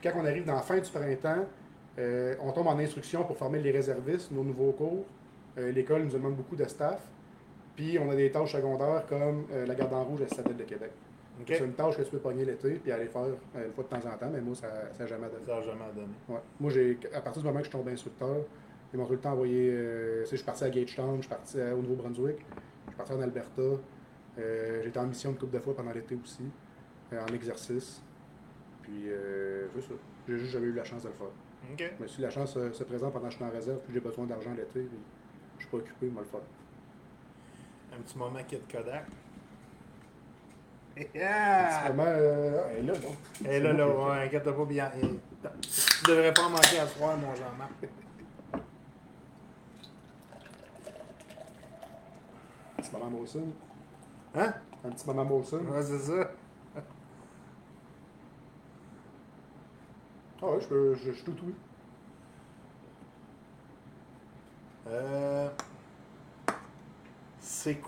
[0.02, 1.46] Quand on arrive dans la fin du printemps,
[1.98, 5.04] euh, on tombe en instruction pour former les réservistes, nos nouveaux cours.
[5.56, 6.98] L'école nous demande beaucoup de staff.
[7.76, 10.56] Puis on a des tâches secondaires comme euh, la garde en rouge à la Citadelle
[10.56, 10.90] de Québec.
[11.58, 13.22] C'est une tâche que tu peux pogner l'été puis aller faire
[13.56, 14.68] euh, une fois de temps en temps, mais moi, ça
[14.98, 15.44] n'a jamais donné.
[15.46, 16.12] Ça n'a jamais donné.
[16.28, 16.40] Ouais.
[16.60, 18.36] Moi, j'ai, à partir du moment que je suis tombé instructeur,
[18.92, 19.70] ils m'ont tout le temps envoyé.
[19.72, 22.36] euh, je suis parti à Gagetown, je suis parti à- au Nouveau-Brunswick,
[22.86, 23.62] je suis parti en Alberta.
[24.84, 26.44] j'étais en mission une couple de fois pendant l'été aussi,
[27.12, 28.02] en exercice.
[28.82, 29.06] Puis,
[29.74, 29.94] c'est ça.
[30.28, 31.26] J'ai juste jamais eu la chance de le faire.
[32.00, 34.26] Mais si la chance se présente pendant que je suis en réserve, puis j'ai besoin
[34.26, 34.98] d'argent l'été, puis
[35.58, 36.40] je suis pas occupé, moi le faire.
[37.92, 39.06] Un petit moment qui est de Kodak.
[41.14, 41.80] Yeah!
[41.84, 42.04] vraiment.
[42.06, 43.16] Euh, elle est là, donc.
[43.48, 44.90] Et là, là, ouais, inquiète pas bien.
[44.92, 47.84] Tu devrais pas en manquer à soir, mon Jean-Marc.
[52.78, 53.52] Un petit moment Molson.
[54.34, 54.54] Hein?
[54.84, 55.60] Un petit moment Molson.
[55.66, 56.30] Ouais, c'est ça.
[60.42, 60.94] Ah ouais, je peux.
[60.94, 61.54] Je, je suis tout oui.
[64.88, 65.48] Euh,
[67.42, 67.78] c'est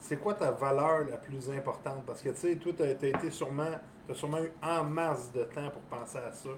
[0.00, 2.04] c'est quoi ta valeur la plus importante?
[2.06, 3.70] Parce que tu sais, toi, tu as, été sûrement,
[4.06, 6.50] t'as sûrement eu en masse de temps pour penser à ça.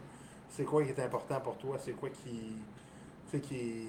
[0.48, 1.76] C'est quoi qui est important pour toi?
[1.78, 2.56] C'est quoi qui.
[3.26, 3.86] Tu sais, qui.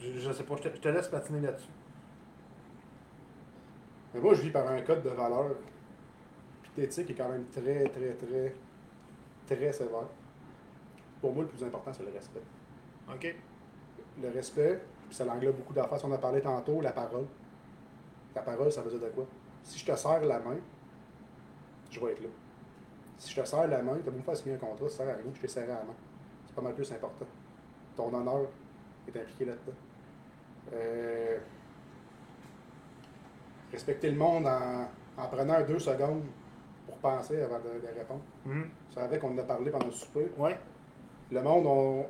[0.00, 1.70] Je, je sais pas, je te, je te laisse patiner là-dessus.
[4.14, 5.54] Mais moi, je vis par un code de valeur.
[6.62, 8.54] Puis l'éthique est quand même très, très, très,
[9.46, 10.08] très sévère.
[11.20, 12.42] Pour moi, le plus important, c'est le respect.
[13.12, 13.34] OK?
[14.20, 15.98] Le respect, puis ça englobe beaucoup d'affaires.
[15.98, 17.26] Si on a parlé tantôt, la parole.
[18.34, 19.26] La parole, ça veut dire de quoi?
[19.62, 20.56] Si je te serre la main,
[21.90, 22.28] je vais être là.
[23.18, 24.96] Si je te serre la main, tu as beau me faire signer un contrat, ça
[24.96, 25.94] sert à rien, je t'ai serré la main.
[26.46, 27.26] C'est pas mal plus important.
[27.94, 28.46] Ton honneur
[29.06, 29.76] est impliqué là-dedans.
[30.72, 31.38] Euh,
[33.70, 36.22] respecter le monde en, en prenant deux secondes
[36.86, 38.22] pour penser avant de, de répondre.
[38.88, 40.32] Tu savais qu'on en a parlé pendant le souper.
[40.38, 40.58] Ouais.
[41.30, 42.06] Le monde ont,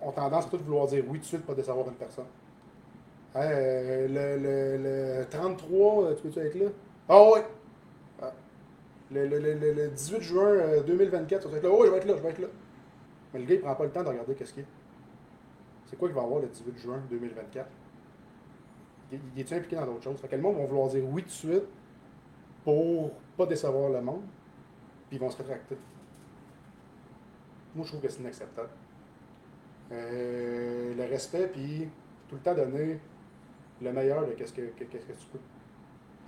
[0.00, 2.24] ont tendance à tout vouloir dire oui tout de suite, pas décevoir une personne.
[3.36, 6.66] Hey, euh, le, le, le 33, euh, tu peux-tu être là?
[7.08, 7.40] Ah oui!
[8.22, 8.32] Ah.
[9.12, 11.70] Le, le, le, le- le 18 juin euh, 2024, tu vas être là?
[11.70, 12.48] Oui, je vais être là, je vais être là.
[13.34, 14.68] Mais le gars, il prend pas le temps de regarder qu'est-ce qu'il y a.
[15.86, 17.68] C'est quoi qu'il va avoir le 18 juin 2024?
[19.12, 20.18] Il, il est-tu impliqué dans d'autres choses?
[20.20, 21.64] Fait que le monde va vouloir dire oui tout de suite
[22.64, 24.22] pour pas décevoir le monde,
[25.08, 25.76] puis ils vont se rétracter.
[27.74, 28.70] Moi, je trouve que c'est inacceptable.
[29.92, 31.88] Euh, le respect, puis
[32.28, 32.98] tout le temps donner
[33.82, 35.38] le meilleur de qu'est-ce que, que- qu'est-ce que tu peux.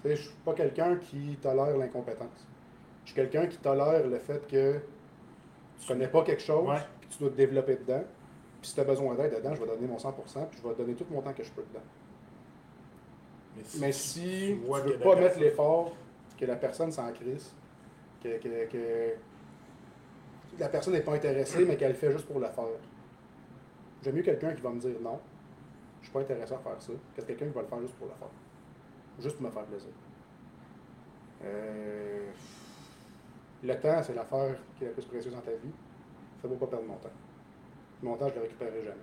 [0.03, 2.47] Tu sais, je suis pas quelqu'un qui tolère l'incompétence.
[3.05, 4.81] Je suis quelqu'un qui tolère le fait que
[5.81, 6.81] tu connais pas quelque chose, Ouais.
[7.01, 8.05] puis tu dois te développer dedans.
[8.61, 10.75] Puis si tu as besoin d'aide dedans, je vais donner mon 100%, puis je vais
[10.75, 11.85] donner tout mon temps que je peux dedans.
[13.81, 15.97] Mais si tu tu veux pas mettre personne- l'effort,
[16.39, 17.53] que la personne s'en crisse,
[18.23, 19.15] que, que, que
[20.59, 22.65] la personne n'est pas intéressée, mais qu'elle le fait juste pour le faire.
[24.03, 25.19] J'aime mieux quelqu'un qui va me dire non,
[26.09, 28.15] suis pas intéressé à faire ça, que quelqu'un qui va le faire juste pour le
[28.15, 28.29] faire.
[29.21, 29.91] Juste pour me faire plaisir.
[31.45, 32.31] Euh,
[33.63, 35.73] le temps, c'est l'affaire qui est la plus précieuse dans ta vie.
[36.41, 37.11] Fais-moi pas perdre mon temps.
[38.03, 38.97] Mon temps, je le récupérerai jamais.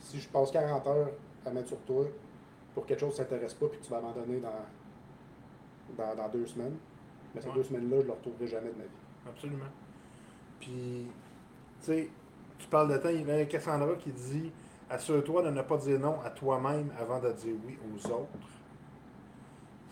[0.00, 1.10] Si je passe 40 heures
[1.46, 2.04] à mettre sur toi
[2.74, 6.28] pour quelque chose qui ne t'intéresse pas puis que tu vas abandonner dans, dans, dans
[6.28, 6.76] deux semaines,
[7.34, 7.54] mais ces Ouais.
[7.54, 8.90] deux semaines-là, je ne le retrouverai jamais de ma vie.
[9.28, 9.64] Absolument.
[10.58, 11.06] Puis,
[11.80, 12.08] tu sais,
[12.58, 14.52] tu parles de temps, il y a Cassandra qui dit
[14.90, 18.28] Assure-toi de ne pas dire non à toi-même avant de dire oui aux autres.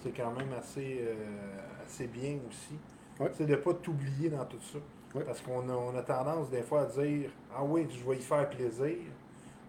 [0.03, 2.79] C'est quand même assez, euh, assez bien aussi.
[3.21, 3.31] Ouais.
[3.35, 4.79] C'est de ne pas t'oublier dans tout ça.
[5.15, 5.25] Ouais.
[5.25, 8.23] Parce qu'on a, on a tendance des fois à dire Ah oui, je vais y
[8.23, 8.97] faire plaisir.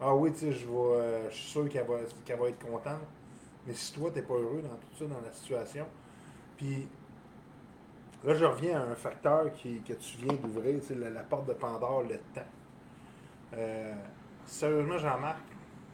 [0.02, 2.66] Ah oui, tu sais, je, vais, euh, je suis sûr qu'elle va, qu'elle va être
[2.66, 3.08] contente.
[3.68, 5.86] Mais si toi, tu n'es pas heureux dans tout ça, dans la situation,
[6.58, 6.88] puis
[8.24, 11.54] Là, je reviens à un facteur qui, que tu viens d'ouvrir, la, la porte de
[11.54, 12.42] Pandore, le temps.
[13.54, 13.94] Euh,
[14.50, 15.44] sérieusement, Jean-Marc,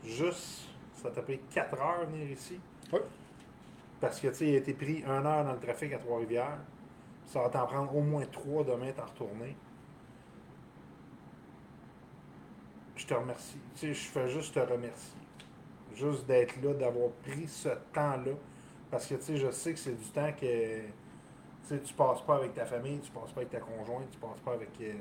[0.03, 2.59] juste, ça t'a pris 4 heures venir ici.
[2.91, 2.99] Oui.
[3.99, 6.59] Parce que, tu sais, il a été pris 1 heure dans le trafic à Trois-Rivières.
[7.25, 9.55] Ça va t'en prendre au moins 3 demain t'en retourner.
[12.95, 13.59] Je te remercie.
[13.75, 15.19] Tu sais, je fais juste te remercier.
[15.95, 18.31] Juste d'être là, d'avoir pris ce temps-là.
[18.91, 20.81] Parce que, tu sais, je sais que c'est du temps que
[21.67, 24.39] tu tu passes pas avec ta famille, tu passes pas avec ta conjointe, tu passes
[24.43, 24.69] pas avec.
[24.81, 24.93] euh,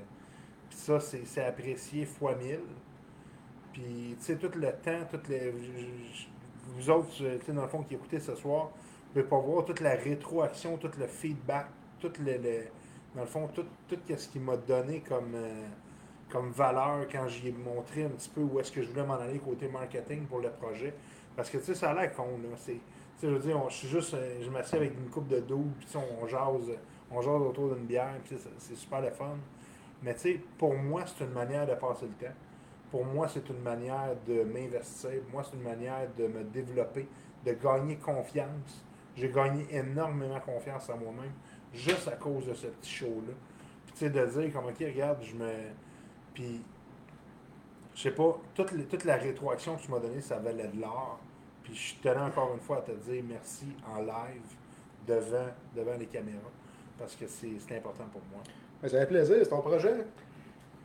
[0.71, 2.61] Puis ça, c'est c'est apprécié fois mille.
[3.75, 5.53] Puis, tu sais, tout le temps, toutes les.
[6.77, 9.65] Vous autres, tu sais, dans le fond, qui écoutez ce soir, vous pouvez pas voir
[9.65, 11.67] toute la rétroaction, tout le feedback,
[12.01, 12.39] tout le.
[12.39, 12.65] le-
[13.15, 13.65] dans le fond, tout,
[14.17, 15.67] ce qu'il m'a donné comme, euh,
[16.29, 19.15] comme valeur quand j'y ai montré un petit peu où est-ce que je voulais m'en
[19.15, 20.95] aller côté marketing pour le projet.
[21.37, 22.57] Parce que, tu sais, ça a l'air con, là.
[22.57, 22.79] Sais,
[23.23, 25.65] je veux dire, on- je suis juste, euh, je m'assieds avec une coupe de dos,
[25.79, 26.71] puis sais, on jase,
[27.11, 29.37] on jase autour d'une bière, puis c'est super le fun.
[30.03, 32.35] Mais tu sais, pour moi, c'est une manière de passer le temps.
[32.95, 35.11] Pour moi, c'est une manière de m'investir.
[35.33, 37.09] Moi, c'est une manière de me développer,
[37.45, 38.85] de gagner confiance.
[39.17, 41.33] J'ai gagné énormément confiance en moi-même,
[41.73, 43.33] juste à cause de ce petit show-là.
[43.85, 45.51] Puis tu sais, de dire comme, ok, regarde, je me.
[46.35, 46.63] Puis,
[47.97, 51.19] je sais pas, toute, toute la rétroaction que tu m'as donnée, ça valait de l'or.
[51.65, 54.55] Puis je tenais encore une fois à te dire merci en live
[55.05, 56.53] devant, devant les caméras
[56.97, 58.41] parce que c'est important pour moi.
[58.81, 60.07] Mais ça plaisir, c'est ton projet.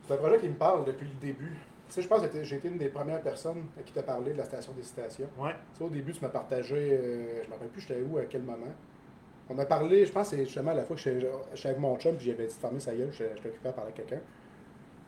[0.07, 1.55] C'est un projet qui me parle depuis le début.
[1.89, 4.31] Tu sais, je pense que j'ai été une des premières personnes à qui t'a parlé
[4.33, 5.27] de la station d'hésitation.
[5.39, 8.01] Ouais, Tu sais, au début, tu m'as partagé, euh, je ne me rappelle plus j'étais
[8.01, 8.67] où, à quel moment.
[9.49, 11.27] On a parlé, je pense que c'est justement la fois que j'étais
[11.65, 13.89] avec mon chum, puis j'avais dit de fermer sa gueule, j'étais j'étais occupé à parler
[13.89, 14.19] à quelqu'un.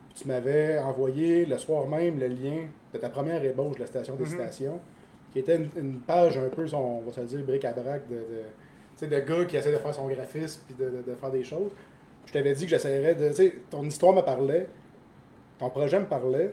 [0.09, 3.87] Puis tu m'avais envoyé le soir même le lien de ta première ébauche de la
[3.87, 4.19] station Mhm.
[4.23, 4.79] d'hésitation,
[5.31, 8.21] qui était une, une page un peu, on va se le dire, bric-à-brac de, de,
[8.21, 8.25] tu
[8.95, 11.43] sais, de gars qui essaie de faire son graphisme puis de, de- de faire des
[11.43, 11.71] choses.
[12.25, 13.29] Je t'avais dit que j'essaierais de.
[13.29, 14.67] Tu sais, ton histoire me parlait,
[15.59, 16.51] ton projet me parlait.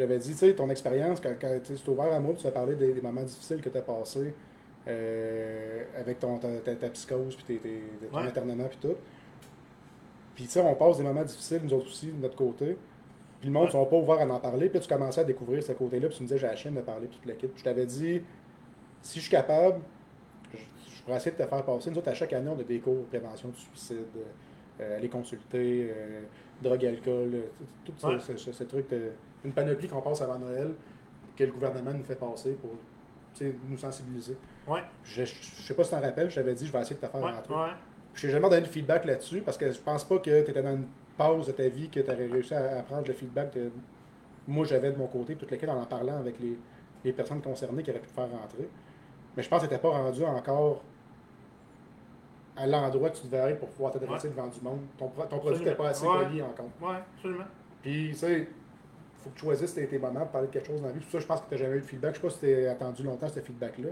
[0.00, 2.50] J'avais dit, tu sais, ton expérience, quand, quand tu es ouvert à moi, tu as
[2.50, 4.32] parlé des, des moments difficiles que tu as passés
[4.88, 8.22] euh, avec ton, ta, ta- ta psychose, puis tes, tes, ton Ouais.
[8.26, 8.96] internement, puis tout.
[10.34, 12.78] Puis, tu sais, on passe des moments difficiles, nous autres aussi, de notre côté.
[13.40, 14.68] Puis le monde ne sont pas ouverts à en parler.
[14.70, 16.08] Puis tu commençais à découvrir ce côté-là.
[16.08, 17.50] Puis tu me disais, j'ai la chienne de parler, puis toute l'équipe.
[17.50, 18.22] Puis je t'avais dit,
[19.02, 19.80] si je suis capable,
[20.54, 20.58] je,
[20.96, 21.90] je pourrais essayer de te faire passer.
[21.90, 23.98] Nous autres, à chaque année, on a des cours de prévention du suicide,
[24.80, 26.20] euh, aller consulter, euh,
[26.62, 27.32] drogue, alcool,
[27.84, 28.18] tout tout Ouais.
[28.20, 29.12] ce, ce- ce truc, de-
[29.44, 30.74] une panoplie qu'on passe avant Noël,
[31.36, 32.70] que le gouvernement nous fait passer pour
[33.68, 34.36] nous sensibiliser.
[34.66, 34.82] Ouais.
[35.04, 36.96] Je, je, je sais pas si tu t'en rappelles, je t'avais dit, je vais essayer
[36.96, 37.54] de te faire Ouais, rentrer.
[37.54, 37.70] ouais.
[38.12, 40.62] Je t'ai jamais donné de feedback là-dessus parce que je pense pas que tu étais
[40.62, 40.86] dans une
[41.16, 43.70] pause de ta vie que tu aurais réussi à, à prendre le feedback que
[44.48, 46.58] moi j'avais de mon côté, toute lequel en en parlant avec les,
[47.04, 48.68] les personnes concernées qui auraient pu te faire rentrer.
[49.36, 50.82] Mais je pense que tu n'étais pas rendu encore
[52.56, 54.80] à l'endroit que tu devais être pour pouvoir t'adresser devant du monde.
[54.98, 56.66] Ton, ton produit n'était pas assez poli encore.
[56.82, 57.44] Ouais, absolument.
[57.80, 58.48] Puis, tu sais,
[59.22, 61.00] faut que tu choisisses tes, tes moments pour parler de quelque chose dans la vie.
[61.00, 62.14] Pour ça, je pense que tu n'as jamais eu de feedback.
[62.14, 63.88] Je sais pas si tu as attendu longtemps ce feedback-là.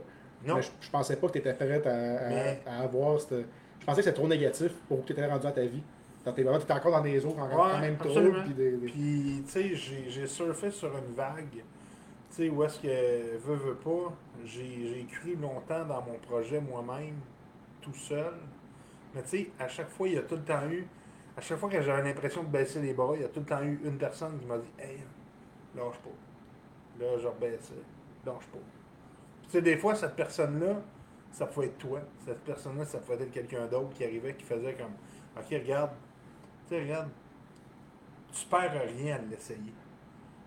[0.47, 0.57] Non.
[0.57, 3.45] Mais je, je pensais pas que tu étais prête à, à- Mais- à avoir cette.
[3.81, 5.83] Je pensais que c'était trop négatif pour que tu étais rendu dans ta vie.
[6.25, 8.43] Dans tes moments, tu étais encore dans des eaux, encore Ouais, même absolument.
[8.45, 11.47] Puis des, des- Puis, tu sais, j'ai surfé sur une vague.
[11.51, 11.63] Tu
[12.31, 14.13] sais, où est-ce que, veut, veut pas,
[14.45, 17.15] j'ai j'ai cru longtemps dans mon projet moi-même,
[17.81, 18.35] tout seul.
[19.15, 20.87] Mais tu sais, à chaque fois, il y a tout le temps eu,
[21.37, 23.47] à chaque fois que j'avais l'impression de baisser les bras, il y a tout le
[23.47, 24.99] temps eu une personne qui m'a dit Hey,
[25.79, 27.05] lâche pas.
[27.05, 27.75] Là, je rebaissais.
[28.27, 28.59] Lâche pas.
[29.45, 30.77] Tu sais, des fois, cette personne-là,
[31.33, 32.01] ça pouvait être toi.
[32.25, 34.93] Cette personne-là, ça pouvait être quelqu'un d'autre qui arrivait, qui faisait comme
[35.37, 35.91] Ok, regarde,
[36.69, 37.09] tu sais, regarde,
[38.33, 39.73] tu perds rien à l'essayer.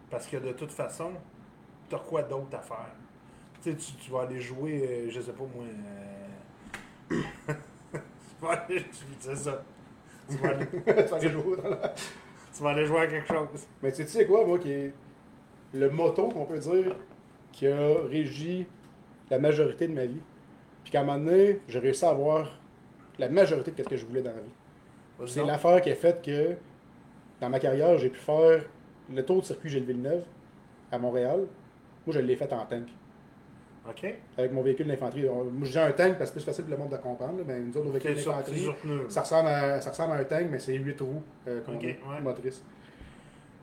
[0.09, 1.11] Parce que de toute façon,
[1.89, 2.91] t'as quoi d'autre à faire?
[3.63, 5.63] Tu sais, tu, tu vas aller jouer, euh, je sais pas moi.
[7.11, 7.21] euh,
[7.93, 8.85] tu vas aller.
[9.19, 9.63] C'est ça?
[10.29, 11.93] Tu vas, aller, Tu vas aller jouer dans la-
[12.53, 13.67] tu vas aller jouer à quelque chose.
[13.81, 14.93] Mais tu sais- tu sais quoi, moi, qui est
[15.73, 16.95] le motto qu'on peut dire
[17.51, 18.65] qui a régi
[19.29, 20.21] la majorité de ma vie.
[20.83, 22.57] Puis qu'à un moment donné, j'ai réussi à avoir
[23.19, 25.31] la majorité de ce que je voulais dans la vie.
[25.31, 26.55] C'est l'affaire qui a fait que
[27.39, 28.63] dans ma carrière, j'ai pu faire
[29.13, 30.23] le tour de circuit Gilles Villeneuve
[30.91, 31.45] à Montréal.
[32.05, 32.87] Moi, je l'ai fait en tank.
[33.87, 34.13] Ok?
[34.37, 35.27] Avec mon véhicule d'infanterie.
[35.29, 36.97] On- Moi, je dis un tank parce que c'est plus facile pour le monde de
[36.97, 37.37] comprendre.
[37.39, 38.67] là, Mais nous autres, nos véhicules d'infanterie,
[39.09, 42.21] ça ressemble, à, ça ressemble à un tank, mais c'est 8 roues euh, ouais.
[42.21, 42.63] motrices.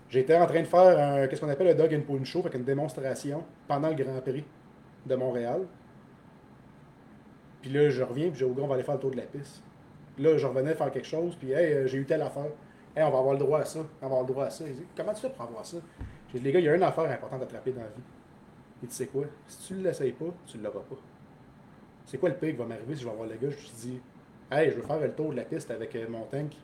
[0.09, 2.54] J'étais en train de faire un- qu'est-ce qu'on appelle le Dog and Pony Show, fait
[2.56, 4.44] une démonstration pendant le Grand Prix
[5.06, 5.66] de Montréal.
[7.61, 9.16] Puis là, je reviens, puis j'ai au gars, on va aller faire le tour de
[9.16, 9.62] la piste.
[10.18, 12.46] Là, je revenais faire quelque chose, puis hey, euh, j'ai eu telle affaire.
[12.96, 13.80] Hey, on va avoir le droit à ça.
[13.80, 14.64] On va avoir le droit à ça.
[14.66, 15.76] Il comment tu fais pour avoir ça?
[16.32, 18.02] J'ai dit, les gars, il y a une affaire importante à attraper dans la vie.
[18.82, 19.24] Il dit, c'est quoi?
[19.46, 20.96] Si tu ne l'essayes pas, tu ne l'auras pas.
[22.06, 23.50] C'est quoi le pire qui va m'arriver si je vais voir le gars?
[23.50, 24.00] Je lui dis,
[24.50, 26.56] hey, je veux faire le tour de la piste avec euh, mon tank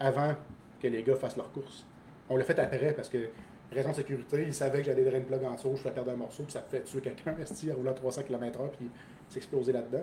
[0.00, 0.34] avant
[0.80, 1.86] que les gars fassent leur course.
[2.32, 3.28] On l'a fait après parce que,
[3.70, 6.16] raison de sécurité, ils savaient que j'allais drain plug en dessous, je ferais perdre un
[6.16, 8.90] morceau, puis ça fait tuer quelqu'un, esti, en roulant à 300 km/h, puis
[9.28, 10.02] s'exploser là-dedans.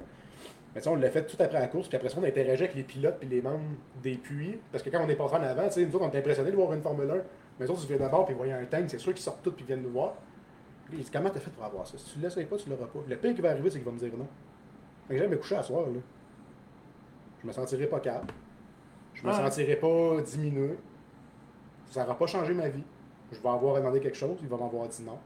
[0.75, 2.83] Mais on l'a fait tout après la course, puis après ça, on interagit avec les
[2.83, 3.63] pilotes puis les membres
[4.03, 4.59] des puits.
[4.71, 6.51] Parce que quand on est passé en avant, tu sais, nous autres, on était impressionnés
[6.51, 7.13] de voir une Formule 1.
[7.15, 9.41] Mais les autres, ils viennent d'abord, puis ils voyaient un tank, c'est sûr qu'ils sortent
[9.41, 10.13] tous, puis ils viennent nous voir.
[10.85, 11.97] Puis ils disent, comment t'as fait pour avoir ça?
[11.97, 12.99] Si tu ne l'essayes pas, tu l'auras pas.
[13.07, 14.27] Le pire qui va arriver, c'est qu'il va me dire non.
[15.07, 15.99] Fait que j'aime me coucher à soir, là.
[17.41, 18.27] Je me sentirai pas calme.
[19.15, 19.49] Je me Ah.
[19.49, 20.77] sentirai pas diminué.
[21.89, 22.83] Ça n'aura pas changé ma vie.
[23.31, 25.17] Je vais avoir demandé quelque chose, il va m'avoir dit non.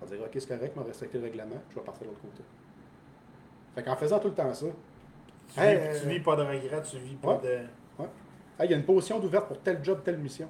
[0.00, 2.10] Je vais dire, ok, c'est correct, je vais respecter le règlement, je vais partir de
[2.10, 2.42] l'autre côté.
[3.74, 4.66] Fait qu'en faisant tout le temps ça,
[5.52, 7.58] Tu, Hey, vis, euh, tu vis pas de regrets, tu vis pas ouais.
[7.98, 8.04] de.
[8.64, 10.48] Il y a une position d'ouverte pour tel job, telle mission.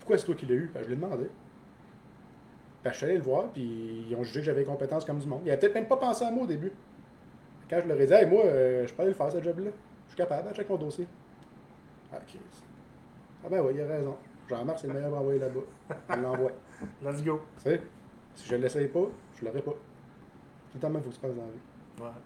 [0.00, 0.70] Pourquoi c'est toi qui l'as eu?
[0.72, 1.30] Ben, je l'ai demandé.
[2.84, 5.18] Ben, je suis allé le voir, puis ils ont jugé que j'avais les compétences comme
[5.18, 5.40] du monde.
[5.44, 6.72] Ils n'avaient peut-être même pas pensé à moi au début.
[7.70, 9.70] Quand je leur ai dit, hey, moi, euh, je peux aller le faire, ce job-là.
[10.06, 11.06] Je suis capable, check mon dossier.
[12.12, 12.40] Ah, ok.
[13.44, 14.16] Ah, ben oui, il a raison.
[14.48, 15.60] Jean-Marc, c'est le meilleur à envoyer là-bas.
[16.10, 16.52] On l'envoie.
[17.02, 17.42] Let's go.
[17.58, 17.82] Tu sais,
[18.34, 19.06] si je ne l'essaye pas,
[19.38, 19.72] je l'aurai pas.
[19.72, 19.78] Tout
[20.74, 21.58] le temps même, il faut que tu passes dans la vie.
[22.00, 22.20] Ouais.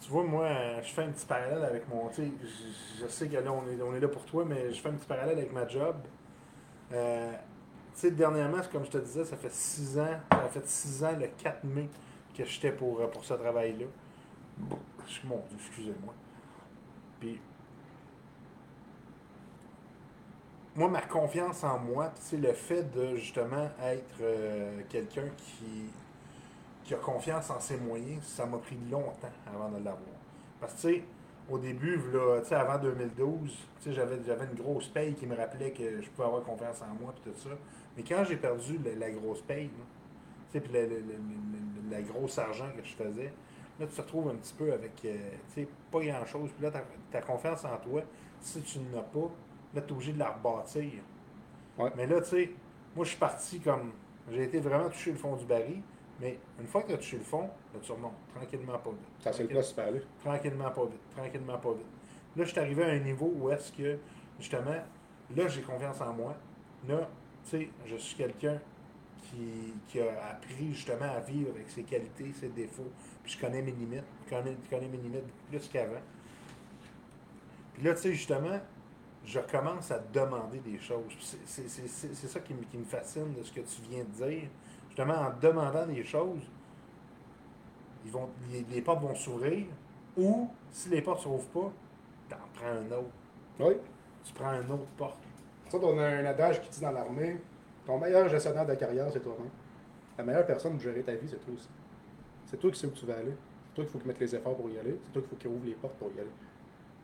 [0.00, 2.08] Tu vois, moi, euh, je fais un petit parallèle avec mon.
[2.08, 2.32] Tu sais,
[3.00, 4.92] je, sais que là, on est, on est là pour toi, mais je fais un
[4.92, 5.96] petit parallèle avec ma job.
[6.92, 7.32] Euh,
[7.94, 11.02] tu sais, dernièrement, c'est comme je te disais, ça fait six ans, ça fait six
[11.02, 11.88] ans le 4 mai
[12.36, 13.86] que j'étais pour, euh, pour ce travail-là.
[14.58, 14.78] Dieu,
[15.54, 16.14] excusez-moi.
[17.18, 17.40] Puis,
[20.76, 25.90] moi, ma confiance en moi, c'est le fait de justement être euh, quelqu'un qui,
[26.84, 30.16] qui a confiance en ses moyens, ça m'a pris longtemps avant de l'avoir.
[30.60, 31.00] Parce que,
[31.48, 36.02] au début, là, avant 2012, tu sais, j'avais, une grosse paye qui me rappelait que
[36.02, 37.50] je pouvais avoir confiance en moi et tout ça.
[37.96, 39.70] Mais quand j'ai perdu la, grosse paye,
[40.52, 40.88] puis la, la-
[41.90, 43.32] la- grosse argent que je faisais,
[43.80, 46.50] là, tu te retrouves un petit peu avec, euh, pas grand-chose.
[46.54, 48.02] Puis là, ta, ta confiance en toi,
[48.40, 49.30] si tu n'en as pas,
[49.76, 50.92] là, tu es obligé de la rebâtir.
[51.78, 51.90] Ouais.
[51.96, 52.50] Mais là, tu sais,
[52.94, 53.92] moi, je suis parti comme,
[54.32, 55.82] j'ai été vraiment touché le fond du baril.
[56.18, 59.00] Mais une fois que tu as touché le fond, là, tu remontes, tranquillement, pas vite.
[59.20, 59.92] Ça, c'est le place super.
[60.24, 61.00] Tranquillement, pas vite.
[61.14, 61.86] Tranquillement, pas vite.
[62.36, 63.98] Là, je suis arrivé à un niveau où est-ce que,
[64.40, 64.82] justement,
[65.36, 66.34] là, j'ai confiance en moi.
[66.88, 67.08] Là,
[67.44, 68.58] tu sais, je suis quelqu'un
[69.22, 72.90] qui, qui a appris justement à vivre avec ses qualités, ses défauts.
[73.22, 74.04] Puis je connais mes limites.
[74.24, 76.00] Je connais, je connais mes limites plus qu'avant.
[77.74, 78.58] Puis là, tu sais, justement,
[79.26, 81.04] je commence à demander des choses.
[81.44, 81.68] C'est-
[82.28, 84.48] ça qui me, qui me fascine de ce que tu viens de dire.
[84.88, 86.40] Justement, en demandant des choses,
[88.04, 89.66] ils vont, les, les portes vont s'ouvrir.
[90.16, 91.72] Ou, si les portes ne s'ouvrent pas,
[92.30, 93.10] t'en prends un autre.
[93.60, 93.74] Oui.
[94.24, 95.18] Tu prends une autre porte.
[95.68, 97.38] Ça, on a un adage qui dit dans l'armée
[97.84, 99.50] ton meilleur gestionnaire de carrière, c'est toi-même.
[100.18, 101.68] La meilleure personne pour gérer ta vie, c'est toi aussi.
[102.46, 103.34] C'est toi qui sais où tu vas aller.
[103.68, 104.98] C'est toi qu'il faut qu'il mette les efforts pour y aller.
[105.04, 106.30] C'est toi qu'il faut qu'il ouvre les portes pour y aller.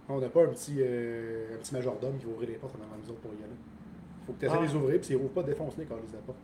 [0.09, 2.83] On n'a pas un petit, euh, un petit majordome qui va ouvrir les portes en
[2.83, 3.53] avant nous autres pour y aller.
[4.23, 4.67] Il faut que tu essaies de Ah.
[4.67, 6.39] les ouvrir, puis s'ils ouvrent pas, défonce-les quand ils les portes.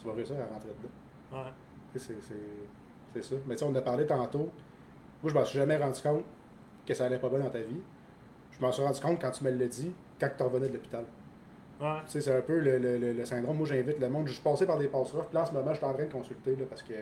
[0.00, 1.38] Tu vas réussir à rentrer dedans.
[1.44, 1.50] Ouais.
[1.94, 3.34] C'est ça.
[3.46, 4.48] Mais tu sais, on en a parlé tantôt.
[5.22, 6.24] Moi, je m'en suis jamais rendu compte
[6.86, 7.80] que ça allait pas bien dans ta vie.
[8.50, 11.04] Je m'en suis rendu compte quand tu me l'as dit, quand tu revenais de l'hôpital.
[11.80, 11.98] Ouais.
[12.06, 13.56] Tu sais, c'est un peu le, le- le- le syndrome.
[13.58, 14.26] Moi, j'invite le monde.
[14.28, 15.10] Je suis passé par des passes.
[15.10, 16.92] Puis là, en ce moment, je suis en train de consulter là, parce que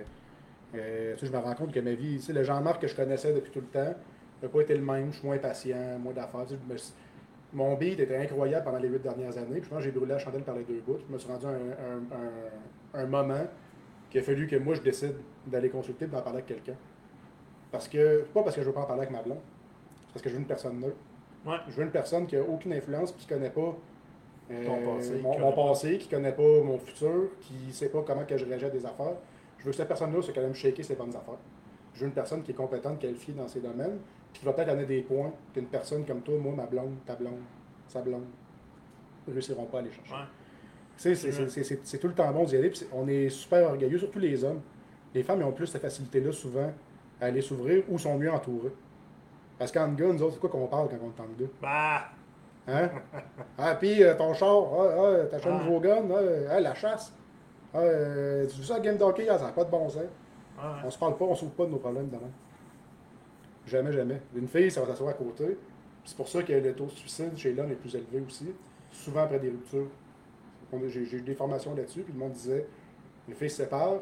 [0.74, 2.88] euh, tu sais, je me rends compte que ma vie, tu sais, le Jean-Marc que
[2.88, 3.94] je connaissais depuis tout le temps
[4.43, 5.12] n'a pas été le même.
[5.12, 6.47] Je suis moins patient, moins d'affaires.
[7.53, 9.55] Mon beat était incroyable pendant les huit dernières années.
[9.61, 10.99] Puis je pense que j'ai brûlé la chandelle par les deux bouts.
[11.09, 13.45] Je me suis rendu à un, un- un- un moment
[14.09, 15.14] qu'il a fallu que moi, je décide
[15.47, 16.76] d'aller consulter et d'en parler avec quelqu'un.
[17.72, 19.38] Parce que, pas parce que je veux pas en parler avec ma blonde,
[20.07, 20.97] c'est parce que je veux une personne neutre.
[21.47, 21.57] Ouais.
[21.68, 23.76] Je veux une personne qui a aucune influence qui connaît pas
[24.53, 25.68] euh, Ton passé, mon, qui mon connaît pas.
[25.68, 28.84] passé, qui connaît pas mon futur, qui sait pas comment que je réagis à des
[28.84, 29.14] affaires.
[29.59, 31.38] Je veux que cette personne-là soit quand même shaker ses bonnes affaires.
[31.95, 33.99] Je veux une personne qui est compétente, qualifiée dans ses domaines,
[34.32, 37.40] qui va peut-être amener des points qu'une personne comme toi, moi, ma blonde, ta blonde,
[37.88, 38.24] sa blonde,
[39.26, 40.12] ne réussiront pas à aller chercher.
[40.12, 40.18] Ouais.
[40.96, 43.08] Tu sais, c'est- c'est- c'est- c'est c'est tout le temps bon d'y aller, puis on
[43.08, 44.60] est super orgueilleux, surtout les hommes.
[45.14, 46.72] Les femmes ils ont plus cette facilité-là souvent
[47.20, 48.72] à aller s'ouvrir ou sont mieux entourées.
[49.58, 51.50] Parce qu'en gars, nous autres, c'est quoi qu'on parle quand on en gars?
[51.60, 52.02] Bah!
[52.68, 52.90] Hein?
[53.58, 55.64] ah, puis euh, ton char, ah, ah, t'as acheté un Ah.
[55.64, 57.12] nouveau gun, ah, ah, la chasse.
[57.74, 60.02] Ah, euh, tu veux ça, Game Donkey, ah, ça n'a pas de bon sens.
[60.84, 62.30] On se parle pas, on s'ouvre pas de nos problèmes demain.
[63.70, 64.20] Jamais, jamais.
[64.34, 65.56] Une fille, ça va s'asseoir à côté.
[66.04, 68.52] C'est pour ça que le taux de suicide chez l'homme est plus élevé aussi,
[68.90, 69.86] souvent après des ruptures.
[70.88, 72.66] J'ai eu des formations là-dessus, puis le monde disait
[73.28, 74.00] une fille se sépare,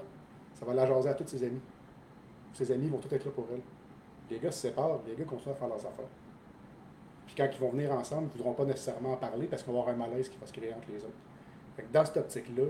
[0.55, 1.61] ça va la jaser à tous ses amis.
[2.55, 3.61] Ses amis vont tous être là pour elle.
[4.31, 6.09] Les gars se séparent, les gars continuent à faire leurs affaires.
[7.27, 9.73] Puis quand ils vont venir ensemble, ils ne voudront pas nécessairement en parler parce qu'il
[9.73, 11.19] va avoir un malaise qui va se créer entre les autres.
[11.77, 12.65] Fait que dans cette optique-là,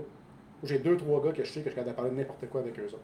[0.63, 2.77] j'ai deux, trois gars que je sais que je suis parler de n'importe quoi avec
[2.77, 2.99] eux autres.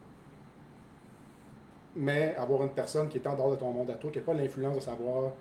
[1.96, 4.24] Mais avoir une personne qui est en dehors de ton monde à toi, qui n'a
[4.26, 5.32] pas l'influence de savoir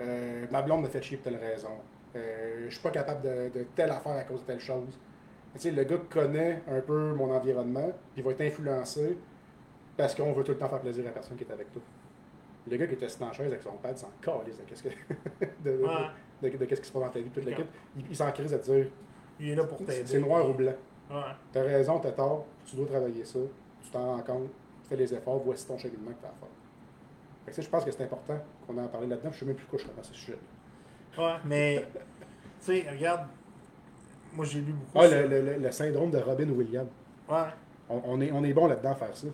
[0.00, 1.70] euh, ma blonde me fait chier pour telle raison,
[2.14, 4.98] euh, je suis pas capable de, de telle affaire à cause de telle chose.
[5.54, 9.16] Tu sais, le gars connaît un peu mon environnement, puis il va être influencé
[9.96, 11.80] parce qu'on veut tout le temps faire plaisir à la personne qui est avec toi.
[12.70, 14.82] Le gars qui était assis la chaise avec son pad, il s'en calisse de qu'est-ce
[14.82, 14.88] que-
[15.64, 16.50] de, de- Ouais.
[16.50, 17.66] de- de qu'est-ce qui se passe dans ta vie, toute l'équipe.
[17.96, 18.86] Il, il s'en crise à dire
[19.40, 20.02] Il est là pour t'aider.
[20.04, 20.74] c'est noir ou blanc.
[21.10, 21.16] Ouais.
[21.52, 23.38] T'as raison, t'as tort, tu dois travailler ça,
[23.82, 24.50] tu t'en rends compte,
[24.88, 26.48] fais les efforts, voici ton cheminement que t'as à faire.
[27.44, 29.66] Fait que je pense que c'est important qu'on en parle là-dedans, je sais même plus
[29.66, 30.38] quoi je ce sujet.
[31.16, 32.00] Ouais, mais, tu
[32.60, 33.26] sais, regarde,
[34.32, 34.98] moi j'ai lu beaucoup.
[34.98, 36.88] Ah, le, le- le- syndrome de Robin Williams.
[37.28, 37.48] Ouais,
[37.88, 39.28] On, on est, on est bon là-dedans à faire ça.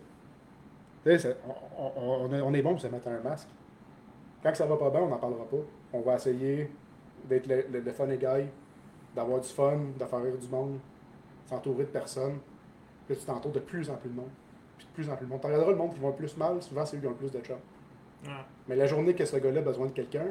[1.04, 1.36] Tu sais,
[1.76, 3.48] on, on est bon pour se mettre un masque.
[4.42, 5.56] Quand ça va pas bien, on n'en parlera pas.
[5.92, 6.70] On va essayer
[7.28, 8.46] d'être le, le, le funny guy,
[9.14, 10.78] d'avoir du fun, de faire rire du monde,
[11.46, 12.38] s'entourer de personnes.
[13.06, 14.30] Puis tu t'entoures de plus en plus de monde.
[14.94, 15.26] Puis de plus en plus.
[15.26, 17.30] Tu regarderas le monde qui va plus mal, souvent c'est eux qui ont le plus
[17.30, 17.56] de chums.
[18.24, 18.30] ouais.
[18.68, 20.26] Mais la journée que ce gars-là a besoin de quelqu'un,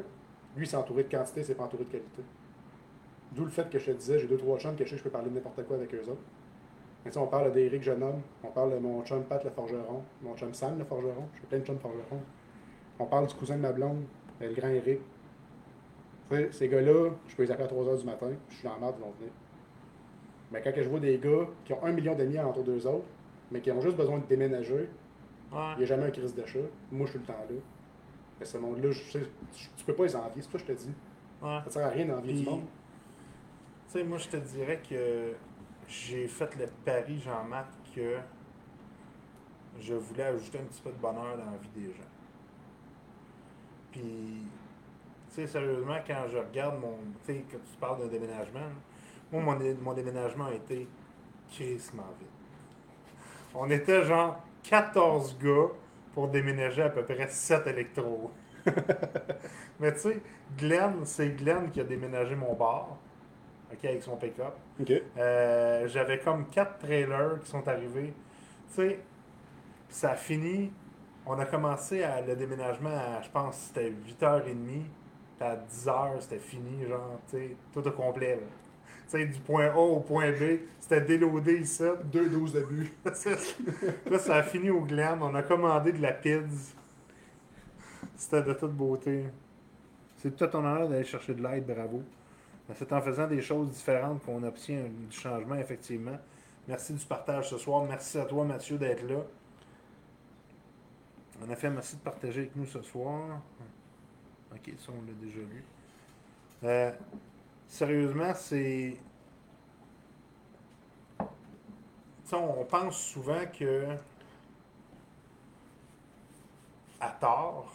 [0.56, 2.24] lui, c'est entouré de quantité, c'est pas entouré de qualité.
[3.32, 5.00] D'où le fait que je te disais, j'ai deux, trois chums que je sais que
[5.00, 6.22] je peux parler de n'importe quoi avec eux autres.
[7.06, 10.54] Mais on parle d'Éric Jeune-Homme, on parle de mon chum Pat le forgeron, mon chum
[10.54, 12.22] Sam le forgeron, j'ai plein de chums forgerons.
[13.00, 14.04] On parle du cousin de ma blonde,
[14.40, 15.00] le grand Éric.
[16.52, 18.80] Ces gars-là, je peux les appeler à 3 h du matin, je suis dans la
[18.80, 19.32] merde, ils vont venir.
[20.52, 23.06] Mais quand je vois des gars qui ont un million d'amis alentour d'eux autres,
[23.52, 24.90] mais qui ont juste besoin de déménager,
[25.52, 26.60] il n'y a jamais un crise d'achat.
[26.92, 27.56] Moi, je suis le temps là.
[28.40, 29.22] Mais ce monde-là, je sais,
[29.54, 30.94] tu tu peux pas les envier, c'est ça que je te dis.
[31.42, 31.60] ouais.
[31.66, 32.66] Ça sert à rien d'envier du monde.
[33.88, 35.34] Tu sais, moi, je te dirais que
[35.88, 38.18] j'ai fait le pari, Jean-Marc, que
[39.80, 42.10] je voulais ajouter un petit peu de bonheur dans la vie des gens.
[43.92, 44.48] Puis,
[45.28, 46.98] tu sais, sérieusement, quand je regarde mon.
[47.26, 48.70] Tu sais, quand tu parles d'un déménagement,
[49.32, 50.88] moi, mon, mon déménagement a été
[51.52, 52.30] crissement vite.
[53.56, 55.70] On était genre 14 gars
[56.14, 58.32] pour déménager à peu près 7 électros.
[59.80, 60.22] Mais tu sais,
[60.58, 62.98] Glenn, c'est Glenn qui a déménagé mon bar,
[63.72, 64.54] ok, avec son pick-up.
[65.18, 68.14] Euh, J'avais comme quatre trailers qui sont arrivés.
[68.70, 69.00] Tu sais,
[69.90, 70.72] ça a fini.
[71.26, 74.54] On a commencé à, le déménagement à, je pense, c'était 8h30.
[75.38, 78.36] Puis à 10h, c'était fini, genre, tu sais, tout au complet.
[78.36, 78.42] là.
[79.12, 80.62] Sais, du point A au point B.
[80.80, 81.84] C'était déloadé ici.
[82.06, 82.94] Deux doses de but.
[84.10, 85.22] Là, ça a fini au glam.
[85.22, 86.74] On a commandé de la pizza.
[88.16, 89.26] C'était de toute beauté.
[90.16, 92.04] C'est tout à ton honneur d'aller chercher de l'aide, bravo.
[92.74, 96.18] C'est en faisant des choses différentes qu'on obtient du changement, effectivement.
[96.70, 97.84] Merci du partage ce soir.
[97.84, 99.26] Merci à toi, Mathieu, d'être là.
[101.46, 103.42] En effet, merci de partager avec nous ce soir.
[104.54, 105.66] Ok, ça, on l'a déjà lu.
[106.64, 106.92] Euh,
[107.72, 108.98] sérieusement, c'est.
[111.18, 111.26] Tu
[112.26, 113.88] sais, on pense souvent que.
[117.00, 117.74] À tort,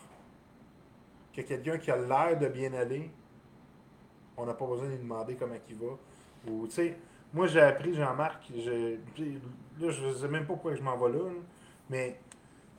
[1.34, 3.11] que quelqu'un qui a l'air de bien aller,
[4.36, 5.99] on n'a pas besoin de lui demander comment il va.
[6.47, 6.97] Ou, tu sais,
[7.34, 11.24] moi j'ai appris, Jean-Marc, là je sais même pas pourquoi je m'en vais là,
[11.90, 12.20] mais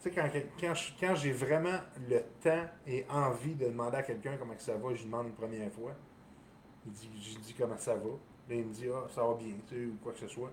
[0.01, 4.53] tu sais, quand, quand, j'ai vraiment le temps et envie de demander à quelqu'un comment
[4.57, 5.91] ça va, je lui demande une première fois.
[6.87, 8.09] Il dit, je lui dis comment ça va.
[8.09, 10.51] Là, il me dit, ah, ça va bien, tu sais, ou quoi que ce soit.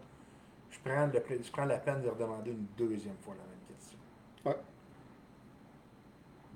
[0.71, 3.99] Je prends, le, je prends la peine de redemander une deuxième fois la même question.
[4.45, 4.57] Ouais.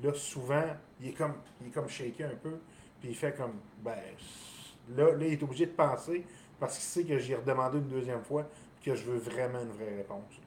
[0.02, 0.64] Là, souvent,
[1.00, 2.58] il est comme, il est comme shaké un peu,
[3.00, 3.96] puis il fait comme, ben,
[4.96, 6.24] là, là, il est obligé de penser,
[6.58, 8.44] parce qu'il sait que j'ai redemandé une deuxième fois,
[8.84, 10.40] que je veux vraiment une vraie réponse.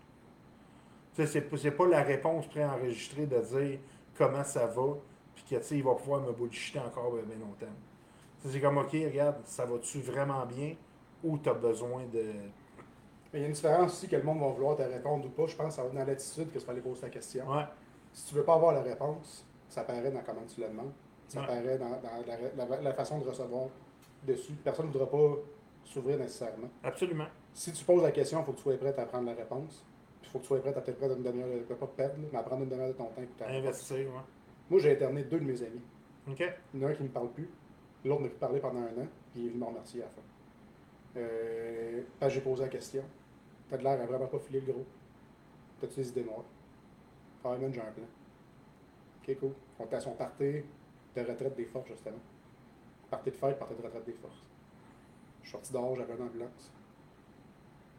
[1.14, 3.80] Tu sais, c'est pas- c'est pas la réponse préenregistrée de dire
[4.18, 4.96] comment ça va,
[5.36, 7.74] puis que, tu sais, il va pouvoir me bullshiter encore bien longtemps.
[8.44, 10.76] C'est comme, OK, regarde, ça va-tu vraiment bien,
[11.24, 12.24] ou tu as besoin de...
[13.34, 15.30] Mais il y a une différence aussi que le monde va vouloir te répondre ou
[15.30, 15.46] pas.
[15.48, 17.48] Je pense que ça va être dans l'attitude que tu vas aller poser ta question.
[17.50, 17.64] Ouais,
[18.12, 20.92] Si tu veux pas avoir la réponse, ça paraît dans comment tu le demandes.
[21.30, 21.48] Ça Ouais.
[21.48, 23.68] paraît dans, dans la, la- la façon de recevoir
[24.28, 24.52] dessus.
[24.64, 25.38] Personne ne voudra pas
[25.86, 26.68] s'ouvrir nécessairement.
[26.84, 27.28] absolument.
[27.54, 29.86] Si tu poses la question, il faut que tu sois prêt à prendre la réponse.
[30.24, 32.38] Il faut que tu sois prêt à peut-être prendre une demi-heure, de- pas perdre, mais
[32.38, 33.46] à prendre une demi-heure de ton temps.
[33.48, 34.22] Investir, ouais.
[34.70, 35.82] Moi, j'ai interné deux de mes amis.
[36.30, 36.44] OK?
[36.74, 37.50] Il y en a un qui ne me parle plus.
[38.04, 39.08] L'autre m'a plus parlé pendant un an.
[39.32, 40.22] Puis il est venu me remercier à la fin.
[41.18, 43.04] Euh, j'ai posé la question.
[43.70, 44.86] T'as de l'air à vraiment pas filer le gros.
[45.80, 46.46] T'as-tu des idées noires?
[47.44, 48.06] Ah, j'ai un plan.
[49.22, 49.52] Ok, cool.
[49.80, 50.64] On était à son party
[51.16, 52.20] de retraite des forces, justement.
[53.10, 54.44] Party de fête, party de retraite des forces.
[55.42, 56.72] Je suis sorti dehors, j'avais une ambulance.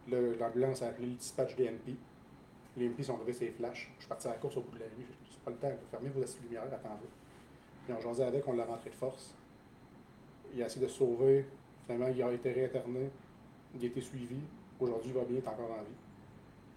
[0.09, 1.97] L'ambulance a appelé le dispatch des MP.
[2.77, 3.93] Les MP sont arrivés, c'est flashs.
[3.97, 5.05] Je suis parti à la course au bout de la nuit.
[5.07, 7.09] Dit, c'est pas le temps, fermez vos assises lumière, attendez.
[7.85, 9.35] Puis on jasait avec, on l'a rentré de force.
[10.55, 11.47] Il a essayé de sauver.
[11.87, 13.11] Finalement, il a été réinterné.
[13.75, 14.37] Il a été suivi.
[14.81, 15.97] Aujourd'hui, il va bien, il est encore en vie.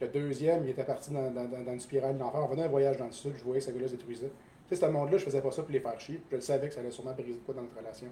[0.01, 2.41] Le deuxième, il était parti dans, dans, dans- une spirale d'enfer.
[2.43, 4.31] On venait un voyage dans le sud, je voyais que ce gars-là se détruisait.
[4.67, 6.21] Tu sais, ce monde-là, je faisais pas ça pour les faire chier.
[6.29, 8.07] Je le savais que ça allait sûrement briser quoi dans notre relation.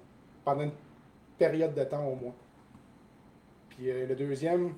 [0.45, 0.71] Pendant une
[1.37, 2.33] période de temps au moins.
[3.69, 4.73] Puis euh, le deuxième,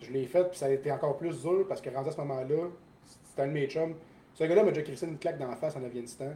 [0.00, 2.18] je l'ai fait, puis ça a été encore plus dur parce que rendu à ce
[2.18, 2.68] moment-là,
[3.24, 3.94] c'était un de mes chums.
[4.34, 6.32] Ce gars-là m'a déjà crissé une claque dans la face en Afghanistan.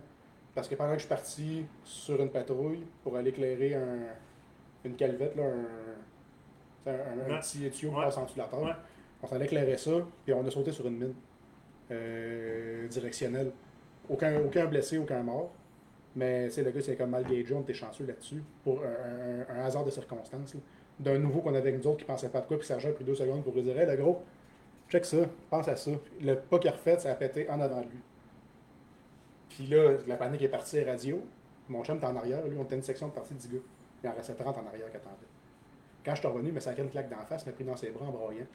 [0.55, 3.99] Parce que pendant que je suis parti sur une patrouille pour aller éclairer un,
[4.85, 5.43] une calvette, là,
[6.87, 8.73] un, un, petit tuyau qui passe en dessous de la Ouais.
[9.23, 9.93] on s'en éclairait ça,
[10.25, 11.15] puis on a sauté sur une mine
[11.91, 13.51] euh, directionnelle.
[14.09, 15.51] Aucun, aucun blessé, aucun mort.
[16.17, 19.91] Mais le gars, c'est comme mal gagé, on était chanceux là-dessus, pour un, hasard de
[19.91, 20.55] circonstances.
[21.01, 22.93] D'un nouveau qu'on avait avec nous autres qui pensait pas de quoi, puis Sergent a
[22.93, 24.23] pris deux secondes pour lui dire Hey, le gros,
[24.89, 25.17] check ça,
[25.51, 25.91] pense à ça.
[26.21, 27.99] Le pas qu'il a refait, ça a pété en avant de lui.
[29.55, 31.23] Puis là, la panique est partie radio.
[31.69, 33.59] Mon chum était en arrière, lui, on était une section de partie de 10 gars.
[34.03, 35.17] Il en restait 30 en arrière qui attendaient.
[36.05, 37.91] Quand je suis revenu, il m'a sacré une claque d'en face, m'a pris dans ses
[37.91, 38.47] bras en broyant.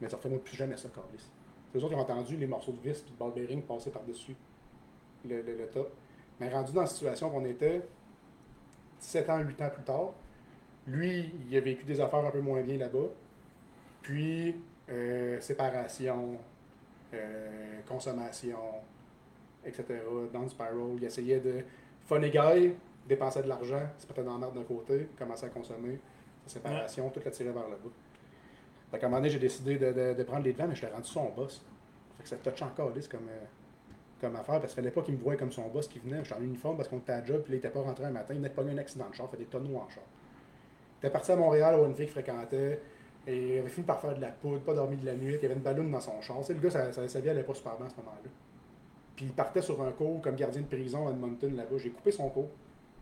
[0.00, 1.26] Mais ça refait plus jamais ça, Carlis.
[1.74, 4.36] Les autres, ont entendu les morceaux de vis puis de ball bearing passer par-dessus
[5.24, 5.90] le top.
[6.38, 7.82] Mais rendu dans la situation qu'on était,
[9.00, 10.12] 17 ans, 8 ans plus tard,
[10.86, 13.08] lui, il a vécu des affaires un peu moins bien là-bas.
[14.02, 14.54] Puis,
[14.90, 16.38] euh, séparation,
[17.14, 18.58] euh, consommation,
[19.66, 19.84] etc.
[20.32, 20.94] Down spiral.
[20.96, 21.64] Il essayait de.
[22.06, 22.72] Funny guy,
[23.08, 25.98] dépenser de l'argent, se mettait dans la merde d'un côté, commencer à consommer,
[26.46, 27.90] sa séparation, tout l'attirer vers le bas.
[28.90, 30.82] Fait qu'à un moment donné, j'ai décidé de, de- de prendre les devants, mais je
[30.86, 31.60] l'ai rendu son boss.
[32.16, 33.44] Fait que ça touche encore lisse comme, euh,
[34.20, 36.22] comme affaire, parce qu'il fallait pas qu'il me voie comme son boss qui venait.
[36.22, 38.28] J'étais en uniforme parce qu'on était à job, puis il était pas rentré un matin,
[38.34, 40.04] il venait de pogner un accident de char, fait des tonneaux en char.
[41.02, 42.80] Il était parti à Montréal, où une fille qu'il fréquentait,
[43.26, 45.42] et il avait fini par faire de la poudre, pas dormi de la nuit, il
[45.42, 46.38] y avait une ballonne dans son char.
[46.38, 48.30] Tu sais, le gars, sa vie allait pas super bien à ce moment-là.
[49.16, 51.78] Puis il partait sur un cours comme gardien de prison à Edmonton là-bas.
[51.78, 52.50] J'ai coupé son cours.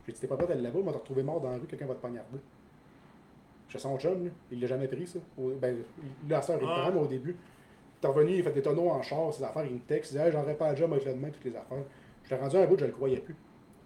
[0.06, 1.86] J'ai dit, t'es pas prêt d'aller là-bas, moi, t'as retrouvé mort dans la rue, quelqu'un
[1.86, 2.38] va te poignarder.
[3.68, 5.18] Chez son chum, lui, il l'a jamais pris, ça.
[5.38, 5.76] Au- ben,
[6.28, 6.80] là, ça, il le Ah.
[6.82, 7.36] prend, mais au début.
[8.00, 10.22] T'es revenu, il fait des tonneaux en char, ses affaires, il me texte, il dit,
[10.22, 11.82] hey, j'aurais pas le job avec le demain, toutes les affaires.
[12.24, 13.34] Je l'ai rendu à un bout, je le croyais plus.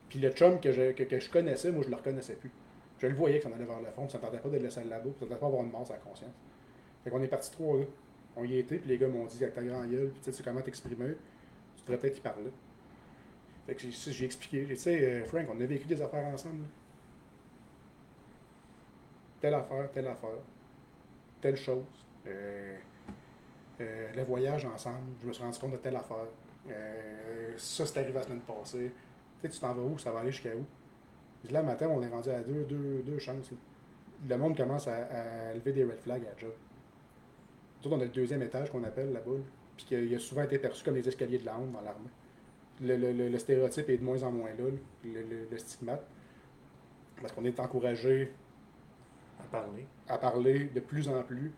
[0.09, 2.51] Puis le chum que je, que, que je connaissais, moi, je le reconnaissais plus.
[2.99, 4.57] Je le voyais que ça en allait vers le fond, ça ne tentait pas de
[4.57, 6.33] le laisser là-bas, ça ne tentait pas avoir une mort à la conscience.
[7.05, 7.85] Fait qu'on est parti trois, là.
[8.37, 10.61] On y était, puis les gars m'ont dit, avec ta grand gueule, tu sais comment
[10.61, 11.15] t'exprimer,
[11.97, 12.53] peut-être y parler.
[13.67, 16.65] Fait que j'ai- expliqué, tu sais, euh, Frank, on a vécu des affaires ensemble.
[19.41, 20.31] telle affaire, telle affaire,
[21.41, 21.85] telle chose.
[22.27, 22.77] Euh,
[23.81, 26.27] euh, le voyage ensemble, je me suis rendu compte de telle affaire.
[26.69, 28.93] Euh, ça, c'est arrivé la semaine passée.
[29.41, 29.99] Tu sais, tu t'en vas où?
[29.99, 30.65] Ça va aller jusqu'à où?
[31.51, 33.51] Là, matin, on est rendu à deux, deux, deux chances.
[34.29, 36.53] Le monde commence à, lever des red flags à job.
[37.85, 39.45] Autres, on a le deuxième étage qu'on appelle la boule,
[39.79, 42.11] puis qu'il a souvent été perçu comme les escaliers de la honte dans l'armée.
[42.83, 44.65] Le, le- le- le stéréotype est de moins en moins là,
[45.05, 46.05] le, stigmate,
[47.21, 48.33] parce qu'on est encouragé
[49.41, 49.87] À parler.
[50.09, 51.53] à parler de plus en plus,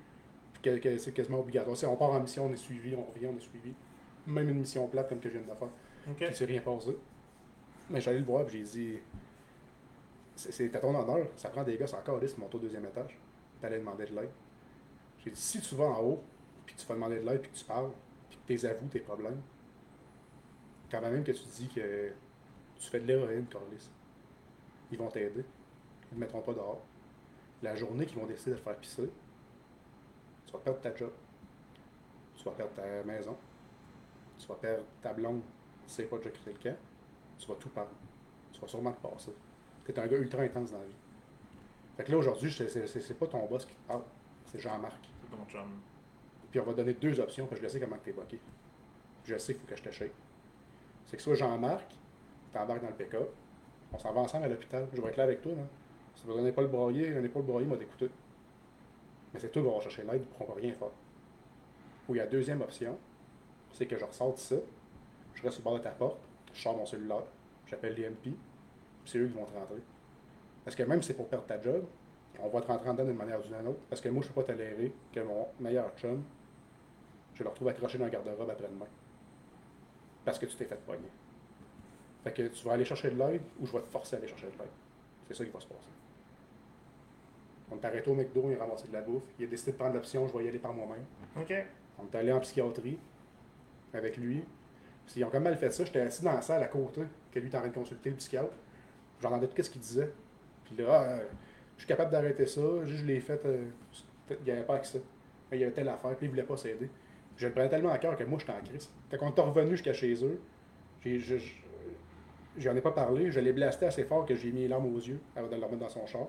[0.52, 1.76] puis que, que c'est quasiment obligatoire.
[1.76, 3.72] Si on part en mission, on est suivi, on revient, on est suivi.
[4.26, 5.68] Même une mission plate comme que je viens de faire.
[6.08, 6.16] OK.
[6.16, 6.96] Puis il s'est rien passé.
[7.88, 8.98] Mais j'allais le voir, puis j'ai dit
[10.36, 13.18] c'est c'est à ton honneur, ça prend des gars encore liste monter au deuxième étage.
[13.60, 14.30] T'allais demander de l'aide.
[15.24, 16.22] J'ai dit si tu vas en haut,
[16.64, 17.90] puis tu vas demander de l'aide, puis que tu parles,
[18.56, 19.40] tu avoues tes problèmes,
[20.90, 22.12] quand même que tu dis que
[22.78, 23.90] tu fais de l'héroïne, Carlis,
[24.90, 25.44] ils vont t'aider.
[26.12, 26.82] Ils ne te mettront pas dehors.
[27.62, 29.10] La journée qu'ils vont décider de te faire pisser,
[30.46, 31.12] tu vas perdre ta job.
[32.36, 33.36] Tu vas perdre ta maison.
[34.38, 35.42] Tu vas perdre ta blonde
[35.86, 36.74] si c'est pas déjà quitté le.
[37.38, 37.90] Tu vas tout perdre.
[38.52, 39.32] Tu vas sûrement te passer.
[39.84, 40.92] Tu es un gars ultra intense dans la vie.
[41.96, 44.02] Fait que là, aujourd'hui, c'est pas ton boss qui te parle.
[44.46, 45.08] C'est Jean-Marc.
[45.20, 45.80] C'est ton chum.
[46.50, 48.40] Puis on va donner deux options, parce que je sais comment tu es bloqué.
[49.24, 50.04] Je sais qu'il faut que je te.
[51.06, 51.86] C'est que soit Jean-Marc,
[52.52, 53.30] t'embarques dans le pick-up,
[53.92, 54.86] on s'en va ensemble à l'hôpital.
[54.92, 55.52] Je vais être là avec toi.
[55.52, 55.62] Là.
[56.14, 58.10] Si vous donnez pas le broyer, un épaule broyer m'a d'écouter.
[59.32, 60.90] Mais c'est toi qui vas chercher l'aide, on va rien faire.
[62.08, 62.98] Ou il y a deuxième option,
[63.72, 64.56] c'est que je ressors ça,
[65.34, 66.18] je reste au bord de ta porte,
[66.52, 67.24] je sors mon cellulaire,
[67.66, 68.36] j'appelle l'IMP, puis
[69.04, 69.82] c'est eux qui vont te rentrer.
[70.64, 71.84] Parce que même si c'est pour perdre ta job,
[72.42, 73.80] on va te rentrer en dedans d'une manière ou d'une autre.
[73.88, 76.22] Parce que moi, je ne peux pas tolérer que mon meilleur chum,
[77.40, 78.86] je le retrouve accroché dans un garde-robe après-demain.
[80.24, 81.10] Parce que tu t'es fait pogner.
[82.22, 84.28] Fait que tu vas aller chercher de l'aide ou je vais te forcer à aller
[84.28, 84.68] chercher de l'aide.
[85.26, 85.88] C'est ça qui va se passer.
[87.70, 89.22] On est arrêté au McDo, il a ramassé de la bouffe.
[89.38, 91.04] Il a décidé de prendre l'option, je vais y aller par moi-même.
[91.36, 91.54] OK.
[91.98, 92.98] On est allé en psychiatrie
[93.94, 94.44] avec lui.
[95.06, 95.84] Puis ils ont comme mal fait ça.
[95.84, 98.16] J'étais assis dans la salle à côté, que lui était en train de consulter le
[98.16, 98.52] psychiatre.
[99.22, 100.12] J'entendais tout ce qu'il disait.
[100.64, 101.26] Puis là, euh,
[101.76, 102.60] je suis capable d'arrêter ça.
[102.84, 103.40] Je, je l'ai fait.
[103.46, 103.64] euh,
[104.30, 105.00] il n'y avait pas accès.
[105.50, 106.88] Mais il y avait telle affaire, puis il ne voulait pas s'aider.
[107.40, 108.90] Je le prenais tellement à cœur que moi, j'étais en crise.
[109.18, 110.38] Quand on est revenu jusqu'à chez eux,
[112.58, 113.32] j'en ai pas parlé.
[113.32, 115.64] Je l'ai blasté assez fort que j'ai mis les larmes aux yeux avant de le
[115.64, 116.26] remettre dans son char.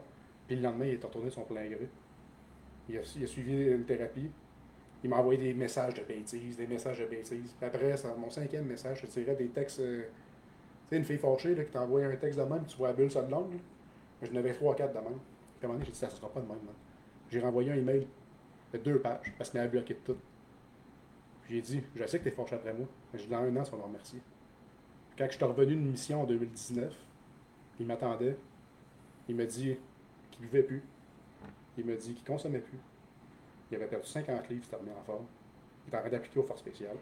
[0.47, 1.89] Puis le lendemain, il est retourné son plein gré.
[2.87, 4.31] Il a, suivi une thérapie.
[5.03, 7.57] Il m'a envoyé des messages de bêtises, des messages de bêtises.
[7.61, 9.81] Après, mon cinquième message, je tirais des textes.
[9.81, 12.87] euh, tu sais, une fille fâchée là, qui t'envoie un texte de même, tu vois
[12.87, 13.51] la bulle sur de langue.
[13.51, 13.59] là.
[14.31, 15.19] J'en avais trois, quatre de même.
[15.59, 16.57] Puis à un moment donné, j'ai dit, ça ne sera pas de même.
[17.29, 18.07] J'ai renvoyé un email
[18.71, 20.17] de deux pages parce qu'il m'avait bloqué de tout.
[21.51, 23.63] J'ai dit, je sais que tu es fâché après moi, mais j'ai dans un an,
[23.63, 24.21] vas me remercier.
[25.17, 26.95] Quand je suis revenu d'une mission en 2019,
[27.77, 28.37] il m'attendait.
[29.27, 29.75] Il m'a dit
[30.31, 30.81] qu'il buvait plus.
[31.77, 32.77] Il m'a dit qu'il consommait plus.
[33.69, 35.25] Il avait perdu 50 livres, il s'était remis en forme.
[35.83, 36.95] Il était en train d'appliquer aux forces spéciales.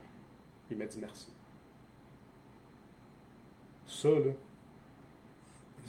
[0.71, 1.31] Il m'a dit merci.
[3.85, 4.31] Ça, là,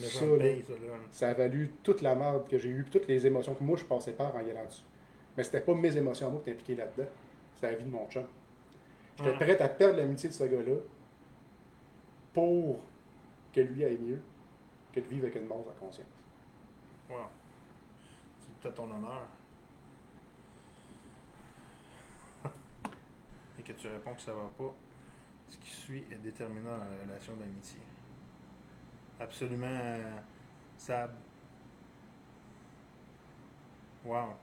[0.01, 0.37] Ça, ça, là.
[0.37, 0.79] paye, ça, là.
[1.13, 3.85] ça a valu toute la merde que j'ai eue, toutes les émotions que moi je
[3.85, 4.83] passais par en y allant dessus.
[5.35, 7.09] Mais c'était pas mes émotions à moi qui étaient impliquées là-dedans.
[7.55, 8.25] C'était la vie de mon chum.
[9.19, 9.37] J'étais Ouais.
[9.37, 10.77] prêt à perdre l'amitié de ce gars-là
[12.33, 12.81] pour
[13.53, 14.23] que lui aille mieux
[14.93, 16.07] que de vivre avec une mort à conscience.
[17.09, 17.27] Wow.
[18.41, 19.27] C'est peut-être ton honneur.
[23.59, 24.75] Et que tu réponds que ça va pas.
[25.49, 27.81] Ce qui suit est déterminant dans la relation d'amitié.
[29.19, 30.19] Absolument euh,
[30.79, 31.15] sable.
[34.05, 34.35] Wow.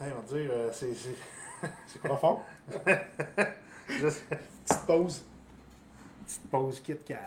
[0.00, 0.94] Hey, on va dire, euh, c'est.
[1.86, 2.40] c'est- profond.
[2.84, 4.22] sais-
[4.66, 5.24] Petite pause.
[6.26, 7.18] Petite pause Kit Kat.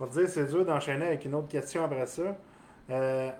[0.00, 2.22] On va te dire, c'est dur d'enchaîner avec une autre question après ça.
[2.90, 3.30] Euh,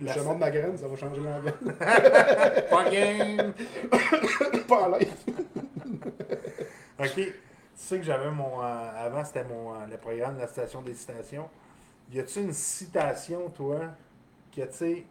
[0.00, 1.54] la Je te montre ma graine, ça va changer l'ambiance.
[2.70, 3.52] Pas game!
[4.68, 5.12] pas à l'aise.
[6.98, 7.14] Ok.
[7.14, 7.32] Tu
[7.74, 8.62] sais que j'avais mon.
[8.62, 11.48] euh, avant, c'était mon euh, le programme de la station des citations.
[12.12, 13.78] Y a-tu une citation, toi,
[14.54, 15.04] que tu sais,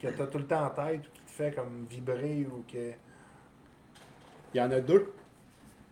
[0.00, 2.92] que t'as tout le temps en tête ou qui te fait comme vibrer ou que.
[4.54, 5.12] Il y en a deux.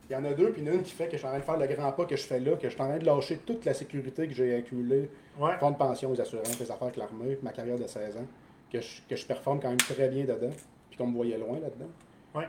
[0.08, 1.16] Il y en a deux, puis il y en a une qui fait que je
[1.18, 2.82] suis en train de faire le grand pas que je fais là, que je suis
[2.82, 5.08] en train de lâcher toute la sécurité que j'ai accumulée,
[5.40, 5.56] Ouais.
[5.58, 8.26] fonds de pension, les assurances, les affaires avec l'armée, ma carrière de 16 ans,
[8.70, 10.50] que je, que je performe quand même très bien dedans,
[10.90, 11.88] puis qu'on me voyait loin là-dedans.
[12.34, 12.46] Ouais.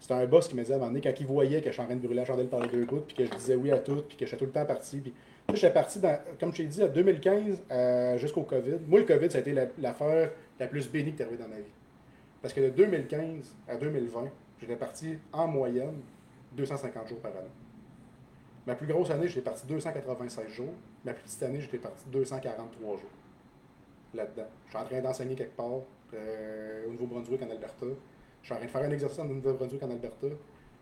[0.00, 1.72] C'était un boss qui me disait à un moment donné, quand il voyait que je
[1.72, 3.54] suis en train de brûler la chandelle par les deux bouts, puis que je disais
[3.54, 5.00] oui à tout, puis que j'étais tout le temps parti.
[5.00, 5.12] Puis,
[5.54, 8.78] j'étais parti, dans, comme je t'ai dit, à 2015 euh, jusqu'au COVID.
[8.88, 11.48] Moi, le COVID, ça a été la- l'affaire la, plus bénie qui est arrivée dans
[11.48, 11.72] ma vie.
[12.40, 14.30] Parce que de 2015 à 2020,
[14.60, 16.00] j'étais parti en moyenne
[16.52, 17.48] 250 jours par année.
[18.66, 20.72] Ma plus grosse année, j'étais parti 296 jours.
[21.04, 23.10] ma plus petite année, j'étais parti 243 jours
[24.14, 24.46] là-dedans.
[24.66, 25.80] Je suis en train d'enseigner quelque part
[26.14, 27.86] euh, au Nouveau-Brunswick, en Alberta.
[28.42, 30.26] Je suis en train de faire un exercice au Nouveau-Brunswick, en Alberta.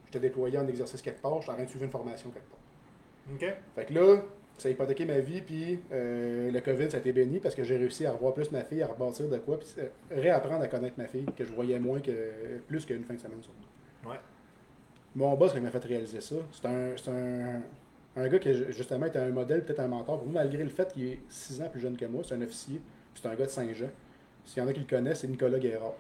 [0.06, 1.36] J'étais déployé en exercice quelque part.
[1.36, 2.58] Je suis en train de suivre une formation quelque part.
[3.34, 3.56] OK.
[3.74, 4.22] Fait que là,
[4.60, 7.64] ça a hypothéqué ma vie, puis euh, le COVID, ça a été béni parce que
[7.64, 10.68] j'ai réussi à revoir plus ma fille, à rebâtir de quoi, puis euh, réapprendre à
[10.68, 14.10] connaître ma fille, que je voyais moins que plus qu'une fin de semaine sur deux.
[14.10, 14.16] Ouais.
[15.16, 16.36] Mon boss, il m'a fait réaliser ça.
[16.52, 17.62] C'est un, c'est un,
[18.16, 20.92] un gars qui, justement, était un modèle, peut-être un mentor pour moi, malgré le fait
[20.92, 22.22] qu'il est six ans plus jeune que moi.
[22.22, 22.82] C'est un officier,
[23.14, 23.88] c'est un gars de Saint-Jean.
[24.44, 25.94] S'il y en a qui le connaissent, c'est Nicolas Guérard.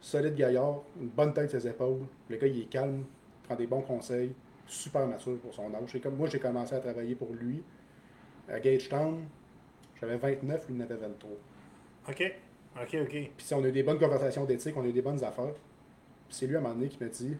[0.00, 2.00] Solide gaillard, une bonne tête sur ses épaules.
[2.30, 3.04] Le gars, il est calme,
[3.44, 4.32] prend des bons conseils,
[4.66, 6.00] super mature pour son âge.
[6.02, 7.62] Comme moi, j'ai commencé à travailler pour lui
[8.48, 9.24] à Gagetown.
[10.00, 11.30] J'avais 29, lui, il en avait 23.
[12.08, 12.34] OK.
[12.82, 13.08] OK, OK.
[13.10, 15.52] Puis si on a eu des bonnes conversations d'éthique, on a eu des bonnes affaires.
[15.54, 17.36] Puis c'est lui à un moment donné qui m'a dit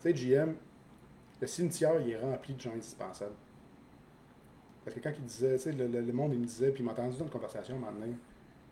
[0.00, 0.54] Tu sais, GM,
[1.40, 3.34] le cimetière, il est rempli de gens indispensables.
[4.84, 6.82] Parce que quand il disait, tu sais, le, le- le monde, il me disait, puis
[6.82, 8.16] il m'a entendu dans une conversation à un moment donné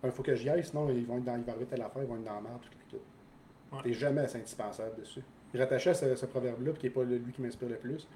[0.03, 2.03] il faut que j'y aille, sinon ils vont être dans, il va arriver telle affaire,
[2.03, 3.77] ils vont être dans la merde, tout le tout.
[3.77, 3.83] Ouais.
[3.83, 5.21] T'es jamais assez indispensable dessus.
[5.53, 8.09] Il rattachait à ce, ce proverbe-là, puis qui n'est pas lui qui m'inspire le plus.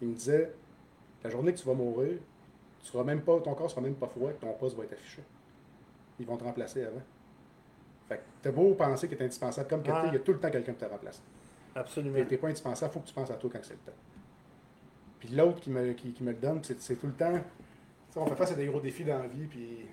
[0.00, 0.52] Il me disait
[1.24, 2.18] La journée que tu vas mourir,
[2.80, 5.22] tu seras même pas, ton corps sera même pas froid, ton poste va être affiché.
[6.18, 7.02] Ils vont te remplacer avant.
[8.08, 10.02] Fait que t'as beau penser que t'es indispensable comme Ouais.
[10.02, 11.22] t'es, il y a tout le temps quelqu'un qui te remplace.
[11.74, 12.14] Absolument.
[12.18, 13.98] Mais t'es pas indispensable, il faut que tu penses à toi quand c'est le temps.
[15.20, 17.38] Puis l'autre qui me, qui, qui me le donne, c'est tout le temps.
[18.12, 19.86] tu on fait face à des gros défis dans la vie, puis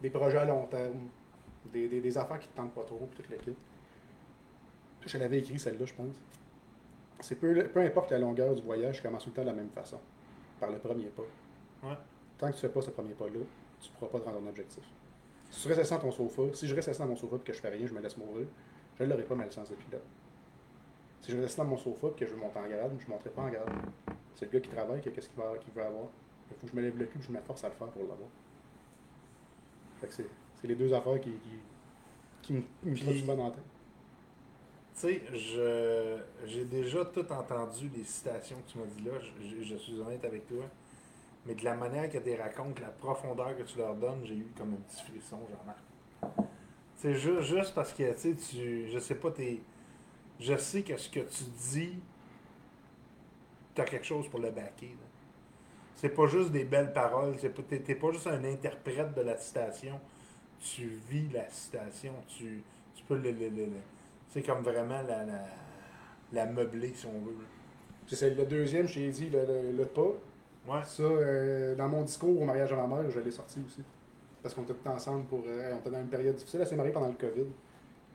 [0.00, 1.08] des projets à long terme,
[1.72, 3.58] des, des, des affaires qui te tentent pas trop, puis toute l'équipe.
[5.04, 6.14] Je l'avais écrit celle-là, je pense.
[7.20, 9.52] C'est peu, peu importe la longueur du voyage, je commence tout le temps de la
[9.52, 9.98] même façon,
[10.62, 11.22] par le premier pas.
[11.88, 11.96] Ouais.
[12.38, 13.40] Tant que tu fais pas ce premier pas-là,
[13.80, 14.84] tu ne pourras pas te rendre ton objectif.
[15.50, 17.38] Si tu restes assis dans ton sofa, si je reste assis dans mon sofa et
[17.40, 18.46] que je fais rien, je me laisse mourir,
[18.96, 20.04] je ne l'aurai pas ma licence de pilote.
[21.20, 23.04] Si je reste assis dans mon sofa et que je veux monter en grade, je
[23.06, 23.70] ne monterai pas en grade.
[24.36, 26.04] C'est le gars qui travaille, qui qu'est-ce qu'il va- veut avoir.
[26.50, 27.88] Il faut que je me lève le cul et je me force à le faire
[27.88, 28.28] pour l'avoir.
[30.00, 31.50] Fait que c'est les deux affaires qui, qui,
[32.42, 33.64] qui me, me souvent dans la tête.
[34.94, 39.62] Tu sais, je, j'ai déjà tout entendu les citations que tu m'as dit là, je,
[39.64, 40.64] je- suis honnête avec toi.
[41.46, 44.36] Mais de la manière que tu les racontes, la profondeur que tu leur donnes, j'ai
[44.36, 45.78] eu comme un petit frisson, Jean-Marc.
[46.96, 49.60] C'est juste, juste parce que, tu je sais pas, t'es,
[50.38, 51.94] je sais que ce que tu dis,
[53.74, 54.88] tu as quelque chose pour le backer.
[54.90, 55.06] là.
[55.96, 59.36] C'est pas juste des belles paroles, c'est pas, t'es, pas juste un interprète de la
[59.36, 60.00] citation.
[60.60, 62.62] Tu vis la citation, tu,
[62.94, 63.68] tu peux le- le-
[64.32, 65.42] c'est comme vraiment la, la,
[66.32, 67.34] la meubler, si on veut.
[68.06, 70.02] C'est le deuxième, je t'ai dit, le, le, le pas.
[70.68, 70.80] Ouais.
[70.84, 73.82] Ça, euh, dans mon discours au mariage de ma mère, je l'ai sorti aussi.
[74.42, 75.42] Parce qu'on était tous ensemble pour.
[75.46, 76.60] euh, on était dans une période difficile.
[76.60, 77.46] Elle s'est mariée pendant le COVID.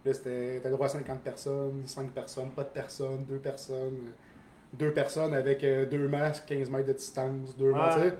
[0.06, 0.60] Là, c'était.
[0.62, 3.78] T'as le droit à 50 personnes, 5 personnes, pas de personnes, 2 personnes.
[4.08, 4.12] euh,
[4.74, 7.80] Deux personnes avec euh, deux masques, 15 mètres de distance, deux Ouais.
[7.80, 7.96] mètres.
[7.96, 8.16] tu sais.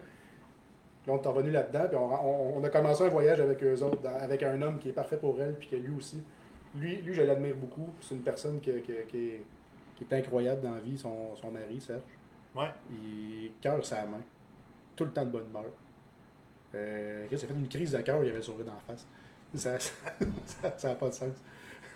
[1.08, 3.82] Là, on est revenu là-dedans, puis on, on- on a commencé un voyage avec eux
[3.84, 6.22] autres, dans- avec un homme qui est parfait pour elle, puis que lui aussi.
[6.76, 7.90] Lui, lui je l'admire beaucoup.
[8.02, 9.44] C'est une personne qui, qui- qui est,
[9.96, 12.02] qui est incroyable dans la vie, son, son mari, Serge.
[12.56, 12.70] Ouais.
[12.92, 14.22] Il cœur sa main.
[14.96, 15.66] Tout le temps de bonne humeur.
[16.76, 19.08] Euh, Chris a fait une crise de cœur, il avait sauvé dans la face.
[19.56, 19.78] Ça
[20.90, 21.34] n'a pas de sens.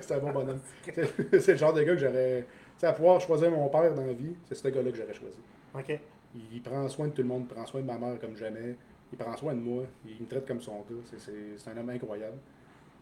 [0.00, 0.60] c'est un bon bonhomme.
[0.84, 2.42] C'est c'est le genre de gars que j'aurais.
[2.48, 5.14] Tu sais, à pouvoir choisir mon père dans la vie, c'est ce gars-là que j'aurais
[5.14, 5.38] choisi.
[5.74, 5.98] OK.
[6.34, 8.36] Il, il prend soin de tout le monde, il prend soin de ma mère comme
[8.36, 8.76] jamais.
[9.12, 10.96] Il prend soin de moi, il me traite comme son gars.
[11.06, 12.38] C'est- C'est c'est un homme incroyable.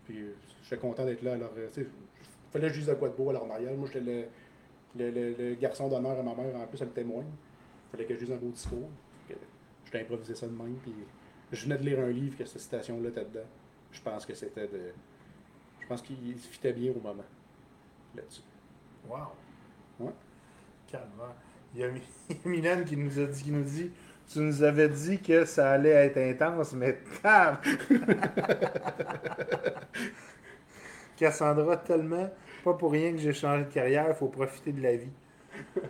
[0.09, 1.35] Puis euh, je suis content d'être là.
[1.35, 1.89] Alors, euh, tu sais,
[2.51, 3.77] fallait dise de quoi de beau à leur mariage.
[3.77, 4.25] Moi, j'étais le,
[4.97, 7.27] le, le- le garçon d'honneur à ma mère, en plus, elle témoigne.
[7.29, 8.89] Il fallait que je dise un beau discours.
[9.91, 10.77] T'ai improvisé ça de même.
[10.83, 10.93] Puis
[11.53, 13.47] je venais de lire un livre que cette citation-là était dedans.
[13.93, 14.93] Je pense que c'était de.
[15.81, 17.25] Je pense qu'il fitait bien au moment.
[18.15, 18.43] Là-dessus.
[19.09, 19.17] Wow.
[20.01, 20.13] Ouais.
[20.91, 21.35] Calvaire.
[21.75, 21.91] Il y a
[22.45, 23.91] Mylène qui nous a dit, qui nous dit,
[24.29, 27.57] tu nous avais dit que ça allait être intense, mais tab!
[31.17, 32.31] Cassandra, tellement,
[32.65, 35.11] pas pour rien que j'ai changé de carrière, il faut profiter de la vie.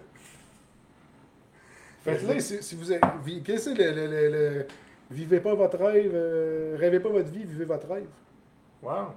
[2.04, 3.00] Fait que là, si, si vous avez-
[3.44, 4.66] qu'est-ce que c'est le, le- le- le-
[5.10, 8.08] Vivez pas votre rêve, euh, rêvez pas votre vie, vivez votre rêve.
[8.82, 9.14] Wow.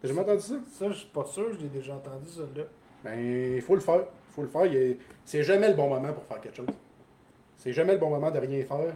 [0.00, 0.54] T'as jamais entendu ça?
[0.72, 2.64] Ça, je suis pas sûr, je l'ai déjà entendu, ça là.
[3.04, 3.18] Ben,
[3.56, 4.00] il faut le faire.
[4.30, 4.96] Il faut le faire.
[5.26, 6.66] C'est jamais le bon moment pour faire quelque chose.
[7.60, 8.94] C'est jamais le bon moment de rien faire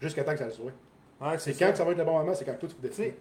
[0.00, 0.72] jusqu'à temps que ça le soit.
[1.20, 3.14] Ouais, C'est quand que ça va être le bon moment, c'est quand toi tu décides.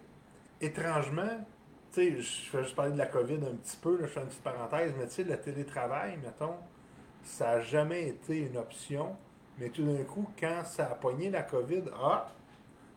[0.61, 1.45] étrangement,
[1.93, 4.22] tu sais, je vais juste parler de la COVID un petit peu, là, je fais
[4.22, 6.56] une petite parenthèse, mais tu sais, le télétravail, mettons,
[7.22, 9.18] ça n'a jamais été une option,
[9.60, 12.31] mais tout d'un coup, quand ça a pogné la COVID, ah,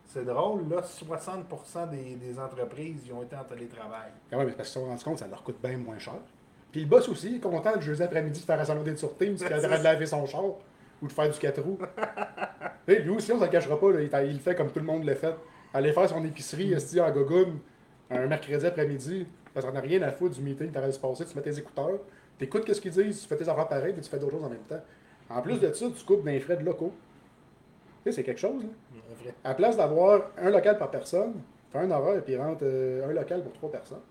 [0.06, 4.12] c'est drôle, là, 60% des, des entreprises ils ont été en télétravail.
[4.30, 5.98] Ah ouais, mais parce qu'ils se sont rendus compte que ça leur coûte bien moins
[5.98, 6.14] cher.
[6.70, 8.94] Puis le boss aussi, il est content le jeudi après-midi de faire un salon de
[8.94, 10.42] sûreté, parce qu'il a laver son char.
[11.02, 11.78] Ou de faire du 4 roues.
[12.88, 14.78] Et lui aussi, on ne se le cachera pas, là, il, le fait comme tout
[14.78, 15.34] le monde le fait.
[15.72, 17.58] Aller faire son épicerie, esti, en gogoune,
[18.10, 21.24] un mercredi après-midi, parce qu'on n'a rien à foutre du meeting, t'arrêtes de se passer,
[21.24, 21.98] tu mets tes écouteurs,
[22.38, 24.50] t'écoutes ce qu'ils disent, tu fais tes affaires pareilles, puis tu fais d'autres choses en
[24.50, 24.82] même temps.
[25.30, 26.92] En plus de ça, tu coupes dans les frais de locaux.
[28.04, 28.68] Tu sais, c'est quelque chose, là.
[29.22, 29.34] Vrai.
[29.42, 31.34] À la place d'avoir un local par personne,
[31.70, 34.02] fais un horaire et puis rentre euh, un local pour trois personnes.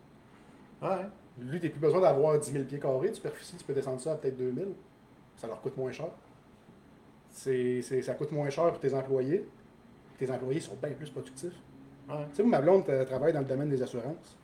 [0.81, 1.05] Ouais.
[1.39, 4.13] Lui, t'as plus besoin d'avoir 10 000 pieds carrés de superficie, tu peux descendre ça
[4.13, 4.69] à peut-être 2000.
[5.37, 6.07] Ça leur coûte moins cher.
[7.33, 9.45] C'est, c'est- ça coûte moins cher pour tes employés.
[10.17, 11.51] Tes employés sont bien plus productifs.
[12.07, 12.15] Ouais.
[12.29, 14.37] Tu sais, ma blonde euh, travaille dans le domaine des assurances.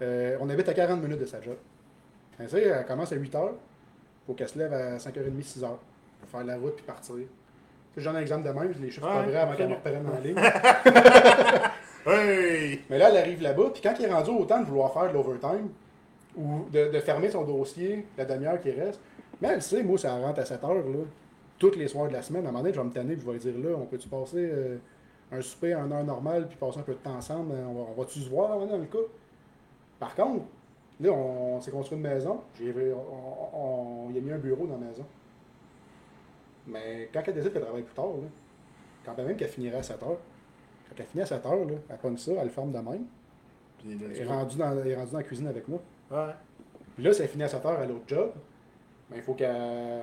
[0.00, 1.56] Euh, on habite à 40 minutes de sa job.
[2.38, 3.54] Tu sais, elle commence à 8 heures.
[4.26, 5.66] faut qu'elle se lève à 5h30, 6 h
[6.20, 7.14] pour faire la route puis partir.
[7.16, 7.22] Tu
[7.96, 9.74] sais, J'en ai un exemple de même, les chiffres Ouais, pas vrais avant qu'elle me
[9.74, 10.36] reprenne en ligne.
[12.06, 12.82] Hey!
[12.90, 15.08] Mais là, elle arrive là-bas, puis quand il est rendu au temps de vouloir faire
[15.08, 15.70] de l'overtime,
[16.36, 19.00] ou de, de fermer son dossier, la demi-heure qui reste,
[19.40, 21.04] mais elle sait, moi, ça rentre à 7 heures, là,
[21.58, 22.44] tous les soirs de la semaine.
[22.46, 24.08] À un moment donné, je vais me tanner, puis je vais dire, là, on peut-tu
[24.08, 24.76] passer euh,
[25.32, 27.86] un souper en heure normale, puis passer un peu de temps ensemble, euh, on va-
[27.96, 28.98] on va-tu se voir avant dans le cas?
[30.00, 30.44] Par contre,
[31.00, 32.74] là, on, s'est construit une maison, j'ai,
[33.54, 35.04] on, il a mis un bureau dans la maison.
[36.66, 38.28] Mais quand elle décide qu'elle travaille plus tard, là,
[39.04, 40.18] quand même qu'elle finirait à 7 heures,
[40.88, 43.04] quand elle finit à 7 heures, là, elle pogne ça, elle le ferme de même.
[43.78, 45.80] Puis là, Elle tu est rendue dans, elle est rendue dans la cuisine avec moi.
[46.10, 46.32] Ouais.
[46.94, 48.32] Puis là, si elle finit à 7 heures à l'autre job,
[49.10, 50.02] ben, il faut qu'elle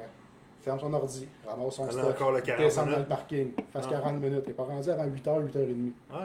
[0.62, 3.10] ferme son ordi, ramasse son stock, encore le 40 descende dans le minutes.
[3.10, 3.92] parking, fasse Ah.
[3.92, 4.40] 40 minutes.
[4.44, 5.58] Elle n'est pas rendue avant 8h, 8h30.
[6.12, 6.18] Ouais.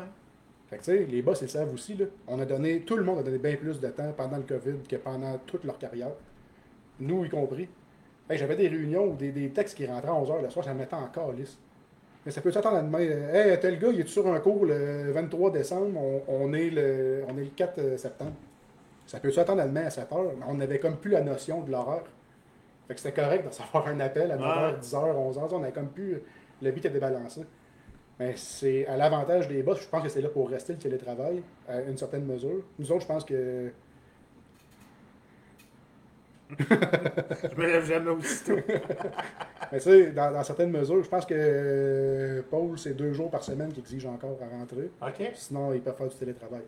[0.69, 1.95] Fait que tu sais, les boss, ils le savent aussi.
[1.95, 2.07] Là.
[2.27, 4.79] On a donné, tout le monde a donné bien plus de temps pendant le COVID
[4.89, 6.11] que pendant toute leur carrière.
[6.99, 7.69] Nous y compris.
[8.29, 10.75] Hey, J'avais des réunions ou des, des textes qui rentraient à 11h le soir, ça
[10.75, 11.57] me mettait encore lisse.
[12.25, 12.99] Mais ça peut s'attendre à demain.
[13.01, 16.71] euh, Hey, tel gars, il est sur un cours le 23 décembre, on, on est,
[16.71, 18.33] le, on est le 4 septembre.
[19.07, 20.17] Ça peut s'attendre à demain à 7 h
[20.49, 22.03] On n'avait comme plus la notion de l'horaire.
[22.89, 24.79] Fait que c'était correct de savoir un appel à 9h, Ouais.
[24.81, 25.49] 10h, 11h.
[25.53, 26.21] On n'avait comme plus.
[26.63, 27.43] Le beat était débalancé.
[28.19, 31.43] Mais c'est à l'avantage des boss, je pense que c'est là pour rester le télétravail,
[31.69, 32.63] à une certaine mesure.
[32.79, 33.71] Nous autres, je pense que.
[36.59, 38.57] Je me lève jamais aussitôt.
[39.73, 43.31] Mais tu sais, dans, dans certaines mesures, je pense que euh, Paul, c'est deux jours
[43.31, 44.91] par semaine qui exige encore à rentrer.
[45.03, 45.31] OK.
[45.35, 46.63] Sinon, ils peuvent faire du télétravail.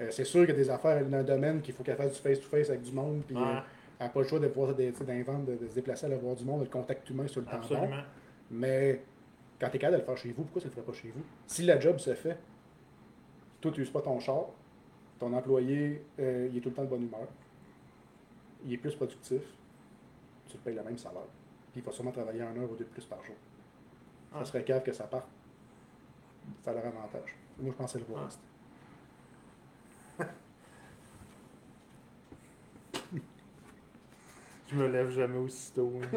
[0.00, 2.14] Euh, c'est sûr qu'il y a des affaires dans un domaine qu'il faut qu'elle fasse
[2.14, 3.42] du face-to-face avec du monde, puis Ouais.
[3.42, 3.60] euh,
[4.04, 6.66] n'a pas le choix de pouvoir de, de se déplacer, aller voir du monde, le
[6.68, 7.46] contact humain sur le.
[7.50, 8.02] Absolument.
[8.50, 9.02] Mais
[9.60, 10.92] quand tu es capable de le faire chez vous, pourquoi ça ne le ferait pas
[10.98, 11.22] chez vous?
[11.46, 12.38] Si la job se fait,
[13.60, 14.46] toi, tu n'uses pas ton char,
[15.18, 17.26] ton employé, euh, il est tout le temps de bonne humeur,
[18.64, 19.42] il est plus productif,
[20.48, 21.22] tu le payes le même salaire,
[21.72, 23.36] puis il va sûrement travailler un heure ou deux de plus par jour.
[24.32, 24.44] Ça Ah.
[24.44, 25.28] serait cave que ça parte.
[26.62, 27.36] Ça a leur avantage.
[27.58, 28.28] Moi, je c'est le pour Ah.
[34.68, 35.92] Je me lève jamais aussitôt.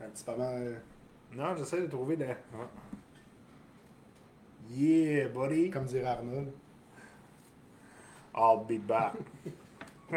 [0.00, 0.76] Un petit peu euh,
[1.34, 2.34] non, j'essaie de trouver des.
[4.70, 5.70] Yeah, buddy.
[5.70, 6.52] comme dirait Arnold.
[8.34, 9.14] I'll be back.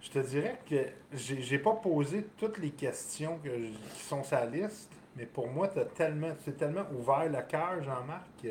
[0.00, 0.76] Je te dirais que
[1.12, 5.68] j'ai pas posé toutes les questions que qui sont sur la liste, mais pour moi,
[5.68, 8.44] tu tellement, tu t'es tellement ouvert le cœur, Jean-Marc,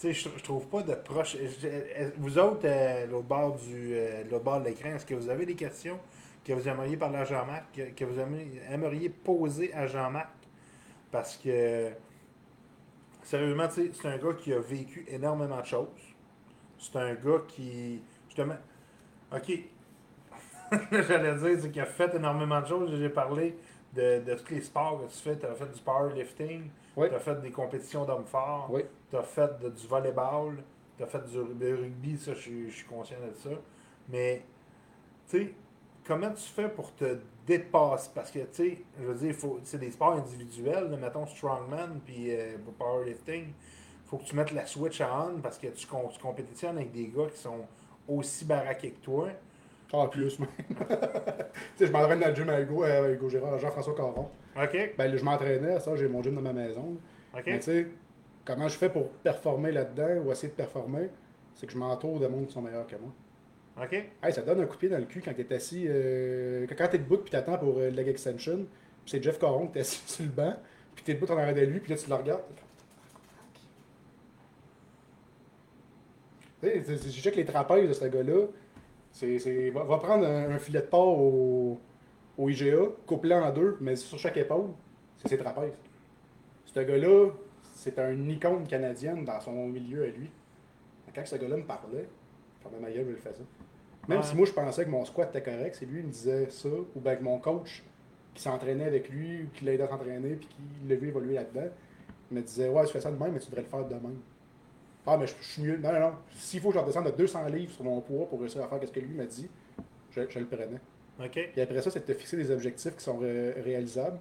[0.00, 1.36] tu sais, je, je trouve pas de proche.
[2.16, 5.98] Vous autres, euh, bord euh, bord de l'écran, est-ce que vous avez des questions
[6.44, 10.30] que vous aimeriez parler à Jean-Marc, que, que vous aimeriez, poser à Jean-Marc?
[11.10, 11.90] Parce que
[13.22, 15.88] sérieusement, c'est un gars qui a vécu énormément de choses.
[16.78, 18.00] C'est un gars qui.
[18.28, 18.56] Justement.
[19.34, 19.52] Ok.
[20.92, 22.96] J'allais dire qu'il a fait énormément de choses.
[22.96, 23.56] J'ai parlé
[24.00, 25.36] de, de tous les sports que tu fais.
[25.38, 26.70] Tu as fait du powerlifting.
[26.96, 27.08] Oui.
[27.08, 28.68] Tu as fait des compétitions d'hommes forts.
[28.70, 28.82] Oui.
[29.10, 30.62] Tu as fait de- du volleyball.
[30.96, 32.16] Tu as fait du du rugby.
[32.18, 33.50] Ça, je suis- je suis conscient de ça.
[34.08, 34.42] Mais,
[35.28, 35.54] tu sais,
[36.06, 38.10] comment tu fais pour te dépasser?
[38.14, 39.34] Parce que, tu sais, je veux dire,
[39.64, 40.90] c'est des sports individuels.
[40.90, 43.52] là, mettons strongman puis euh, powerlifting
[44.06, 47.08] faut que tu mettes la switch à on parce que tu, tu compétitionnes avec des
[47.08, 47.66] gars qui sont
[48.08, 49.28] aussi baraqués que toi.
[49.92, 50.48] Ah, plus, même.
[50.68, 50.74] tu
[51.76, 54.28] sais, je m'entraîne dans le gym avec Hugo, euh, avec Hugo Gérard, Jean-François Caron.
[54.56, 54.94] OK?
[54.98, 56.98] Ben, je m'entraînais, ça, j'ai mon gym dans ma maison.
[57.34, 57.42] OK?
[57.46, 57.86] Mais tu sais,
[58.44, 61.08] comment je fais pour performer là-dedans ou essayer de performer,
[61.54, 63.12] c'est que je m'entoure de monde qui sont meilleurs que moi.
[63.82, 63.92] OK?
[64.22, 66.88] Hey, ça donne un coup de pied dans le cul quand t'es assis, euh, quand
[66.88, 68.56] t'es debout puis t'attends pour euh, le leg extension,
[69.04, 70.54] puis c'est Jeff Caron qui est assis sur le banc,
[70.94, 72.42] puis t'es debout en arrière de lui, puis là tu le regardes.
[76.60, 78.46] Tu sais, je que les trapèzes de ce gars-là,
[79.18, 81.80] c'est, c'est- va, va prendre un, un filet de porc au,
[82.38, 82.76] au IGA,
[83.06, 84.70] coupe-le en deux, mais sur chaque épaule,
[85.16, 85.76] c'est ses trapèzes.
[86.66, 87.30] Ce gars-là,
[87.74, 90.30] c'est un icône canadienne dans son milieu à lui.
[91.14, 92.08] quand ce gars-là me parlait,
[92.62, 93.44] pendant ma gueule, je le faisais.
[94.06, 94.24] Même Ouais.
[94.24, 96.68] si moi, je pensais que mon squat était correct, c'est lui qui me disait ça,
[96.68, 97.82] ou bien que mon coach
[98.34, 101.68] qui s'entraînait avec lui, ou qui l'aidait à s'entraîner, puis qui l'a vu évoluer là-dedans,
[102.30, 103.94] il me disait Ouais, tu fais ça de même, mais tu devrais le faire de
[103.94, 104.18] même.
[105.10, 105.78] Ah, mais je, je suis mieux.
[105.78, 106.12] Non, non, non.
[106.36, 108.78] S'il faut que je redescende de 200 livres sur mon poids pour réussir à faire
[108.86, 109.48] ce que lui m'a dit,
[110.10, 110.80] je, je le prenais.
[111.24, 111.50] OK.
[111.52, 114.18] Puis après ça, c'est de te fixer des objectifs qui sont ré- réalisables.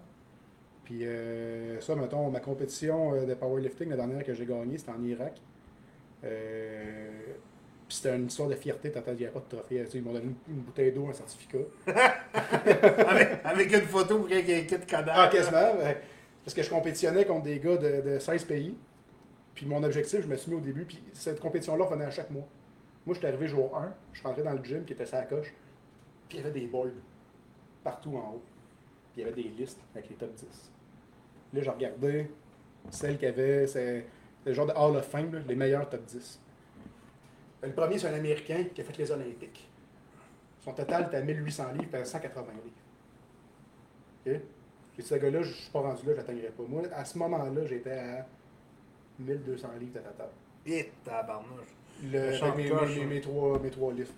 [0.86, 4.92] Puis euh, ça, mettons, ma compétition euh, de powerlifting, la dernière que j'ai gagnée, c'était
[4.92, 5.42] en Irak.
[6.24, 7.10] Euh,
[7.88, 9.86] puis c'était une histoire de fierté, t'entends, il n'y a pas de trophée.
[9.94, 11.58] Ils m'ont donné une, une bouteille d'eau, un certificat.
[13.08, 15.20] avec, avec une photo pour qu'il y ait un kit cadavre.
[15.20, 15.74] Ah, quasiment.
[16.44, 18.76] Parce que je compétitionnais contre des gars de, de 16 pays.
[19.58, 20.86] Puis mon objectif, je me suis mis au début.
[20.86, 22.48] Puis cette compétition-là venait à chaque mois.
[23.08, 23.92] Moi, je suis arrivé jour 1.
[24.14, 25.52] Je rentré dans le gym qui était sa coche.
[26.30, 26.92] Puis il y avait des boards
[27.84, 28.44] partout en haut.
[29.14, 30.46] Puis il y avait des listes avec les top 10.
[31.54, 32.30] Là, j'ai regardé
[32.92, 33.66] celles qui avaient.
[33.66, 34.06] C'est
[34.46, 36.40] le genre de Hall of Fame, les meilleurs top 10.
[37.64, 39.68] Le premier, c'est un Américain qui a fait les Olympiques.
[40.60, 44.36] Son total était à 1800 livres, puis à 180 livres.
[44.36, 44.42] OK?
[45.00, 46.64] Et ce gars-là, je suis pas rendu là, je pas.
[46.68, 48.28] Moi, à ce moment-là, j'étais à
[49.20, 50.30] 1200 livres de total.
[50.66, 51.76] Et tabarnouche.
[52.04, 54.14] Le, Le mes, coche, mes- mes trois, mes trois livres.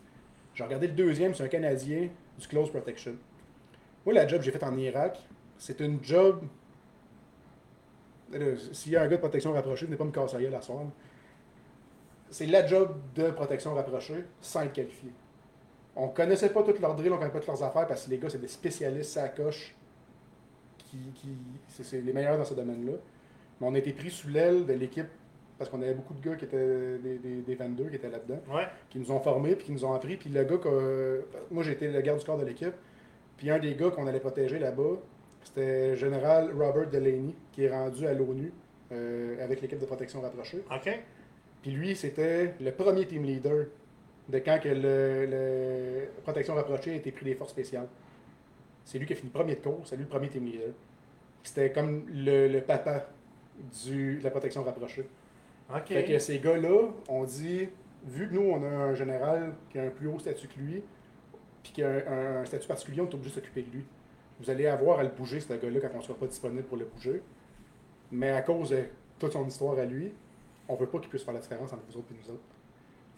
[0.53, 3.15] J'ai regardé le deuxième, c'est un Canadien du Close Protection.
[4.05, 5.17] Moi, la job que j'ai faite en Irak,
[5.57, 6.43] c'est une job.
[8.31, 8.39] Là,
[8.73, 10.61] S'il y a un gars de protection rapprochée, venez pas me casser la gueule à
[10.61, 10.83] soir.
[12.29, 15.11] C'est la job de protection rapprochée sans être qualifié.
[15.95, 18.17] On connaissait pas toutes leurs drills, on connaissait pas toutes leurs affaires parce que les
[18.19, 19.75] gars, c'est des spécialistes à la coche
[20.77, 21.29] qui, qui
[21.69, 22.93] c'est les meilleurs dans ce domaine-là.
[23.59, 25.07] Mais on a été pris sous l'aile de l'équipe
[25.57, 28.39] parce qu'on avait beaucoup de gars qui étaient des, des, des 22 qui étaient là-dedans
[28.53, 28.63] Ouais.
[28.89, 30.15] qui nous ont formés puis qui nous ont appris.
[30.15, 31.25] Puis le gars que.
[31.51, 32.73] Moi, été le garde du corps de l'équipe.
[33.37, 34.97] Puis un des gars qu'on allait protéger là-bas,
[35.43, 38.51] c'était le général Robert Delaney, qui est rendu à l'ONU
[38.91, 40.63] euh, avec l'équipe de protection rapprochée.
[40.73, 40.99] OK.
[41.61, 43.65] Puis lui, c'était le premier team leader
[44.29, 47.87] de quand que le, le protection rapprochée a été pris des forces spéciales.
[48.85, 50.69] C'est lui qui a fini premier de cours, c'est lui le premier team leader.
[51.43, 53.07] C'était comme le, le papa
[53.83, 55.07] du, de la protection rapprochée.
[55.73, 55.87] OK.
[55.87, 57.69] Fait que ces gars-là, on dit,
[58.05, 60.83] vu que nous, on a un général qui a un plus haut statut que lui,
[61.63, 63.85] puis qui a un, un statut particulier, on est obligé de s'occuper de lui.
[64.39, 66.77] Vous allez avoir à le bouger, ce gars-là, quand on ne sera pas disponible pour
[66.77, 67.21] le bouger.
[68.11, 68.85] Mais à cause de
[69.19, 70.13] toute son histoire à lui,
[70.67, 72.43] on ne veut pas qu'il puisse faire la différence entre vous autres et nous autres.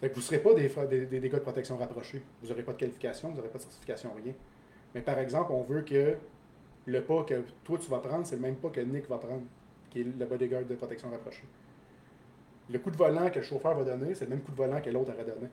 [0.00, 0.68] Fait que vous ne serez pas des,
[1.06, 2.22] des, des- de protection rapprochés.
[2.42, 4.32] Vous n'aurez pas de qualification, vous n'aurez pas de certification, rien.
[4.94, 6.16] Mais par exemple, on veut que
[6.86, 9.42] le pas que toi tu vas prendre, c'est le même pas que Nick va prendre,
[9.92, 11.44] qui est le bodyguard de protection rapprochée.
[12.70, 14.80] Le coup de volant que le chauffeur va donner, c'est le même coup de volant
[14.80, 15.48] que l'autre aurait donné.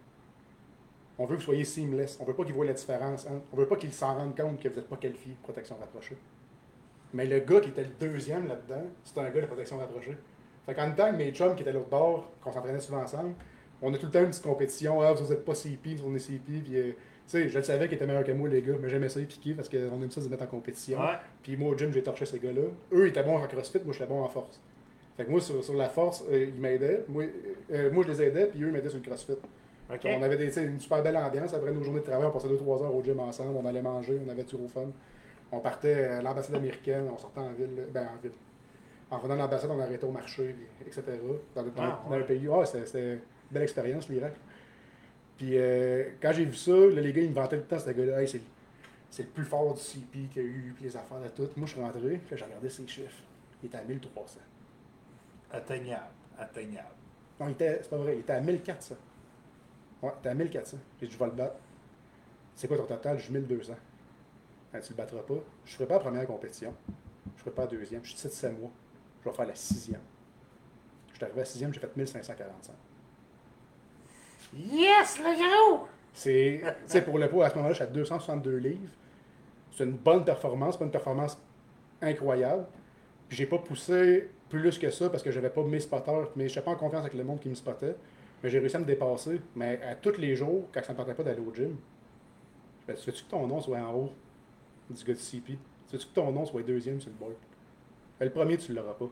[1.17, 2.17] On veut que vous soyez seamless.
[2.21, 3.25] On veut pas qu'il voit la différence.
[3.25, 5.75] entre- On veut pas qu'il s'en rende compte que vous n'êtes pas qualifié pour protection
[5.77, 6.17] rapprochée.
[7.13, 10.15] Mais le gars qui était le deuxième là-dedans, c'était un gars de protection rapprochée.
[10.65, 13.33] Fait qu'en même temps mes chums qui étaient à l'autre bord, qu'on s'entraînait souvent ensemble,
[13.81, 15.01] on a tout le temps une petite compétition.
[15.01, 16.61] Ah, vous n'êtes pas CP, vous est CP.
[16.63, 16.91] Puis, euh,
[17.31, 19.25] sais, je le savais qu'ils étaient meilleurs que moi, les gars, mais j'aimais ça les
[19.25, 20.99] piquer parce qu'on aime ça se mettre en compétition.
[20.99, 21.15] Ouais.
[21.43, 22.61] Puis moi, au gym, j'ai torché ces gars-là.
[22.93, 24.59] Eux, ils étaient bons en crossfit, moi, j'étais bon en force.
[25.17, 27.03] Fait que moi, sur, sur la force, euh, ils m'aidaient.
[27.09, 27.25] Moi,
[27.73, 29.33] euh, moi, je les aidais, puis eux, ils m'aidaient sur le crossfit.
[30.19, 31.53] On avait des, une super belle ambiance.
[31.53, 33.55] Après nos journées de travail, on passait 2-3 heures au gym ensemble.
[33.61, 34.81] On allait manger, on avait du fun.
[35.51, 37.85] On partait à l'ambassade américaine, on sortait en ville.
[37.91, 38.31] Ben, en ville.
[39.11, 41.01] En venant de l'ambassade, on arrêtait au marché, etc.
[41.55, 42.47] Dans, le- dans, Ah, dans le pays.
[42.53, 43.19] Ah, c'était c'était une
[43.51, 44.33] belle expérience, l'Irak.
[45.39, 47.79] Puis euh, quand j'ai vu ça, là, les gars, ils me vantaient tout le temps,
[47.79, 48.21] ce gars-là.
[48.21, 48.41] Hey, c'est
[49.09, 51.49] c'est le plus fort du CP qu'il y a eu, puis les affaires de tout.
[51.55, 53.23] Moi, je suis rentré, j'ai regardé ses chiffres.
[53.63, 54.39] Il était à 1300.
[55.51, 56.03] Atteignable.
[56.37, 56.93] Atteignable.
[57.39, 58.95] Non, il était, c'est pas vrai, il était à 1400.
[60.03, 60.77] Ouais, il était à 1400.
[60.99, 61.55] J'ai dit, je vais le battre.
[62.55, 63.17] C'est quoi ton total?
[63.17, 63.73] Je suis 1200.
[64.71, 65.33] Ben, tu le battras pas.
[65.65, 66.75] Je ne ferai pas la première compétition.
[67.25, 68.03] Je ne ferai pas la deuxième.
[68.03, 68.71] Je suis 7 mois.
[69.23, 70.01] Je vais faire la sixième.
[71.09, 72.73] Je suis arrivé à la sixième, j'ai fait 1545.
[74.55, 75.87] Yes, le gros!
[76.13, 78.89] C'est, tu pour le poids, à ce moment-là, je suis à 262 livres.
[79.71, 81.37] C'est une bonne performance, pas une performance
[82.01, 82.65] incroyable.
[83.29, 86.65] J'ai pas poussé plus que ça parce que j'avais pas mes spotters, mais je n'étais
[86.65, 87.95] pas en confiance avec le monde qui me spottait.
[88.41, 89.39] Mais j'ai réussi à me dépasser.
[89.55, 91.77] Mais à tous les jours, quand ça ne me tentait pas d'aller au gym,
[92.87, 94.11] je me dis, veux-tu que ton nom soit en haut
[94.89, 95.59] du gars de CP?
[95.91, 97.35] Veux-tu que ton nom soit deuxième sur le board?
[98.19, 99.09] Ben, le premier, tu l'auras pas.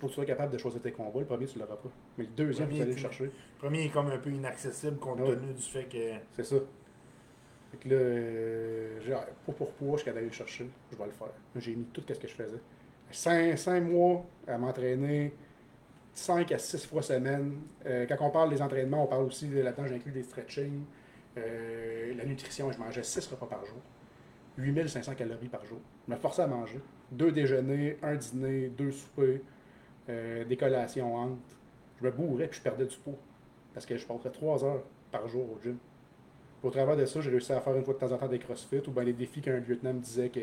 [0.00, 1.20] Faut que tu sois capable de choisir tes combats.
[1.20, 1.88] Le premier, tu ne l'auras pas.
[2.18, 3.24] Mais le deuxième, tu vas aller le chercher.
[3.24, 5.34] Le premier est comme un peu inaccessible compte Ouais.
[5.36, 6.14] tenu du fait que.
[6.34, 6.56] C'est ça.
[7.70, 9.00] Fait que là, euh,
[9.44, 10.68] pour pour poids, je suis capable d'aller le chercher.
[10.92, 11.28] Je vais le faire.
[11.56, 12.58] J'ai mis tout ce que je faisais.
[13.10, 15.32] Cinq, cinq mois à m'entraîner,
[16.14, 17.58] 5 à 6 fois semaine.
[17.86, 20.82] Euh, quand on parle des entraînements, on parle aussi de là-dedans, j'inclus des stretching,
[21.38, 22.70] euh, la nutrition.
[22.72, 23.78] Je mangeais 6 repas par jour.
[24.58, 25.78] 8500 calories par jour.
[26.08, 26.80] Je me forçais à manger.
[27.10, 29.40] Deux déjeuners, un dîner, deux soupers,
[30.08, 31.38] euh, des collations.
[32.00, 33.18] Je me bourrais puis je perdais du poids.
[33.72, 35.76] Parce que je passerais trois heures par jour au gym.
[36.62, 38.38] Au travers de ça, j'ai réussi à faire une fois de temps en temps des
[38.38, 40.40] crossfit ou bien les défis qu'un lieutenant me disait que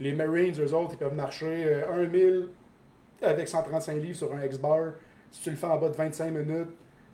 [0.00, 2.48] les Marines, eux autres, ils peuvent marcher euh, un 1000
[3.22, 4.92] avec 135 livres sur un X-bar.
[5.30, 6.70] Si tu le fais en bas de 25 minutes,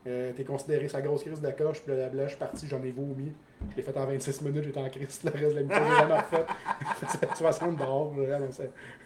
[0.06, 2.90] euh, t'es considéré sa grosse crise de coche, puis là, je suis parti, j'en ai
[2.90, 3.32] vomi.
[3.70, 5.96] Je l'ai fait en 26 minutes, j'étais en crise, le reste de la mission, j'ai
[5.96, 6.46] jamais.
[7.20, 8.12] C'est 60 dehors,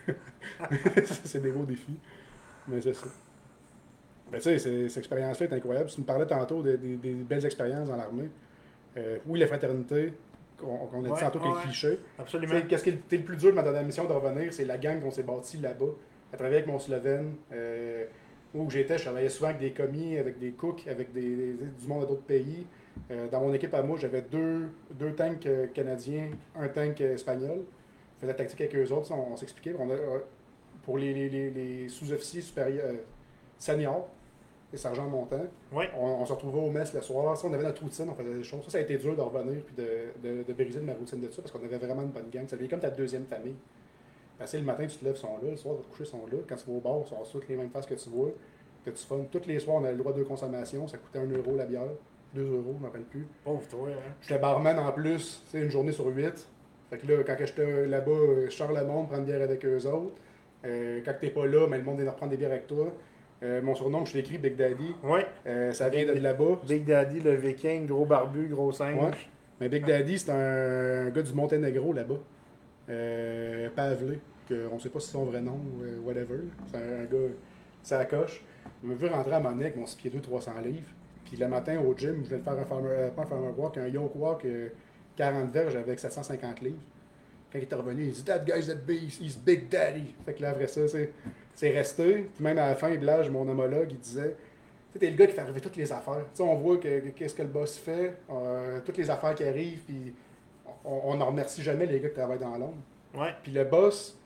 [1.25, 1.99] c'est des beaux défis.
[2.69, 3.07] Mais c'est ça.
[4.31, 5.89] Mais tu sais, cette expérience-là est incroyable.
[5.89, 8.29] Tu me parlais tantôt des, des- des belles expériences dans l'armée.
[8.97, 10.13] Euh, oui, la fraternité,
[10.59, 11.63] qu'on a dit Ouais, tantôt ouais.
[11.63, 11.99] clichés.
[12.19, 12.55] Absolument.
[12.69, 15.11] Qu'est-ce qui était le plus dur dans la mission de revenir, c'est la gang qu'on
[15.11, 15.87] s'est bâtie là-bas,
[16.33, 17.35] à travers avec mon Slovène.
[17.53, 18.05] euh,
[18.55, 21.87] où j'étais, je travaillais souvent avec des commis, avec des cooks, avec des, des- du
[21.87, 22.67] monde d'autres pays.
[23.11, 27.15] Euh, dans mon équipe à moi, j'avais deux, deux tanks euh, canadiens, un tank euh,
[27.15, 27.59] espagnol.
[28.17, 29.75] Je faisais la tactique avec eux autres, on, on s'expliquait.
[29.79, 29.95] On a,
[30.89, 32.95] pour les, les- les- les sous-officiers supérieurs, euh,
[33.59, 34.09] seniors,
[34.73, 35.45] les sergents montants,
[35.99, 37.37] on, on se retrouvait au mess le soir.
[37.37, 38.65] Ça, on avait notre routine, on faisait des choses.
[38.65, 39.87] Ça, ça a été dur de revenir puis de,
[40.27, 42.47] de, de briser de ma routine de ça parce qu'on avait vraiment une bonne gang.
[42.49, 43.57] Ça devient comme ta deuxième famille.
[44.39, 45.51] Parce que le matin, tu te lèves, ils sont là.
[45.51, 46.39] Le soir, tu vas te coucher, ils sont là.
[46.49, 48.31] Quand tu vas au bar, ils sont toutes les mêmes faces que tu vois.
[48.85, 49.19] Que tu fun.
[49.31, 50.89] Tous les soirs, on avait le droit de consommation.
[50.89, 51.83] Ça coûtait 1 euro la bière.
[52.35, 53.27] 2 euros, je ne rappelle plus.
[53.45, 54.13] Pauvre toi, hein.
[54.23, 56.49] J'étais barman en plus, sais, une journée sur huit.
[56.89, 59.63] Fait que là, quand j'étais là-bas, euh, je sors le monde, prendre une bière avec
[59.67, 60.15] eux autres.
[60.65, 62.93] Euh, quand t'es pas là, mais le monde vient de reprendre des bières avec toi.
[63.43, 64.95] Euh, mon surnom, je l'ai écrit Big Daddy.
[65.05, 65.21] Oui.
[65.47, 66.61] Euh, ça vient de là-bas.
[66.67, 69.01] Big Daddy, le viking, gros barbu, gros singe.
[69.01, 69.11] Ouais.
[69.61, 72.19] Mais Big Daddy, c'est un gars du Monténégro là-bas.
[72.91, 74.19] Euh, Pavelé,
[74.49, 76.41] que on sait pas si c'est son vrai nom ou euh, whatever.
[76.67, 77.33] C'est un, un gars,
[77.83, 78.43] ça coche.
[78.83, 80.89] Il m'a vu rentrer à avec mon 6 pieds 2, 300 livres.
[81.25, 83.77] Puis le matin au gym, je venais de faire un farmer, pas un farmer walk,
[83.77, 84.69] un yoke walk, euh,
[85.17, 86.79] 40 verges avec 750 livres.
[87.53, 90.15] Quand il est revenu, il dit That guy's that beast, he's Big Daddy.
[90.25, 92.29] Fait que là, après ça, c'est, resté.
[92.35, 94.37] Puis même à la fin, Blage, mon homologue, il disait
[94.99, 96.25] t'es le gars qui fait arriver toutes les affaires.
[96.33, 99.35] Tu sais, on voit que, que- qu'est-ce que le boss fait, euh, toutes les affaires
[99.35, 100.13] qui arrivent, puis
[100.85, 102.79] on n'en remercie jamais les gars qui travaillent dans l'ombre.
[103.15, 103.35] Ouais.
[103.43, 104.19] Puis le boss,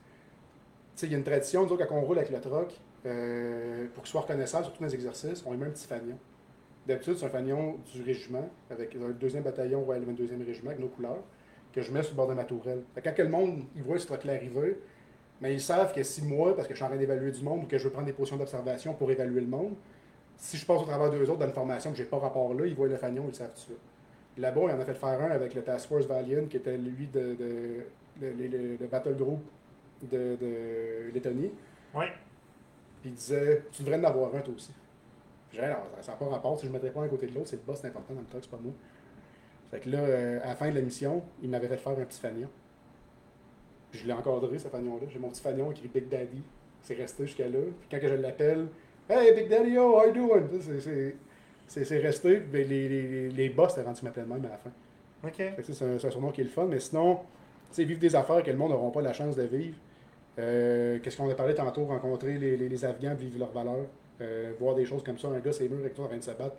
[0.95, 2.73] tu sais, il y a une tradition, nous autres, quand on roule avec le truck,
[3.05, 6.17] euh, pour qu'il soit reconnaissable, surtout dans les exercices, on lui met un petit fanion.
[6.87, 10.87] D'habitude, c'est un fanion du régiment, avec un deuxième bataillon Royal 22e régiment, avec nos
[10.87, 11.23] couleurs,
[11.73, 12.83] que je mets sur le bord de ma tourelle.
[12.93, 14.77] Fait que quand le monde il voit ce truck-là arriver,
[15.41, 17.63] mais ils savent que si moi, parce que je suis en train d'évaluer du monde
[17.63, 19.73] ou que je veux prendre des positions d'observation pour évaluer le monde,
[20.37, 22.65] si je passe au travers d'eux autres dans une formation que j'ai pas rapport là,
[22.65, 23.77] ils voient le fanion, ils le savent tout de suite.
[24.37, 27.07] Là-bas, il en a fait faire un avec le Task Force Valiant, qui était lui
[27.07, 27.85] de, de,
[28.21, 29.41] de- le Battle Group
[30.11, 31.51] de, de Lettonie.
[31.95, 32.05] Oui.
[33.01, 34.71] Puis il disait Tu devrais en avoir un toi aussi.
[35.51, 37.47] J'ai Alors, ça n'a pas rapport, si je ne mettrais pas un côté de l'autre,
[37.49, 38.73] c'est le boss, c'est important dans le truck, c'est pas moi.
[39.73, 42.05] Fait que là, euh, à la fin de la mission, il m'avait fait faire un
[42.05, 42.47] petit fanion.
[43.89, 45.07] Puis je l'ai encadré, ce fanion-là.
[45.09, 46.43] J'ai mon petit fanion écrit Big Daddy.
[46.83, 47.57] C'est resté jusqu'à là.
[47.79, 48.67] Puis quand je l'appelle,
[49.09, 50.43] Hey Big Daddy, yo, how you doing?
[51.65, 52.39] C'est- resté.
[52.39, 54.69] Ben, les, les, les, boss, t'as rendu m'appellent même à la fin.
[55.23, 55.37] OK.
[55.37, 57.21] Fait que, c'est un, surnom qui est le fun, mais sinon, tu
[57.71, 59.77] sais, vivre des affaires que le monde n'auront pas la chance de vivre.
[60.37, 63.87] Euh, Qu'est-ce qu'on a parlé tantôt, rencontrer les, les, les Afghans, vivre leurs valeurs,
[64.21, 66.23] euh, voir des choses comme ça, un gars c'est mûr avec toi en train de
[66.23, 66.57] se battre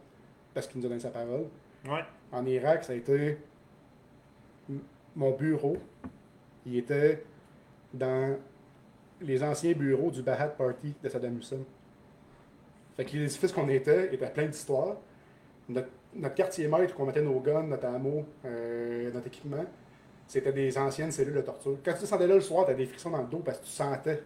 [0.53, 1.47] parce qu'il nous a donné sa parole.
[1.89, 2.05] Ouais.
[2.33, 3.39] En Irak, ça a été
[5.15, 5.77] mon bureau.
[6.67, 7.23] Il était
[7.93, 8.37] dans
[9.21, 11.61] les anciens bureaux du Bahat Party de Saddam Hussein.
[12.97, 14.97] Fait que l'édifice qu'on était était plein d'histoires.
[15.69, 19.65] Notre, notre quartier maître, où on mettait nos guns, notre ammo, euh, notre équipement,
[20.27, 21.79] c'était des anciennes cellules de torture.
[21.85, 23.65] Quand tu descendais là le soir, tu as des frissons dans le dos parce que
[23.65, 24.23] tu sentais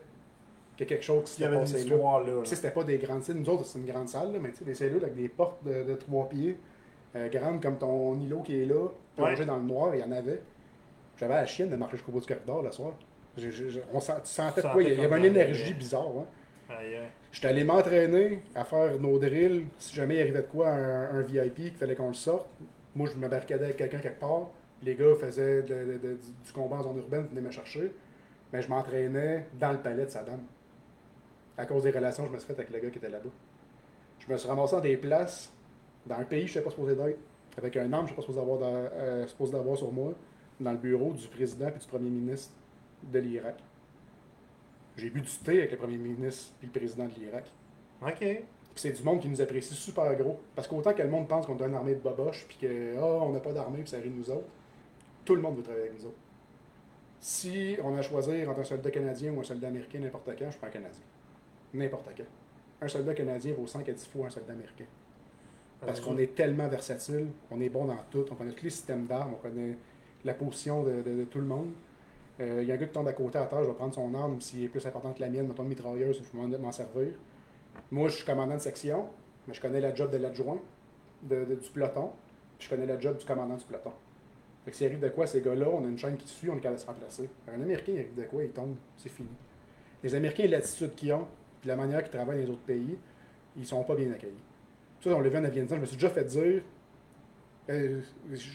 [0.77, 1.97] qu'il y a quelque chose qui s'était passé là.
[1.97, 2.41] là.
[2.43, 3.37] Puis, c'était pas des grandes salles.
[3.37, 5.65] Nous autres, c'est une grande salle, là, mais tu sais, des cellules avec des portes
[5.65, 6.59] de, de trois pieds,
[7.17, 9.47] euh, grandes comme ton îlot qui est là, plongé Ouais.
[9.47, 10.43] dans le noir, il y en avait.
[11.17, 12.93] J'avais la chienne de marcher jusqu'au bout du corridor le soir.
[13.37, 14.13] J'ai- j'ai- j'ai- on sent-
[14.73, 14.83] quoi?
[14.83, 16.07] Il y avait une énergie bizarre.
[16.19, 16.27] hein.
[16.71, 16.99] Aïe.
[17.33, 19.67] J'étais allé m'entraîner à faire nos drills.
[19.79, 22.47] Si jamais il arrivait de quoi, un, un VIP, qu'il fallait qu'on le sorte.
[22.95, 24.49] Moi, je me barricadais avec quelqu'un quelque part.
[24.83, 27.93] Les gars faisaient de- de- de- du, du combat en zone urbaine, venaient me chercher.
[28.53, 30.41] Mais je m'entraînais dans le palais de Saddam.
[31.57, 33.31] À cause des relations que je me suis faites avec le gars qui était là-bas.
[34.21, 35.53] Je me suis ramassé dans des places,
[36.09, 37.19] dans un pays que je ne sais pas supposé d'être,
[37.57, 40.13] avec un arme que je ne sais pas supposé d'avoir, euh, supposé sur moi,
[40.61, 42.53] dans le bureau du président et du premier ministre
[43.03, 43.57] de l'Irak.
[44.97, 47.45] J'ai bu du thé avec le premier ministre et le président de l'Irak.
[48.03, 48.43] OK.
[48.75, 50.41] C'est du monde qui nous apprécie super gros.
[50.55, 53.21] Parce qu'autant que le monde pense qu'on a une armée de boboches, puis que oh,
[53.23, 54.49] on n'a pas d'armée, puis ça rit de nous autres,
[55.25, 56.19] tout le monde veut travailler avec nous autres.
[57.21, 60.51] Si on a à choisir entre un soldat canadien ou un soldat américain n'importe quand,
[60.51, 61.03] je prends un Canadien.
[61.75, 62.25] N'importe quand.
[62.81, 64.85] Un soldat canadien vaut 5 à 10 fois un soldat américain.
[65.87, 69.07] Parce qu'on est tellement versatile, on est bon dans tout, on connaît tous les systèmes
[69.07, 69.77] d'armes, on connaît
[70.25, 71.71] la position de, tout le monde.
[72.41, 73.95] Euh, Il y a un gars qui tombe à côté à terre, je vais prendre
[73.95, 76.73] son arme s'il est plus important que la mienne, mettons une mitrailleuse, je vais m'en-
[76.73, 77.13] servir.
[77.91, 79.07] Moi, je suis commandant de section,
[79.47, 80.61] mais je connais la job de l'adjoint.
[81.23, 82.11] du peloton,
[82.59, 83.93] puis je connais le job du commandant du peloton.
[84.65, 86.61] Fait s'il arrive de quoi, ces gars-là, on a une chaîne qui suit, on est
[86.61, 87.31] capable de se remplacer.
[87.49, 89.29] Un Américain, il arrive de quoi, il tombe, c'est fini.
[90.03, 91.27] Les Américains, l'attitude qu'ils ont,
[91.61, 92.99] puis la manière qu'ils travaillent dans les autres pays,
[93.57, 94.35] ils sont pas bien accueillis.
[95.01, 96.63] Ça, on l'a vu en Afghanistan, je me suis déjà fait dire,
[97.71, 98.01] euh,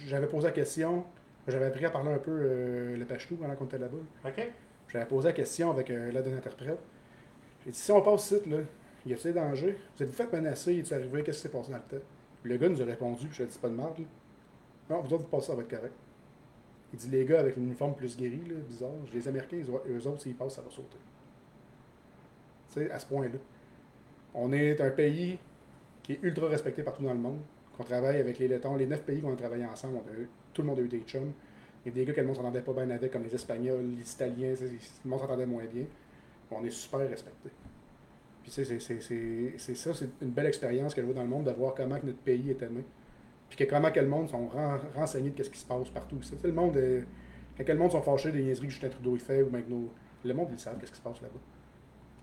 [0.08, 1.06] j'avais posé la question,
[1.48, 3.98] j'avais appris à parler un peu euh, le pachtou pendant qu'on était là-bas.
[4.26, 4.52] OK?
[4.90, 6.80] J'avais posé la question avec euh, l'aide d'un interprète.
[7.66, 8.58] J'ai dit, si on passe site, là,
[9.06, 9.78] y a-t-il des dangers?
[9.96, 10.76] Vous êtes-vous fait menacer?
[10.76, 11.24] Y est arrivé?
[11.24, 12.06] Qu'est-ce qui s'est passé dans le temps?
[12.44, 13.96] Le gars nous a répondu, puis je lui ai dit, pas de merde.
[14.90, 15.94] Non, vous autres, vous passez, ça va être correct.
[16.92, 20.22] Il dit, les gars avec l'uniforme plus guéri, là, bizarre, les Américains, ils- eux autres,
[20.22, 20.98] s'ils passent, ça va sauter.
[22.74, 23.38] Tu sais, à ce point-là.
[24.34, 25.40] On est un pays
[26.04, 27.40] qui est ultra respecté partout dans le monde,
[27.76, 30.00] qu'on travaille avec les Lettons, les neuf pays qu'on a travaillé ensemble,
[30.54, 31.32] tout le monde a eu des chums.
[31.86, 33.84] Il y a des gars que le monde s'entendait pas bien avec, comme les Espagnols,
[33.98, 35.86] les Italiens, le monde s'entendait moins bien.
[36.52, 37.50] On est super respecté.
[38.44, 41.46] Puis c'est- c'est- c'est c'est ça, c'est une belle expérience que je dans le monde
[41.46, 42.84] de voir comment que notre pays est aimé.
[43.50, 46.22] Puis que comment que le monde sont ren- renseignés de ce qui se passe partout.
[46.22, 47.06] Sais, le monde, est-
[47.58, 49.90] quand le monde sont fâchés des niaiseries que Justin Trudeau fait ou même nos-
[50.24, 51.40] le monde ils savent qu'est-ce qui se passe là-bas.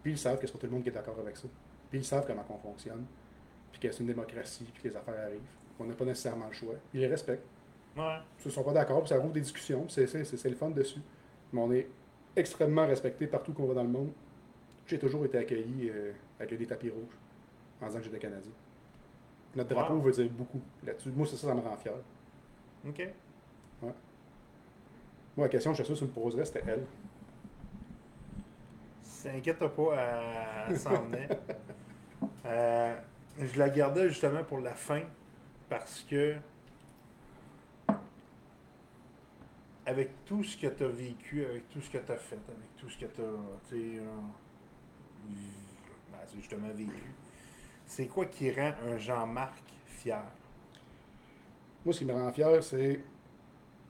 [0.03, 1.49] Puis ils savent que c'est pas tout le monde qui est d'accord avec ça.
[1.89, 3.05] Puis ils savent comment on fonctionne.
[3.73, 5.41] Puis que c'est une démocratie, puis que les affaires arrivent.
[5.79, 6.75] On n'a pas nécessairement le choix.
[6.93, 7.47] Ils les respectent.
[7.97, 8.19] Ouais.
[8.45, 10.57] Ils ne sont pas d'accord, puis ça rouvre des discussions, c'est c'est- c'est- c'est le
[10.57, 11.01] fun dessus.
[11.53, 11.89] Mais on est
[12.37, 14.13] extrêmement respecté partout qu'on va dans le monde.
[14.87, 17.17] J'ai toujours été accueilli euh, avec des tapis rouges
[17.81, 18.53] en disant que j'étais Canadien.
[19.57, 20.01] Notre drapeau Wow.
[20.03, 21.11] veut dire beaucoup là-dessus.
[21.11, 21.95] Moi, c'est ça, ça me rend fier.
[22.87, 23.09] OK.
[23.83, 23.93] Moi,
[25.47, 26.85] la question, je suis sûr que tu me poserais, c'était elle.
[29.23, 31.29] T'inquiète pas, elle s'en venait.
[32.45, 32.97] Euh,
[33.47, 35.03] je la gardais justement pour la fin
[35.69, 36.37] parce que
[39.87, 42.77] avec tout ce que tu as vécu, avec tout ce que tu as fait, avec
[42.77, 43.35] tout ce que tu as
[46.37, 47.15] justement vécu,
[47.87, 50.23] c'est quoi qui rend un Jean-Marc fier?
[51.85, 53.01] Moi, ce qui me rend fier, c'est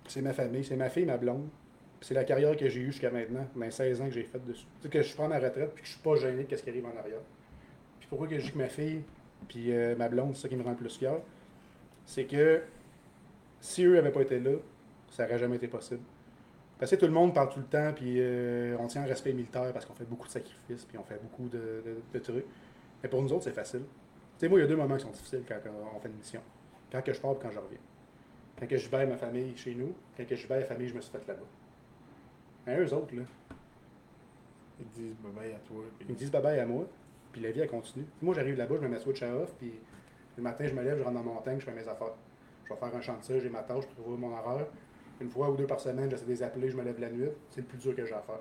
[0.09, 1.49] c'est ma famille, c'est ma fille, ma blonde.
[2.01, 4.65] C'est la carrière que j'ai eue jusqu'à maintenant, mes 16 ans que j'ai faite dessus.
[4.81, 6.63] Tu sais, que je prends ma retraite puis que je suis pas gêné de ce
[6.63, 7.21] qui arrive en arrière.
[7.99, 9.03] Puis pourquoi que je dis que ma fille
[9.49, 11.15] puis euh, ma blonde, c'est ça qui me rend le plus fier,
[12.07, 12.63] c'est que
[13.61, 14.53] si eux n'avaient pas été là,
[15.11, 16.01] ça n'aurait jamais été possible.
[16.79, 19.33] Parce que tout le monde parle tout le temps, puis euh, on tient un respect
[19.35, 22.47] militaire parce qu'on fait beaucoup de sacrifices, puis on fait beaucoup de, de- de trucs.
[23.03, 23.81] Mais pour nous autres, c'est facile.
[24.39, 25.57] Tu sais, moi, il y a deux moments qui sont difficiles quand
[25.95, 26.41] on fait une mission.
[26.91, 27.79] Quand que je pars et quand je reviens.
[28.59, 30.65] Quand que je vais à ma famille chez nous, quand que je vais à la
[30.67, 31.43] famille, je me suis fait là-bas.
[32.67, 33.23] Mais eux autres, là,
[34.81, 35.83] Ils disent bye bye à toi.
[35.99, 36.87] puis- ils me disent bye-bye à moi,
[37.33, 38.07] puis la vie, elle continue.
[38.23, 39.73] Moi, j'arrive là-bas, je me mets switch à off, puis
[40.37, 42.15] le matin, je me lève, je rentre dans mon montagne, je fais mes affaires.
[42.65, 44.67] Je vais faire un chantier, j'ai ma tâche, je trouve mon horaire.
[45.21, 47.29] Une fois ou deux par semaine, j'essaie de les appeler, je me lève la nuit.
[47.51, 48.41] C'est le plus dur que j'ai à faire.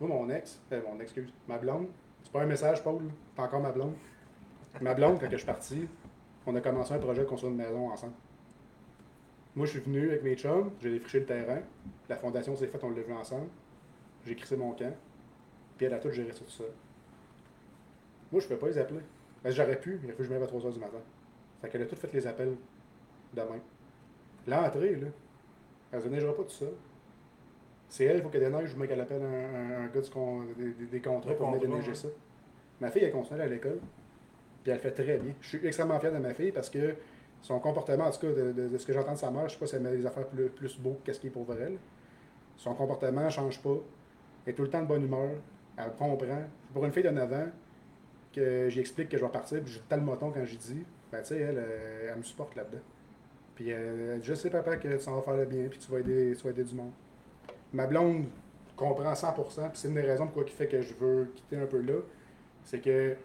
[0.00, 1.88] Moi, mon ex, euh, mon excuse, ma blonde,
[2.22, 3.02] c'est pas un message, Paul,
[3.34, 3.94] c'est encore ma blonde.
[4.80, 5.88] Ma blonde, quand je suis parti,
[6.46, 8.12] on a commencé un projet de construire une maison ensemble.
[9.56, 11.60] Moi, je suis venu avec mes chums, j'ai défriché le terrain.
[12.08, 13.48] La fondation s'est faite, on l'a vu ensemble.
[14.24, 14.94] J'ai crissé mon camp.
[15.76, 16.70] Puis elle a tout géré ça tout seul.
[18.32, 19.00] Moi, je ne peux pas les appeler.
[19.42, 20.98] Parce que j'aurais pu, il a que je me lève à 3 h du matin.
[21.60, 22.54] Fait qu'elle a tout fait les appels
[23.34, 23.60] demain.
[24.46, 25.06] L'entrée, là,
[25.92, 26.72] elle ne neigera pas tout seul.
[27.88, 31.00] C'est elle, il faut qu'elle déneige, ou qu'elle appelle un, gars con- des, des- des
[31.00, 31.94] contrats pour venir déneiger ouais.
[31.94, 32.08] ça.
[32.80, 33.80] Ma fille, elle continue à l'école.
[34.62, 35.32] Puis elle fait très bien.
[35.40, 36.94] Je suis extrêmement fier de ma fille parce que
[37.40, 39.66] son comportement, en tout cas, de, ce que j'entends de sa mère, je sais pas
[39.66, 41.78] si elle met les affaires plus, plus beaux que ce qui est pour elle.
[42.56, 43.76] Son comportement ne change pas.
[44.44, 45.30] Elle est tout le temps de bonne humeur.
[45.76, 46.42] Elle comprend.
[46.74, 47.46] Pour une fille de 9 ans,
[48.38, 51.28] que j'explique que je vais partir, puis j'ai le moton quand j'y dis, ben tu
[51.28, 52.82] sais, elle, euh, elle me supporte là-dedans.
[53.54, 55.78] Puis euh, elle dit, je sais papa que tu s'en vas faire le bien, puis
[55.78, 56.92] tu vas aider, tu vas aider du monde.
[57.72, 58.26] Ma blonde
[58.76, 61.66] comprend 100%, puis c'est une des raisons pourquoi qui fait que je veux quitter un
[61.66, 62.00] peu là,
[62.64, 63.16] c'est que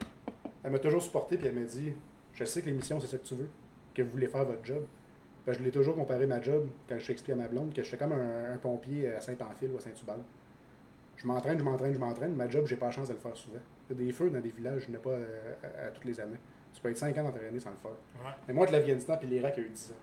[0.63, 1.93] elle m'a toujours supporté, puis elle m'a dit,
[2.33, 3.49] je sais que l'émission, c'est ça que tu veux,
[3.93, 4.85] que vous voulez faire votre job.
[5.45, 7.97] Ben, je l'ai toujours comparé ma job, quand je expliqué à ma blonde, que j'étais
[7.97, 10.15] comme un, pompier à Saint-Pamphile ou à Saint-Hubert.
[11.17, 12.33] Je m'entraîne, je m'entraîne, je m'entraîne.
[12.33, 13.59] Ma job, j'ai pas la chance de le faire souvent.
[13.97, 16.19] Y a des feux dans des villages, je n'ai pas euh, à, à toutes les
[16.19, 16.37] années.
[16.73, 17.91] Tu peux être 5 ans d'entraîner sans le faire.
[17.91, 18.31] Ouais.
[18.47, 19.95] Mais moi, de l'Afghanistan puis l'Irak, il y a eu 10 ans.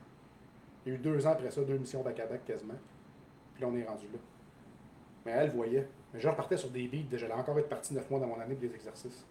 [0.87, 2.75] Il y a eu deux ans après ça, deux missions back-à-back quasiment.
[3.55, 4.19] Puis là, on est rendu là.
[5.27, 5.87] Mais elle voyait.
[6.15, 7.17] Mais je repartais sur des beats.
[7.17, 9.27] J'allais encore être parti 9 mois dans mon année pour des exercices.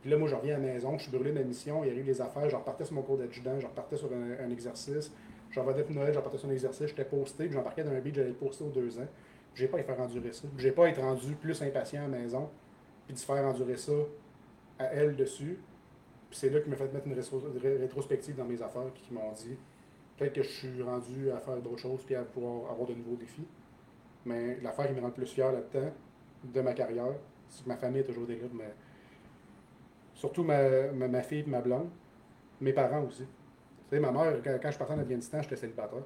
[0.00, 1.90] Puis là, moi, je reviens à la maison, je suis brûlé de ma mission, il
[1.90, 5.12] arrive les affaires, je repartais sur mon cours d'adjudant, je repartais sur un, un exercice,
[5.50, 8.00] j'en revenais de Noël, je repartais sur un exercice, j'étais posté, puis j'embarquais dans un
[8.00, 9.06] beat, j'allais le poster aux deux ans.
[9.54, 10.48] J'ai pas à y faire endurer ça.
[10.56, 12.48] J'ai pas à être rendu plus impatient à la maison,
[13.10, 13.92] puis de faire endurer ça
[14.78, 15.58] à elle dessus.
[16.30, 19.02] Puis c'est là qu'il m'a fait mettre une rétro- ré- rétrospective dans mes affaires, puis
[19.02, 19.56] qui m'ont dit
[20.16, 23.16] peut-être que je suis rendu à faire d'autres choses, puis à pouvoir avoir de nouveaux
[23.16, 23.46] défis.
[24.24, 25.90] Mais l'affaire qui me rend le plus fier là-dedans,
[26.44, 27.14] de ma carrière,
[27.48, 28.34] c'est que ma famille a toujours là.
[28.52, 28.72] Mais
[30.14, 31.88] surtout ma, ma, fille et ma blonde,
[32.60, 33.24] mes parents aussi.
[33.24, 36.04] Tu sais, ma mère, quand, je partais en Afghanistan, j'étais célibataire.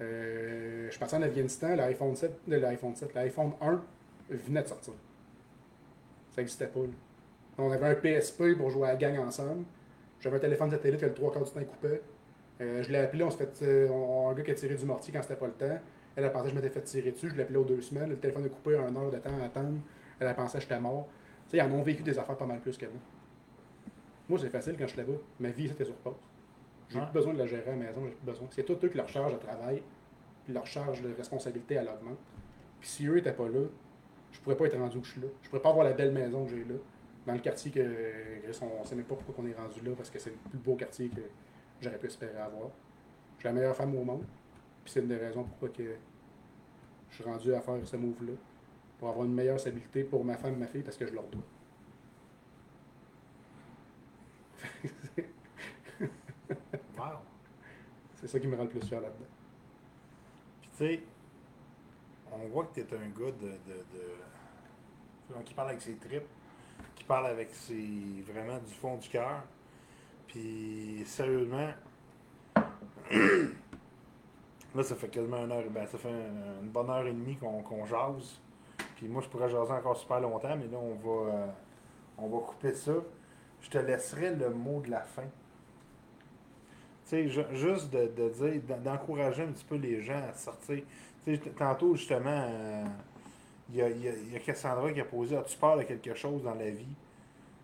[0.00, 3.82] Euh, je parti en Afghanistan, l'iPhone 7, euh, l'iPhone 7, l'iPhone 1
[4.30, 4.94] venait de sortir.
[6.38, 6.78] Ça n'existait pas.
[6.78, 6.86] là.
[7.58, 9.64] On avait un PSP pour jouer à la gang ensemble.
[10.20, 12.00] J'avais un téléphone satellite que le trois quarts du temps coupait.
[12.60, 14.84] Euh, je l'ai appelé, on se fait, euh, on- un gars qui a tiré du
[14.84, 15.78] mortier quand c'était pas le temps.
[16.14, 17.30] Elle a pensé que je m'étais fait tirer dessus.
[17.30, 18.10] Je l'ai appelé aux deux semaines.
[18.10, 19.78] Le téléphone a coupé un heure de temps à attendre.
[20.20, 21.08] Elle a pensé que j'étais mort.
[21.50, 22.94] Tu sais, ils en ont vécu des affaires pas mal plus que moi.
[24.28, 25.18] Moi, c'est facile quand je suis là-bas.
[25.40, 26.14] Ma vie, c'était sur pause.
[26.88, 27.04] J'ai Ouais.
[27.06, 28.46] plus besoin de la gérer à la maison, j'ai plus besoin.
[28.52, 29.82] C'est tout eux qui leur charge de travail,
[30.44, 32.18] puis leur charge de responsabilité, elle augmente.
[32.78, 33.66] Puis si eux n'étaient pas là,
[34.38, 35.26] je pourrais pas être rendu où je suis là.
[35.42, 36.76] Je pourrais pas avoir la belle maison que j'ai là.
[37.26, 37.82] Dans le quartier que
[38.62, 40.76] on sait même pas pourquoi on est rendu là, parce que c'est le plus beau
[40.76, 41.20] quartier que
[41.80, 42.70] j'aurais pu espérer avoir.
[43.38, 44.24] J'ai la meilleure femme au monde.
[44.84, 45.96] Puis c'est une des raisons pourquoi que
[47.10, 48.34] je suis rendu à faire ce move-là.
[48.98, 51.24] Pour avoir une meilleure stabilité pour ma femme et ma fille, parce que je leur
[51.24, 51.42] dois.
[56.96, 57.18] Wow.
[58.14, 59.26] C'est ça qui me rend le plus fier là-dedans.
[60.60, 61.02] Puis tu sais,
[62.42, 63.58] on voit que tu es un gars de,
[65.44, 66.28] qui parle avec ses tripes,
[66.94, 69.42] qui parle avec ses vraiment du fond du cœur.
[70.26, 71.70] Puis sérieusement,
[74.74, 77.62] là ça fait quasiment une heure, ben, ça fait une, bonne heure et demie qu'on
[77.62, 78.40] qu'on jase.
[78.96, 81.46] Puis moi je pourrais jaser encore super longtemps, mais là on va, euh,
[82.18, 82.94] on va couper ça.
[83.60, 85.24] Je te laisserai le mot de la fin.
[87.08, 90.34] Tu sais, ju- juste de, de dire, d'en- d'encourager un petit peu les gens à
[90.34, 90.82] sortir.
[91.24, 92.84] Tu tantôt, justement, euh,
[93.70, 93.78] il y,
[94.32, 96.94] y a- Cassandra qui a posé As-tu peur de quelque chose dans la vie?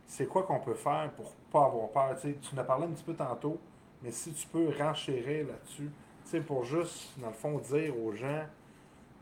[0.07, 2.91] C'est quoi qu'on peut faire pour pas avoir peur Tu tu en as parlé un
[2.91, 3.59] petit peu tantôt,
[4.03, 5.91] mais si tu peux renchérir là-dessus,
[6.31, 8.45] tu pour juste, dans le fond, dire aux gens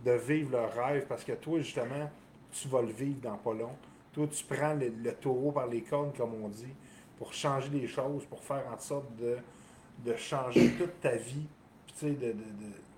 [0.04, 2.08] de vivre leur rêve, parce que toi, justement,
[2.52, 3.74] tu vas le vivre dans pas long.
[4.12, 6.74] Toi, tu prends le, le taureau par les cornes, comme on dit,
[7.18, 9.38] pour changer les choses, pour faire en sorte de,
[10.04, 11.46] de changer toute ta vie.
[12.02, 12.34] De, de- de-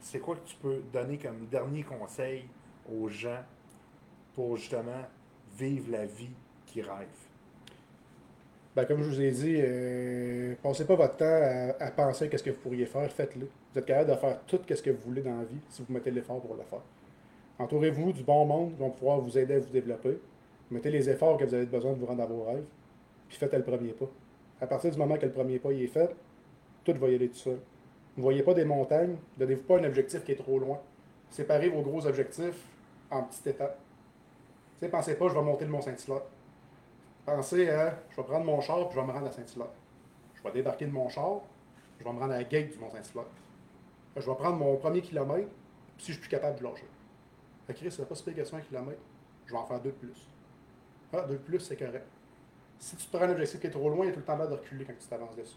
[0.01, 2.45] c'est quoi que tu peux donner comme dernier conseil
[2.91, 3.43] aux gens
[4.35, 5.03] pour justement
[5.59, 6.31] vivre la vie
[6.67, 7.07] qu'ils rêvent?
[8.75, 12.43] Ben, comme je vous ai dit, euh, passez pas votre temps à, à penser qu'est-ce
[12.43, 13.47] que vous pourriez faire, faites-le.
[13.73, 15.93] Vous êtes capable de faire tout ce que vous voulez dans la vie si vous
[15.93, 16.81] mettez l'effort pour le faire.
[17.59, 20.19] Entourez-vous du bon monde qui vont pouvoir vous aider à vous développer.
[20.71, 22.65] Mettez les efforts que vous avez besoin de vous rendre à vos rêves,
[23.29, 24.09] puis faites le premier pas.
[24.61, 26.17] À partir du moment que le premier pas y est fait,
[26.85, 27.59] tout va y aller tout seul.
[28.17, 30.81] Ne voyez pas des montagnes, donnez-vous pas un objectif qui est trop loin.
[31.31, 32.63] Séparez vos gros objectifs
[33.11, 33.79] en petites étapes.
[34.79, 36.23] Tu sais, pensez pas, je vais monter le Mont Saint-Hilaire.
[37.27, 39.71] Pensez à, je vais prendre mon char puis je vais me rendre à Saint-Hilaire.
[40.35, 41.41] Je vais débarquer de mon char,
[41.99, 43.27] je vais me rendre à la gate du Mont-Saint-Hilaire.
[44.17, 45.49] Je vais prendre mon premier kilomètre,
[45.97, 46.85] puis si je suis plus capable, je lâche.
[47.67, 50.29] Fait que va pas se payer que je vais en faire deux de plus.
[51.13, 52.07] Ah, deux de plus, c'est correct.
[52.79, 54.37] Si tu prends un objectif qui est trop loin, il y a tout le temps
[54.37, 55.57] l'air de reculer quand tu t'avances dessus.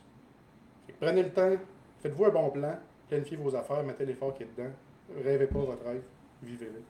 [0.99, 1.55] Prenez le temps,
[1.99, 2.77] faites-vous un bon plan,
[3.07, 4.71] planifiez vos affaires, mettez l'effort qui est dedans,
[5.23, 6.03] rêvez pas votre rêve,
[6.41, 6.81] vivez-le.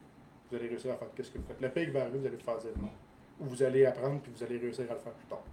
[0.50, 1.60] Vous allez réussir à faire ce que vous faites.
[1.60, 2.92] Le pays va arriver, vous allez le faire dire non.
[3.40, 5.44] Ou vous allez apprendre, puis vous allez réussir à le faire plus tard.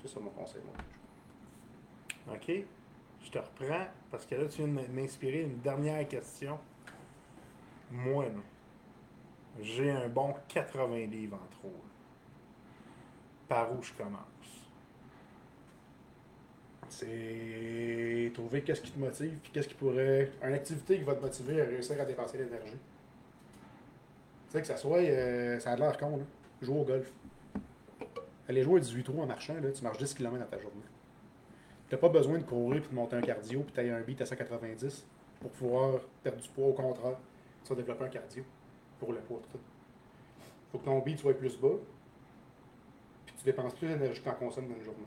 [0.00, 2.34] C'est ça mon conseil, moi.
[2.34, 2.64] OK?
[3.24, 6.58] Je te reprends parce que là, tu viens de m'inspirer une dernière question.
[7.90, 8.26] Moi,
[9.60, 11.74] j'ai un bon 80 livres en trop.
[13.48, 14.31] Par où je commence?
[16.88, 20.30] C'est trouver qu'est-ce qui te motive, puis qu'est-ce qui pourrait.
[20.42, 22.72] Une activité qui va te motiver à réussir à dépenser l'énergie.
[22.72, 22.78] Tu
[24.50, 24.98] sais, que ça soit.
[24.98, 26.24] euh, ça a l'air con, là.
[26.60, 27.12] Jouer au golf.
[28.48, 30.82] Aller jouer à 18 trous en marchant, là, tu marches 10 km dans ta journée.
[31.88, 34.26] Tu pas besoin de courir puis de monter un cardio puis tu un beat à
[34.26, 35.06] 190
[35.40, 36.68] pour pouvoir perdre du poids.
[36.68, 37.18] Au contraire,
[37.62, 38.42] tu vas développer un cardio
[38.98, 39.58] pour le poids tout.
[40.70, 41.76] faut que ton beat soit plus bas
[43.26, 45.06] puis tu dépenses plus d'énergie que tu en consommes dans une journée.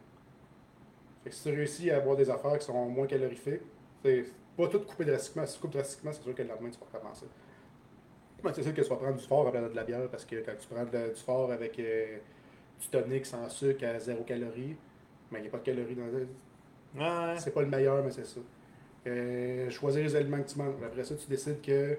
[1.25, 3.61] Fait que si tu réussis à avoir des affaires qui sont moins calorifiques,
[4.03, 4.25] c'est
[4.55, 5.45] pas tout couper drastiquement.
[5.45, 7.25] Si tu coupes drastiquement, c'est sûr que le lendemain, tu vas recommencer.
[8.43, 10.07] Mais c'est sûr que tu vas prendre du fort après de la bière?
[10.09, 12.19] Parce que quand tu prends de- du fort avec euh,
[12.79, 14.77] du tonic sans sucre à zéro calorie,
[15.31, 16.27] mais il n'y a pas de calories dans le.
[16.95, 17.35] Ouais.
[17.39, 18.39] C'est pas le meilleur, mais c'est ça.
[19.07, 20.75] Euh, choisir les aliments que tu manges.
[20.85, 21.97] Après ça, tu décides que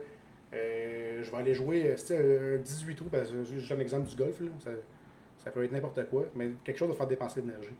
[0.55, 4.41] euh, je vais aller jouer un 18 trous, parce que j'ai un exemple du golf,
[4.41, 4.51] là.
[4.63, 4.71] Ça,
[5.39, 7.75] ça peut être n'importe quoi, mais quelque chose de faire dépenser de l'énergie.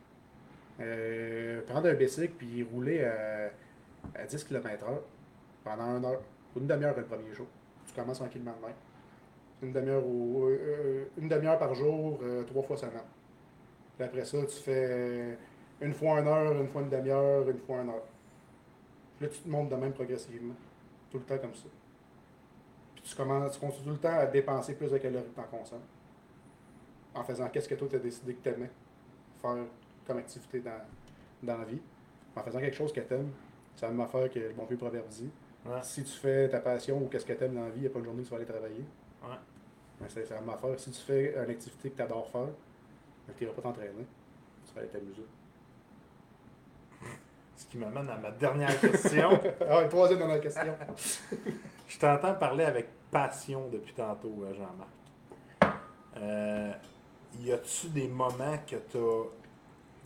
[0.79, 3.51] Euh, prendre un bicycle puis rouler à,
[4.15, 4.99] à 10 km/h
[5.63, 6.21] pendant une heure,
[6.55, 7.47] une demi-heure le premier jour.
[7.87, 9.65] Tu commences tranquillement de.
[9.65, 13.01] Une demi-heure euh, euh, une demi-heure par jour, euh, trois fois semaine.
[13.97, 15.37] Puis après ça, tu fais
[15.81, 18.03] une fois une heure, une fois une demi-heure, une fois une heure.
[19.17, 20.53] Puis là, tu te montes de même progressivement.
[21.09, 21.67] Tout le temps comme ça.
[22.93, 25.39] Puis tu commences, tu continues tout le temps à dépenser plus de calories que tu
[25.39, 25.79] en consommes.
[27.15, 28.69] En faisant qu'est-ce que toi, tu as décidé que tu aimais
[29.41, 29.65] faire
[30.07, 30.81] comme activité dans,
[31.43, 31.81] dans la vie.
[32.35, 33.31] en faisant quelque chose que t'aimes,
[33.75, 35.29] c'est la même affaire que le bon vieux proverbe dit.
[35.65, 35.79] Ouais.
[35.83, 37.89] Si tu fais ta passion ou qu'est-ce que t'aimes dans la vie, il n'y a
[37.89, 38.85] pas une journée où tu vas aller travailler.
[39.23, 39.35] Ouais.
[39.99, 40.79] Mais c'est la même affaire.
[40.79, 42.47] Si tu fais une activité que tu adores faire,
[43.37, 44.05] tu n'iras pas t'entraîner.
[44.65, 45.25] Tu vas aller t'amuser.
[47.55, 49.29] Ce qui m'amène à ma dernière question.
[49.69, 50.75] ah, une troisième la question.
[51.87, 55.77] Je t'entends parler avec passion depuis tantôt, euh, Jean-Marc.
[56.17, 56.73] Euh,
[57.39, 59.29] y a-tu des moments que t'as.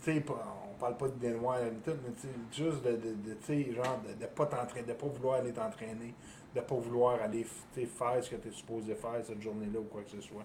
[0.02, 2.96] Tu sais, on parle pas de dénoir et tout, mais tu sais, juste de, de,
[2.96, 6.14] de, tu sais, genre, de, de pas t'entraîner, de pas vouloir aller t'entraîner,
[6.54, 10.02] de pas vouloir aller faire ce que tu es supposé faire cette journée-là ou quoi
[10.02, 10.44] que ce soit.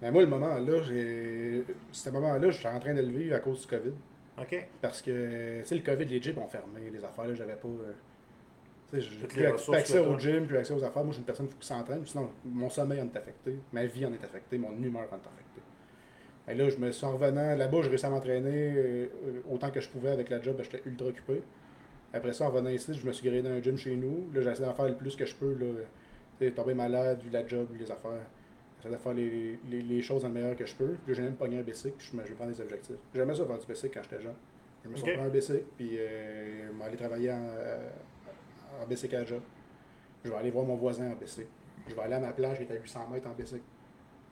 [0.00, 1.64] Mais moi, le moment là, j'ai.
[1.92, 3.92] Ce moment-là, je suis en train de le vivre à cause du COVID.
[4.38, 4.68] OK?
[4.82, 7.68] Parce que, tu sais, le COVID, les gyms ont fermé, les affaires, là, j'avais pas.
[7.68, 7.92] euh,
[8.90, 11.02] tu sais, j'ai plus, accès au gym, plus accès aux affaires.
[11.02, 12.06] Moi, je suis une personne qui s'entraîne.
[12.06, 15.28] Sinon, mon sommeil en est affecté, ma vie en est affectée, mon humeur en est
[15.28, 15.62] affectée.
[16.48, 19.06] Et là, je me suis en revenant là-bas, j'ai réussi à m'entraîner euh,
[19.50, 21.42] autant que je pouvais avec la job, j'étais ultra occupé.
[22.12, 24.28] Après ça, en revenant ici, je me suis grillé dans un gym chez nous.
[24.32, 25.54] Là, j'essaie d'en faire le plus que je peux.
[25.54, 26.50] Là.
[26.54, 28.10] Tomber malade, vu la job, les affaires.
[28.78, 30.94] J'essaie de faire les, les, les choses le meilleur que je peux.
[31.04, 32.96] Puis j'ai même pogné un basic, puis je me, je prends des objectifs.
[33.14, 34.34] J'aimais ça faire du basic quand j'étais jeune.
[34.84, 35.16] Je me suis Ok.
[35.16, 37.88] pris un basic, puis euh, je vais aller travailler en, euh,
[38.82, 39.40] en basic à la job.
[40.24, 41.46] Je vais aller voir mon voisin en basic.
[41.88, 43.62] Je vais aller à ma plage qui est à 800 mètres en basic.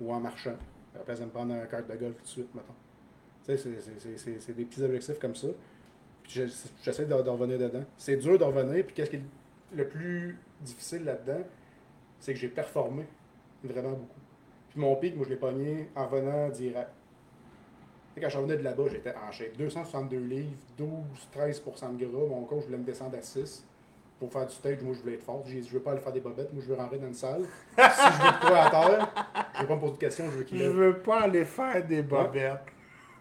[0.01, 0.55] Ou en marchant.
[0.95, 2.75] À la place de me prendre un carte de golf tout de suite, mettons.
[3.47, 5.49] Tu sais, c'est- des petits objectifs comme ça.
[6.23, 7.85] Puis je- j'essaie de, de revenir dedans.
[7.99, 9.23] C'est dur de revenir, puis qu'est-ce qui est
[9.75, 11.43] le plus difficile là-dedans,
[12.21, 13.07] c'est que j'ai performé
[13.63, 14.21] vraiment beaucoup.
[14.71, 16.91] Puis mon pic, moi, je l'ai pogné en revenant direct.
[18.15, 19.57] Sais, Quand je revenais de là-bas, j'étais en shape.
[19.59, 22.27] 262 livres, 12-13% de gras.
[22.29, 23.67] Mon coach voulait me descendre à 6.
[24.21, 25.43] Pour faire du stage, moi, je voulais être fort.
[25.45, 26.53] J'ai dit, je veux pas aller faire des bobettes.
[26.53, 27.43] Moi, je veux rentrer dans une salle.
[27.43, 30.45] si je veux quoi à terre, je veux pas me poser de questions, je veux
[30.45, 32.59] qu'il Je veux pas aller faire des bobettes.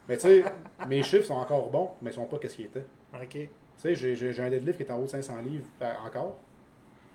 [0.07, 0.43] Mais tu sais,
[0.87, 2.85] mes chiffres sont encore bons, mais ils sont pas qu'est-ce qu'ils étaient.
[3.13, 3.29] OK?
[3.29, 6.37] Tu sais, j'ai- un deadlift qui est en haut de 500 livres euh, encore.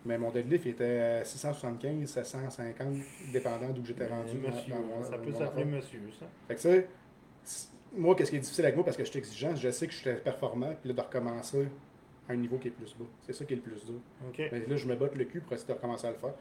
[0.06, 2.88] Mais mon deadlift il était à 675, 750,
[3.32, 4.38] dépendant d'où j'étais rendu.
[4.38, 6.26] dans- monsieur, dans mon- ça dans peut s'appeler monsieur, ça.
[6.46, 6.68] Fait que tu
[7.44, 9.86] sais, moi, qu'est-ce qui est difficile avec moi parce que je suis exigeant, je sais
[9.86, 11.68] que je suis performant, puis là, de recommencer
[12.28, 13.06] à un niveau qui est plus bas.
[13.26, 13.94] C'est ça qui est le plus dur.
[14.28, 14.42] OK?
[14.52, 16.34] Mais là, je me botte le cul pour essayer de recommencer à le faire.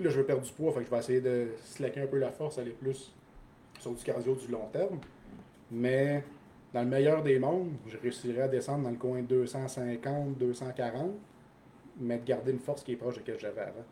[0.00, 2.18] Là, je veux perdre du poids, fait que je vais essayer de slacker un peu
[2.18, 3.12] la force, aller plus
[3.80, 4.98] sur du cardio du long terme.
[5.70, 6.22] Mais
[6.72, 11.12] dans le meilleur des mondes, je réussirais à descendre dans le coin 250, 240,
[12.00, 13.84] mais de garder une force qui est proche de ce que j'avais avant.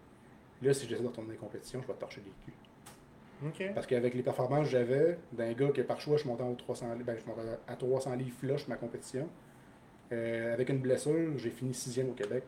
[0.63, 3.51] Là, si j'essaie de retourner dans les compétitions, je vais torcher les culs.
[3.75, 6.95] Parce qu'avec les performances que j'avais, d'un gars que par choix, je montais, au 300,
[6.95, 9.29] li- ben, je montais à 300 livres flush ma compétition,
[10.13, 12.45] euh, avec une blessure, j'ai fini sixième au Québec.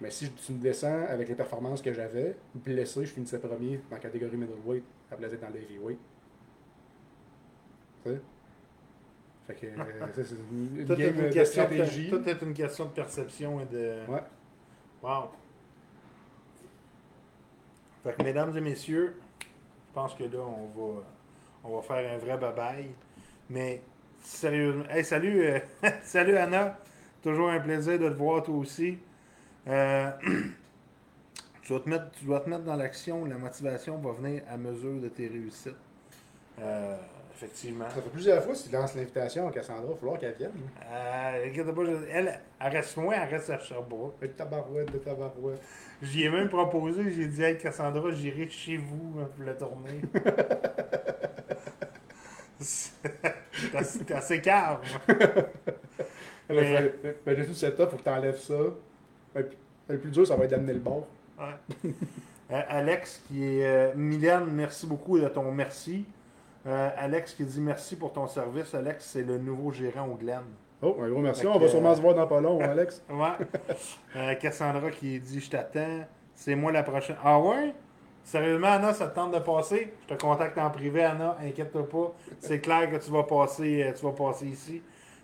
[0.00, 3.96] Mais si tu me descends avec les performances que j'avais, blessé, je finissais premier dans
[3.96, 5.98] la catégorie middleweight, à placer dans le heavyweight.
[8.04, 8.20] Tu sais?
[9.46, 12.10] Fait que euh, ça, c'est une, une Tout est game une de question de, stratégie.
[12.10, 13.94] tout est une question de perception et de.
[14.08, 14.22] Ouais.
[15.02, 15.30] Wow.
[18.02, 19.46] Fait que, mesdames et messieurs, je
[19.94, 21.02] pense que là, on va,
[21.64, 22.88] on va faire un vrai bye-bye.
[23.48, 23.82] Mais,
[24.20, 24.84] sérieusement.
[24.90, 25.60] Hey, salut, euh,
[26.02, 26.78] salut Anna.
[27.22, 28.98] Toujours un plaisir de te voir, toi aussi.
[29.68, 30.10] Euh,
[31.62, 33.24] tu, dois te mettre, tu dois te mettre dans l'action.
[33.24, 35.74] La motivation va venir à mesure de tes réussites.
[36.60, 36.96] Euh,
[37.34, 37.84] effectivement.
[37.90, 40.52] Ça fait plusieurs fois si tu lances l'invitation à Cassandra, il va falloir qu'elle vienne.
[40.90, 44.18] Euh, pas, je- elle, elle reste loin, elle reste à Sherbrooke.
[44.20, 45.60] De tabarouette, de tabarouette.
[46.02, 50.00] J'y ai même proposé, j'ai dit, hey Cassandra, j'irai chez vous hein, pour la tournée.
[52.58, 54.80] C'est assez- calme.
[56.48, 58.54] Elle Mais- ben, j'ai tout setup, faut que tu enlèves ça.
[59.42, 59.56] Puis,
[59.88, 61.06] le plus dur, ça va être d'amener le bord.
[61.38, 61.90] Ouais.
[62.52, 63.66] Euh, Alex qui est.
[63.66, 66.04] euh, Mylène, merci beaucoup de ton merci.
[66.66, 68.74] Euh, Alex qui dit merci pour ton service.
[68.74, 70.42] Alex, c'est le nouveau gérant au Glen.
[70.82, 71.42] Oh, un gros merci.
[71.42, 73.02] Fait On va sûrement se voir dans pas long, hein, Alex.
[73.10, 74.36] Ouais.
[74.36, 76.04] Cassandra qui dit Je t'attends.
[76.34, 77.16] C'est moi la prochaine.
[77.24, 77.74] Ah ouais?
[78.22, 79.92] Sérieusement, Anna, ça te tente de passer?
[80.08, 81.36] Je te contacte en privé, Anna.
[81.44, 82.12] Inquiète-toi pas.
[82.40, 84.82] C'est clair que tu vas passer, tu vas passer ici.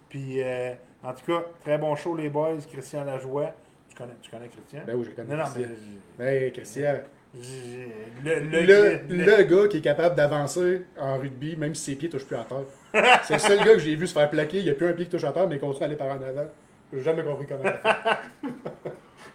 [0.08, 0.72] Puis, euh,
[1.02, 2.58] en tout cas, très bon show, les boys.
[2.70, 3.50] Christian Lajoie.
[4.02, 4.80] Tu connais, tu connais Christian?
[4.86, 5.62] Ben oui, je connais non, non, mais.
[5.62, 6.24] Christian.
[6.26, 6.94] Hey, Christian.
[8.24, 12.26] Le, le, Le, gars qui est capable d'avancer en rugby, même si ses pieds touchent
[12.26, 12.64] plus à terre.
[13.24, 14.58] C'est le seul gars que j'ai vu se faire plaquer.
[14.58, 15.96] Il n'y a plus un pied qui touche à terre, mais il continue à aller
[15.96, 16.46] par en avant.
[16.92, 18.50] J'ai jamais compris comment il a fait.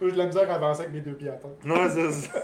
[0.00, 1.50] J'ai de la misère à avancer avec mes deux pieds à terre.
[1.64, 2.42] Non, c'est ça.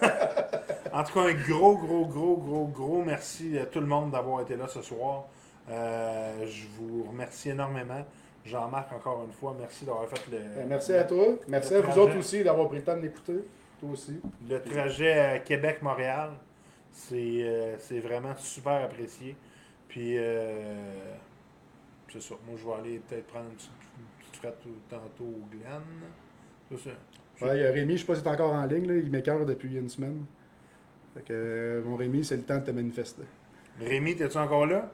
[0.92, 4.40] En tout cas, un gros, gros, gros, gros, gros merci à tout le monde d'avoir
[4.42, 5.26] été là ce soir.
[5.70, 8.04] Euh, je vous remercie énormément.
[8.44, 11.26] Jean-Marc, encore une fois, merci d'avoir fait le, Ben, Merci à toi.
[11.48, 13.44] Merci à vous autres aussi d'avoir pris le temps de m'écouter.
[13.80, 14.20] Toi aussi.
[14.48, 16.30] le trajet Québec-Montréal.
[16.92, 19.36] C'est euh, c'est vraiment super apprécié.
[19.88, 21.16] Puis, euh,
[22.12, 22.34] c'est ça.
[22.46, 24.58] Moi, je vais aller peut-être prendre une petite, une petite frette
[24.88, 25.82] tantôt au Glen.
[26.70, 27.46] C'est ça.
[27.46, 29.10] Ouais, il y a Rémi, je sais pas s'il est encore en ligne, là, il
[29.10, 30.24] m'écœure depuis une semaine.
[31.14, 33.24] Fait que, euh, mon Rémi, c'est le temps de te manifester.
[33.80, 34.90] Rémi, t'es-tu encore là?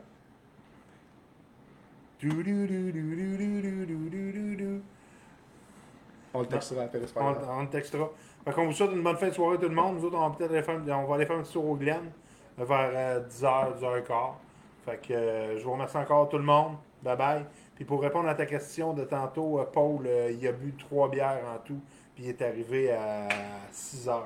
[6.34, 8.10] On le textera après, on, on, le textera.
[8.44, 9.96] Fait qu'on vous souhaite une bonne fin de soirée tout le monde.
[9.96, 10.76] Nous autres, on va peut-être aller faire,
[11.12, 12.10] aller faire un petit tour au Glen
[12.58, 14.32] euh, vers euh, 10h, 10h15.
[14.84, 16.76] Fait que euh, je vous remercie encore tout le monde.
[17.02, 17.44] Bye bye.
[17.74, 21.58] Puis pour répondre à ta question de tantôt, Paul, il a bu trois bières en
[21.64, 21.80] tout,
[22.14, 23.26] puis il est arrivé à
[23.72, 24.20] 6 h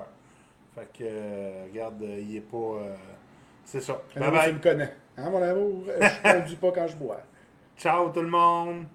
[0.74, 2.80] Fait que, regarde, il est pas.
[3.64, 4.02] c'est ça.
[4.16, 4.48] Bye bye.
[4.48, 4.92] Tu me connais.
[5.16, 5.84] Hein, mon amour?
[5.86, 7.20] je ne conduis pas quand je bois.
[7.76, 8.86] Ciao tout le monde.